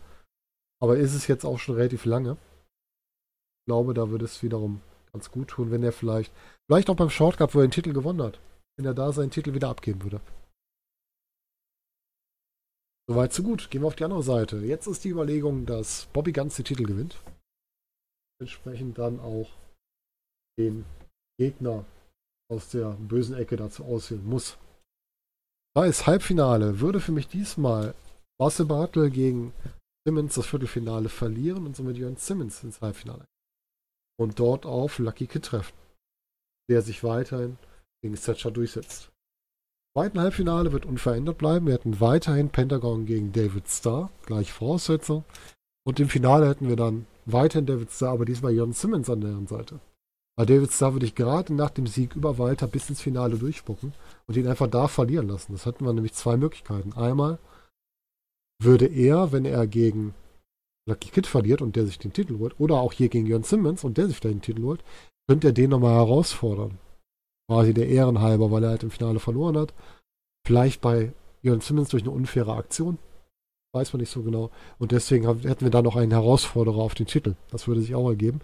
[0.82, 2.32] Aber ist es jetzt auch schon relativ lange.
[3.60, 4.80] Ich glaube, da würde es wiederum
[5.12, 6.32] ganz gut tun, wenn er vielleicht,
[6.68, 8.38] vielleicht auch beim Short Cup, wo er den Titel gewonnen hat,
[8.76, 10.20] wenn er da seinen Titel wieder abgeben würde.
[13.08, 13.70] Soweit so gut.
[13.70, 14.58] Gehen wir auf die andere Seite.
[14.58, 17.16] Jetzt ist die Überlegung, dass Bobby Guns den Titel gewinnt.
[18.40, 19.48] Entsprechend dann auch
[20.58, 20.84] den
[21.38, 21.84] Gegner
[22.50, 24.58] aus der bösen Ecke dazu auswählen muss.
[25.74, 26.80] Da ist Halbfinale.
[26.80, 27.94] Würde für mich diesmal
[28.38, 29.52] Marcel Bartel gegen
[30.06, 33.26] Simmons das Viertelfinale verlieren und somit Jörn Simmons ins Halbfinale.
[34.18, 35.74] Und dort auf Lucky Kid treffen,
[36.70, 37.58] der sich weiterhin
[38.02, 39.10] gegen Thatcher durchsetzt.
[39.94, 41.66] Im zweiten Halbfinale wird unverändert bleiben.
[41.66, 45.24] Wir hätten weiterhin Pentagon gegen David Starr, gleich Voraussetzung.
[45.84, 49.48] Und im Finale hätten wir dann weiterhin David Starr, aber diesmal Jörn Simmons an deren
[49.48, 49.80] Seite.
[50.38, 53.92] Bei David Starr würde ich gerade nach dem Sieg über Walter bis ins Finale durchspucken
[54.26, 55.52] und ihn einfach da verlieren lassen.
[55.52, 56.92] Das hätten wir nämlich zwei Möglichkeiten.
[56.92, 57.38] Einmal
[58.62, 60.14] würde er, wenn er gegen
[60.88, 63.84] Lucky Kid verliert und der sich den Titel holt, oder auch hier gegen Jörn Simmons
[63.84, 64.84] und der sich den Titel holt,
[65.28, 66.78] könnte er den nochmal herausfordern.
[67.48, 69.74] Quasi der Ehrenhalber, weil er halt im Finale verloren hat.
[70.46, 71.12] Vielleicht bei
[71.42, 72.98] Jörn Simmons durch eine unfaire Aktion.
[73.74, 74.50] Weiß man nicht so genau.
[74.78, 77.34] Und deswegen hätten wir da noch einen Herausforderer auf den Titel.
[77.50, 78.40] Das würde sich auch ergeben.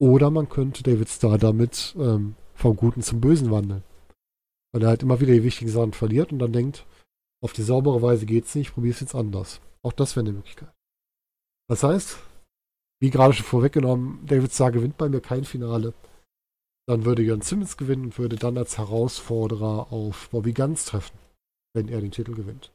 [0.00, 3.82] Oder man könnte David Starr damit ähm, vom Guten zum Bösen wandeln.
[4.72, 6.84] Weil er halt immer wieder die wichtigen Sachen verliert und dann denkt,
[7.44, 9.60] auf die saubere Weise geht's nicht, ich probiere es jetzt anders.
[9.82, 10.72] Auch das wäre eine Möglichkeit.
[11.68, 12.18] Das heißt,
[13.02, 15.92] wie gerade schon vorweggenommen, David Starr gewinnt bei mir kein Finale.
[16.88, 21.18] Dann würde Jörn Simmons gewinnen und würde dann als Herausforderer auf Bobby Guns treffen,
[21.74, 22.72] wenn er den Titel gewinnt.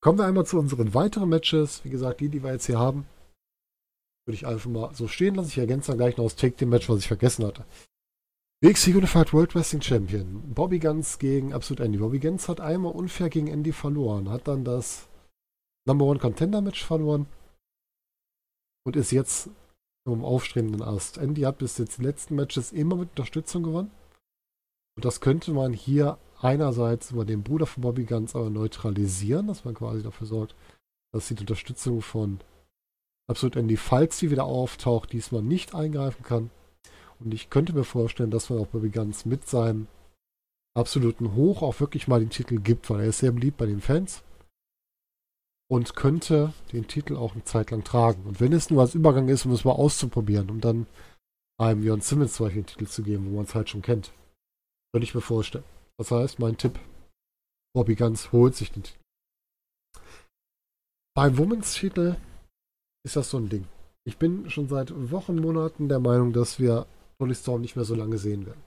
[0.00, 1.84] Kommen wir einmal zu unseren weiteren Matches.
[1.84, 3.08] Wie gesagt, die, die wir jetzt hier haben,
[4.26, 5.48] würde ich einfach mal so stehen lassen.
[5.48, 7.64] Ich ergänze dann gleich noch das Take-Team-Match, was ich vergessen hatte.
[8.64, 10.54] WXW Unified World Wrestling Champion.
[10.54, 11.98] Bobby Guns gegen Absolute Andy.
[11.98, 15.08] Bobby Guns hat einmal unfair gegen Andy verloren, hat dann das
[15.86, 17.26] Number One Contender Match verloren
[18.86, 19.50] und ist jetzt
[20.06, 21.18] im aufstrebenden Ast.
[21.18, 23.90] Andy hat bis jetzt die letzten Matches immer mit Unterstützung gewonnen.
[24.96, 29.66] Und das könnte man hier einerseits über den Bruder von Bobby Guns aber neutralisieren, dass
[29.66, 30.54] man quasi dafür sorgt,
[31.12, 32.40] dass die Unterstützung von
[33.28, 36.50] Absolut Andy, falls sie wieder auftaucht, diesmal nicht eingreifen kann.
[37.20, 39.86] Und ich könnte mir vorstellen, dass man auch Bobby Guns mit seinem
[40.76, 43.80] absoluten Hoch auch wirklich mal den Titel gibt, weil er ist sehr beliebt bei den
[43.80, 44.22] Fans
[45.68, 48.24] und könnte den Titel auch eine Zeit lang tragen.
[48.24, 50.86] Und wenn es nur als Übergang ist, um es mal auszuprobieren, um dann
[51.58, 54.12] einem Jörn Simmons zum Beispiel den Titel zu geben, wo man es halt schon kennt.
[54.92, 55.64] Könnte ich mir vorstellen.
[55.98, 56.78] Das heißt, mein Tipp,
[57.74, 59.00] Bobby Guns holt sich den Titel.
[61.14, 62.16] Beim Women's-Titel
[63.04, 63.66] ist das so ein Ding.
[64.04, 66.86] Ich bin schon seit Wochen, Monaten der Meinung, dass wir
[67.18, 68.62] Tony Storm nicht mehr so lange sehen werden.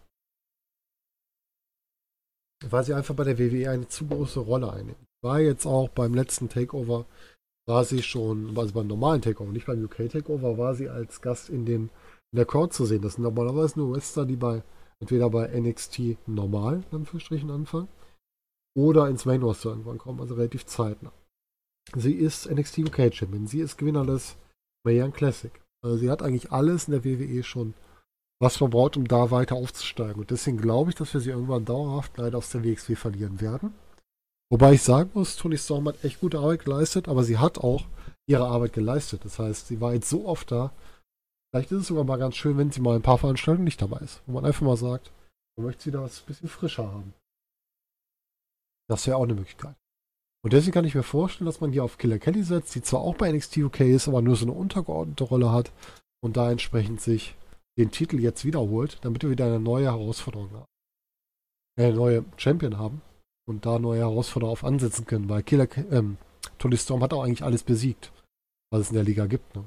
[2.65, 6.13] Weil sie einfach bei der WWE eine zu große Rolle einnimmt war jetzt auch beim
[6.13, 7.05] letzten Takeover,
[7.67, 11.49] war sie schon, also beim normalen Takeover, nicht beim UK Takeover, war sie als Gast
[11.49, 11.89] in, den,
[12.31, 13.01] in der Crowd zu sehen.
[13.01, 14.63] Das sind normalerweise nur Wrestler, die bei
[14.99, 17.87] entweder bei NXT normal, in Anführungsstrichen, anfangen,
[18.75, 21.13] oder ins Main Roster irgendwann kommen, also relativ zeitnah.
[21.95, 24.35] Sie ist NXT UK Champion, sie ist Gewinner des
[24.85, 25.51] Mayan Classic.
[25.81, 27.73] Also sie hat eigentlich alles in der WWE schon,
[28.41, 30.21] was man braucht, um da weiter aufzusteigen.
[30.21, 33.73] Und deswegen glaube ich, dass wir sie irgendwann dauerhaft leider aus der WXW verlieren werden.
[34.51, 37.85] Wobei ich sagen muss, Tony Storm hat echt gute Arbeit geleistet, aber sie hat auch
[38.27, 39.25] ihre Arbeit geleistet.
[39.25, 40.71] Das heißt, sie war jetzt so oft da.
[41.51, 43.99] Vielleicht ist es sogar mal ganz schön, wenn sie mal ein paar Veranstaltungen nicht dabei
[43.99, 44.21] ist.
[44.25, 45.11] Wo man einfach mal sagt,
[45.57, 47.13] man möchte sie da was ein bisschen frischer haben.
[48.87, 49.75] Das wäre auch eine Möglichkeit.
[50.41, 53.01] Und deswegen kann ich mir vorstellen, dass man hier auf Killer Kelly setzt, die zwar
[53.01, 55.71] auch bei NXT UK ist, aber nur so eine untergeordnete Rolle hat
[56.23, 57.35] und da entsprechend sich
[57.79, 60.65] den Titel jetzt wiederholt, damit wir wieder eine neue Herausforderung haben.
[61.77, 63.01] Eine neue Champion haben
[63.47, 66.17] und da neue Herausforderer auf ansetzen können, weil Killer, ähm,
[66.57, 68.11] Tony Storm hat auch eigentlich alles besiegt,
[68.69, 69.55] was es in der Liga gibt.
[69.55, 69.65] Ne?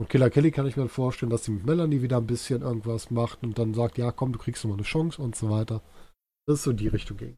[0.00, 3.10] Und Killer Kelly kann ich mir vorstellen, dass sie mit Melanie wieder ein bisschen irgendwas
[3.10, 5.82] macht und dann sagt, ja komm, du kriegst nochmal eine Chance und so weiter.
[6.46, 7.36] Das ist so die Richtung gegen.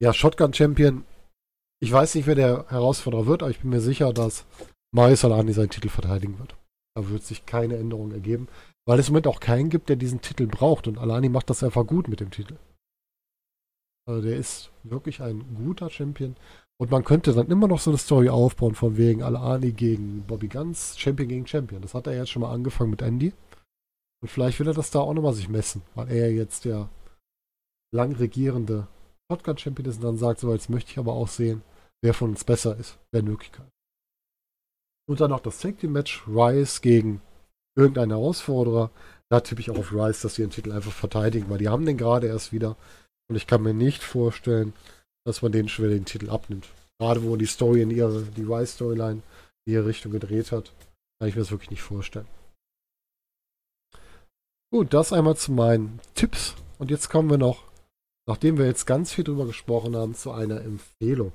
[0.00, 1.04] Ja, Shotgun Champion.
[1.80, 4.44] Ich weiß nicht, wer der Herausforderer wird, aber ich bin mir sicher, dass
[4.92, 6.54] Marius Alani seinen Titel verteidigen wird.
[6.94, 8.48] Da wird sich keine Änderung ergeben,
[8.86, 11.62] weil es im Moment auch keinen gibt, der diesen Titel braucht und Alani macht das
[11.62, 12.56] einfach gut mit dem Titel.
[14.06, 16.36] Also der ist wirklich ein guter Champion.
[16.80, 20.48] Und man könnte dann immer noch so eine Story aufbauen, von wegen Alani gegen Bobby
[20.48, 21.80] Guns, Champion gegen Champion.
[21.80, 23.32] Das hat er jetzt schon mal angefangen mit Andy.
[24.20, 26.88] Und vielleicht will er das da auch nochmal sich messen, weil er jetzt der
[27.94, 28.88] lang regierende
[29.30, 31.62] Shotgun-Champion ist und dann sagt, so jetzt möchte ich aber auch sehen,
[32.02, 33.68] wer von uns besser ist, wer Möglichkeit.
[35.08, 37.20] Und dann noch das Team Match, Rice gegen
[37.76, 38.90] irgendeinen Herausforderer.
[39.30, 41.86] Da tippe ich auch auf Rice, dass sie den Titel einfach verteidigen, weil die haben
[41.86, 42.76] den gerade erst wieder.
[43.28, 44.74] Und ich kann mir nicht vorstellen,
[45.24, 46.68] dass man den schwer den Titel abnimmt.
[46.98, 49.22] Gerade wo die Story in ihre, die Rise-Storyline
[49.66, 50.72] in ihre Richtung gedreht hat,
[51.18, 52.26] kann ich mir das wirklich nicht vorstellen.
[54.72, 56.54] Gut, das einmal zu meinen Tipps.
[56.78, 57.64] Und jetzt kommen wir noch,
[58.26, 61.32] nachdem wir jetzt ganz viel drüber gesprochen haben, zu einer Empfehlung.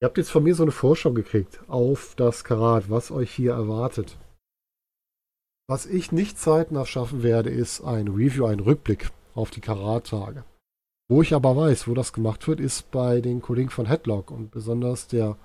[0.00, 3.52] Ihr habt jetzt von mir so eine Vorschau gekriegt auf das Karat, was euch hier
[3.52, 4.18] erwartet.
[5.68, 10.44] Was ich nicht zeitnah schaffen werde, ist ein Review, ein Rückblick auf die Karat-Tage.
[11.08, 14.50] Wo ich aber weiß, wo das gemacht wird, ist bei den Kollegen von Headlock und
[14.50, 15.36] besonders der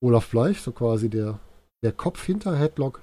[0.00, 1.40] Olaf Bleich, so quasi der,
[1.82, 3.02] der Kopf hinter Headlock,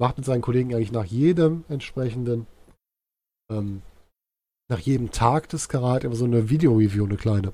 [0.00, 2.46] macht mit seinen Kollegen eigentlich nach jedem entsprechenden,
[3.50, 3.82] ähm,
[4.70, 7.52] nach jedem Tag des Karat immer so eine Video-Review, eine kleine.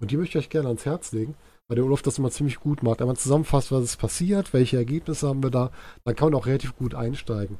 [0.00, 1.34] Und die möchte ich euch gerne ans Herz legen,
[1.70, 3.00] weil der Olaf das immer ziemlich gut macht.
[3.00, 5.70] Einmal zusammenfasst, was ist passiert, welche Ergebnisse haben wir da,
[6.04, 7.58] dann kann man auch relativ gut einsteigen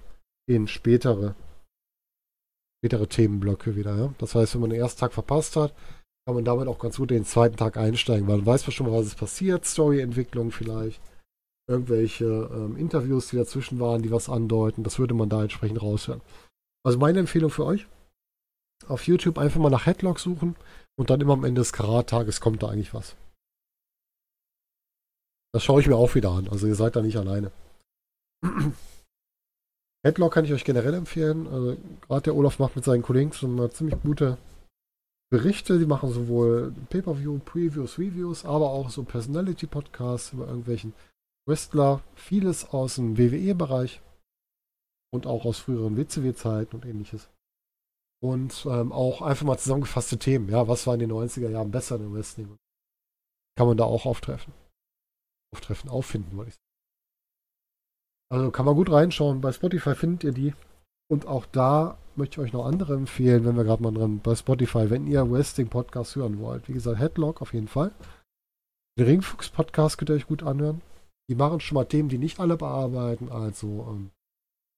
[0.49, 1.37] in spätere
[2.82, 3.97] spätere Themenblöcke wieder.
[3.97, 4.15] Ja?
[4.19, 5.74] Das heißt, wenn man den ersten Tag verpasst hat,
[6.27, 8.73] kann man damit auch ganz gut in den zweiten Tag einsteigen, weil dann weiß man
[8.73, 11.01] schon mal, was ist passiert, Storyentwicklung vielleicht,
[11.69, 16.20] irgendwelche ähm, Interviews, die dazwischen waren, die was andeuten, das würde man da entsprechend raushören.
[16.85, 17.87] Also meine Empfehlung für euch,
[18.89, 20.57] auf YouTube einfach mal nach Headlock suchen
[20.99, 23.15] und dann immer am Ende des Karat-Tages kommt da eigentlich was.
[25.52, 27.51] Das schaue ich mir auch wieder an, also ihr seid da nicht alleine.
[30.02, 31.47] Headlock kann ich euch generell empfehlen.
[31.48, 34.39] Also, Gerade der Olaf macht mit seinen Kollegen schon mal ziemlich gute
[35.31, 35.78] Berichte.
[35.78, 40.94] Die machen sowohl Pay-Per-View, Previews, Reviews, aber auch so Personality-Podcasts über irgendwelchen
[41.47, 42.02] Wrestler.
[42.14, 44.01] Vieles aus dem WWE-Bereich
[45.12, 47.28] und auch aus früheren WCW-Zeiten und ähnliches.
[48.22, 50.48] Und ähm, auch einfach mal zusammengefasste Themen.
[50.48, 52.56] Ja, was war in den 90er Jahren besser im Wrestling?
[53.56, 54.52] Kann man da auch auftreffen.
[55.55, 56.70] Auftreffen, auffinden, wollte ich sagen.
[58.32, 59.40] Also kann man gut reinschauen.
[59.40, 60.55] Bei Spotify findet ihr die.
[61.10, 64.35] Und auch da möchte ich euch noch andere empfehlen, wenn wir gerade mal dran bei
[64.36, 66.68] Spotify, wenn ihr Wrestling Podcast hören wollt.
[66.68, 67.90] Wie gesagt, Headlock auf jeden Fall.
[68.97, 70.82] Den Ringfuchs Podcast könnt ihr euch gut anhören.
[71.28, 73.28] Die machen schon mal Themen, die nicht alle bearbeiten.
[73.28, 74.10] Also, ähm,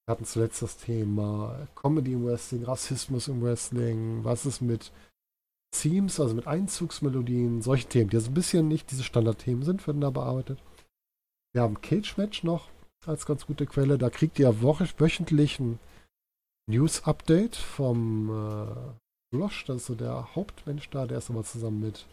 [0.06, 4.90] wir hatten zuletzt das Thema Comedy im Wrestling, Rassismus im Wrestling, was ist mit
[5.72, 10.00] Themes, also mit Einzugsmelodien, solche Themen, die also ein bisschen nicht diese Standardthemen sind, werden
[10.00, 10.62] da bearbeitet.
[11.52, 12.68] Wir haben Cage Match noch,
[13.06, 13.98] als ganz gute Quelle.
[13.98, 15.78] Da kriegt ihr wöchentlich ein
[16.68, 22.06] News-Update vom äh, Blosch, das ist so der Hauptmensch da, der es aber zusammen mit,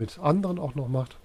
[0.00, 1.18] mit anderen auch noch macht.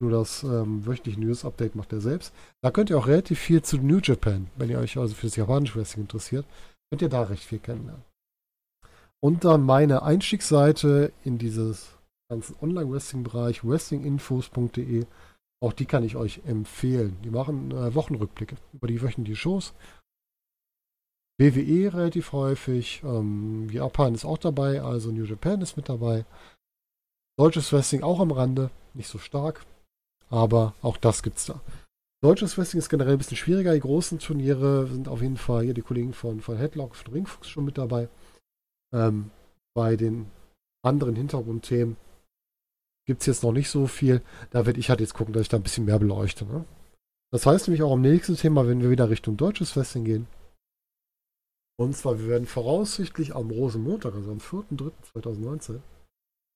[0.00, 2.34] Nur das ähm, wöchentliche News-Update macht er selbst.
[2.62, 5.36] Da könnt ihr auch relativ viel zu New Japan, wenn ihr euch also für das
[5.36, 6.44] japanische Wrestling interessiert,
[6.90, 8.04] könnt ihr da recht viel kennenlernen.
[9.22, 11.96] Und dann meine Einstiegsseite in dieses
[12.30, 15.06] ganzen Online-Wrestling-Bereich, wrestlinginfos.de.
[15.62, 17.16] Auch die kann ich euch empfehlen.
[17.24, 19.74] Die machen äh, Wochenrückblicke über die wöchentlichen Shows.
[21.38, 23.02] WWE relativ häufig.
[23.04, 26.24] Ähm, Japan ist auch dabei, also New Japan ist mit dabei.
[27.38, 29.66] Deutsches Wrestling auch am Rande, nicht so stark,
[30.30, 31.60] aber auch das gibt's da.
[32.22, 33.74] Deutsches Wrestling ist generell ein bisschen schwieriger.
[33.74, 37.48] Die großen Turniere sind auf jeden Fall hier die Kollegen von, von Headlock, von Ringfuchs
[37.48, 38.08] schon mit dabei.
[38.94, 39.30] Ähm,
[39.74, 40.26] bei den
[40.82, 41.96] anderen Hintergrundthemen
[43.06, 44.22] gibt es jetzt noch nicht so viel.
[44.50, 46.44] Da werde ich halt jetzt gucken, dass ich da ein bisschen mehr beleuchte.
[46.44, 46.64] Ne?
[47.32, 50.26] Das heißt nämlich auch am nächsten Thema, wenn wir wieder Richtung deutsches Wrestling gehen.
[51.78, 55.80] Und zwar, wir werden voraussichtlich am Rosenmontag, also am 4.3.2019,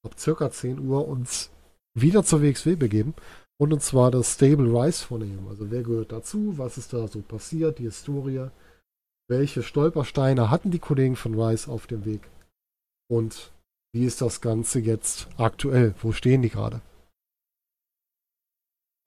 [0.04, 1.50] ab circa 10 Uhr uns
[1.94, 3.14] wieder zur WXW begeben
[3.60, 5.46] und uns zwar das Stable Rise vornehmen.
[5.48, 8.48] Also wer gehört dazu, was ist da so passiert, die Historie,
[9.30, 12.28] welche Stolpersteine hatten die Kollegen von Rise auf dem Weg
[13.08, 13.52] und
[13.92, 15.94] wie ist das Ganze jetzt aktuell?
[16.02, 16.80] Wo stehen die gerade?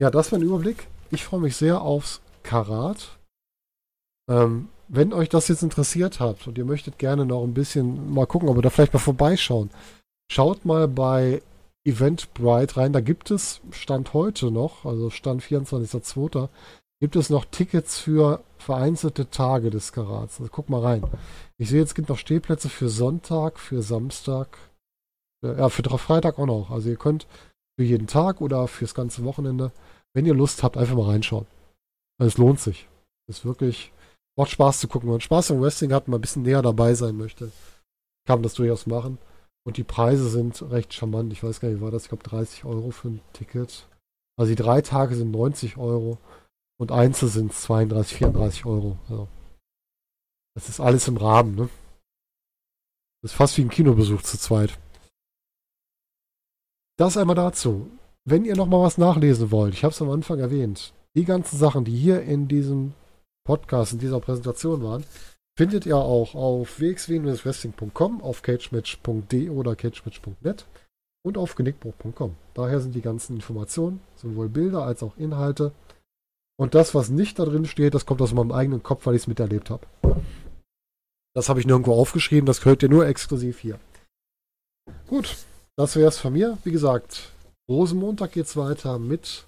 [0.00, 0.88] Ja, das war ein Überblick.
[1.10, 3.18] Ich freue mich sehr aufs Karat.
[4.28, 8.26] Ähm, wenn euch das jetzt interessiert hat und ihr möchtet gerne noch ein bisschen mal
[8.26, 9.70] gucken, wir da vielleicht mal vorbeischauen,
[10.30, 11.42] schaut mal bei
[11.86, 12.92] Eventbrite rein.
[12.92, 16.48] Da gibt es Stand heute noch, also Stand 24.02.,
[17.00, 20.40] gibt es noch Tickets für vereinzelte Tage des Karats.
[20.40, 21.04] Also guck mal rein.
[21.58, 24.56] Ich sehe, es gibt noch Stehplätze für Sonntag, für Samstag,
[25.44, 26.70] äh, ja, für Freitag auch noch.
[26.70, 27.26] Also ihr könnt
[27.78, 29.72] für jeden Tag oder fürs ganze Wochenende,
[30.14, 31.46] wenn ihr Lust habt, einfach mal reinschauen.
[32.18, 32.88] Also es lohnt sich.
[33.28, 33.92] Es ist wirklich,
[34.36, 35.08] macht Spaß zu gucken.
[35.08, 37.50] Wenn man Spaß am Wrestling hat, mal ein bisschen näher dabei sein möchte,
[38.26, 39.18] kann man das durchaus machen.
[39.66, 41.32] Und die Preise sind recht charmant.
[41.32, 42.04] Ich weiß gar nicht, wie war das?
[42.04, 43.88] Ich glaube 30 Euro für ein Ticket.
[44.36, 46.18] Also die drei Tage sind 90 Euro
[46.78, 48.98] und Einzel sind 32, 34 Euro.
[49.08, 49.28] Also
[50.54, 51.68] das ist alles im Rahmen, ne?
[53.22, 54.78] Das ist fast wie ein Kinobesuch zu zweit.
[56.96, 57.90] Das einmal dazu.
[58.24, 61.58] Wenn ihr noch mal was nachlesen wollt, ich habe es am Anfang erwähnt, die ganzen
[61.58, 62.94] Sachen, die hier in diesem
[63.44, 65.04] Podcast, in dieser Präsentation waren,
[65.56, 70.66] findet ihr auch auf wxw-wrestling.com, auf cagematch.de oder cagematch.net
[71.24, 72.34] und auf genickbruch.com.
[72.54, 75.72] Daher sind die ganzen Informationen, sowohl Bilder als auch Inhalte.
[76.56, 79.22] Und das, was nicht da drin steht, das kommt aus meinem eigenen Kopf, weil ich
[79.22, 79.86] es miterlebt habe.
[81.34, 83.80] Das habe ich nirgendwo aufgeschrieben, das hört ihr nur exklusiv hier.
[85.08, 85.36] Gut,
[85.76, 86.58] das wäre es von mir.
[86.62, 87.32] Wie gesagt,
[87.68, 89.46] Rosenmontag geht es weiter mit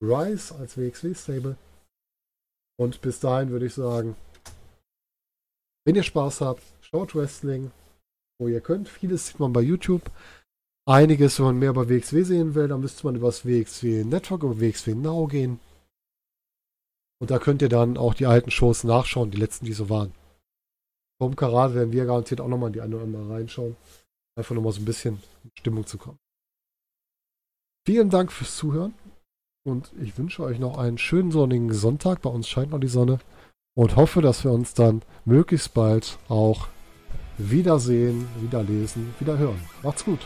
[0.00, 1.56] Rise als WXW-Stable.
[2.78, 4.16] Und bis dahin würde ich sagen,
[5.84, 7.72] wenn ihr Spaß habt, schaut Wrestling,
[8.38, 8.88] wo ihr könnt.
[8.88, 10.10] Vieles sieht man bei YouTube.
[10.86, 14.42] Einiges, wenn man mehr über WXW sehen will, dann müsste man über das WXW Network,
[14.44, 15.60] über WXW Now gehen.
[17.20, 20.12] Und da könnt ihr dann auch die alten Shows nachschauen, die letzten, die so waren.
[21.20, 23.76] Vom Karat werden wir garantiert auch nochmal die eine oder andere reinschauen.
[24.36, 26.18] Einfach nochmal so ein bisschen in Stimmung zu kommen.
[27.84, 28.94] Vielen Dank fürs Zuhören
[29.66, 32.22] und ich wünsche euch noch einen schönen sonnigen Sonntag.
[32.22, 33.18] Bei uns scheint noch die Sonne
[33.74, 36.68] und hoffe, dass wir uns dann möglichst bald auch
[37.38, 39.60] wiedersehen, wieder lesen, wieder hören.
[39.82, 40.20] Macht's gut.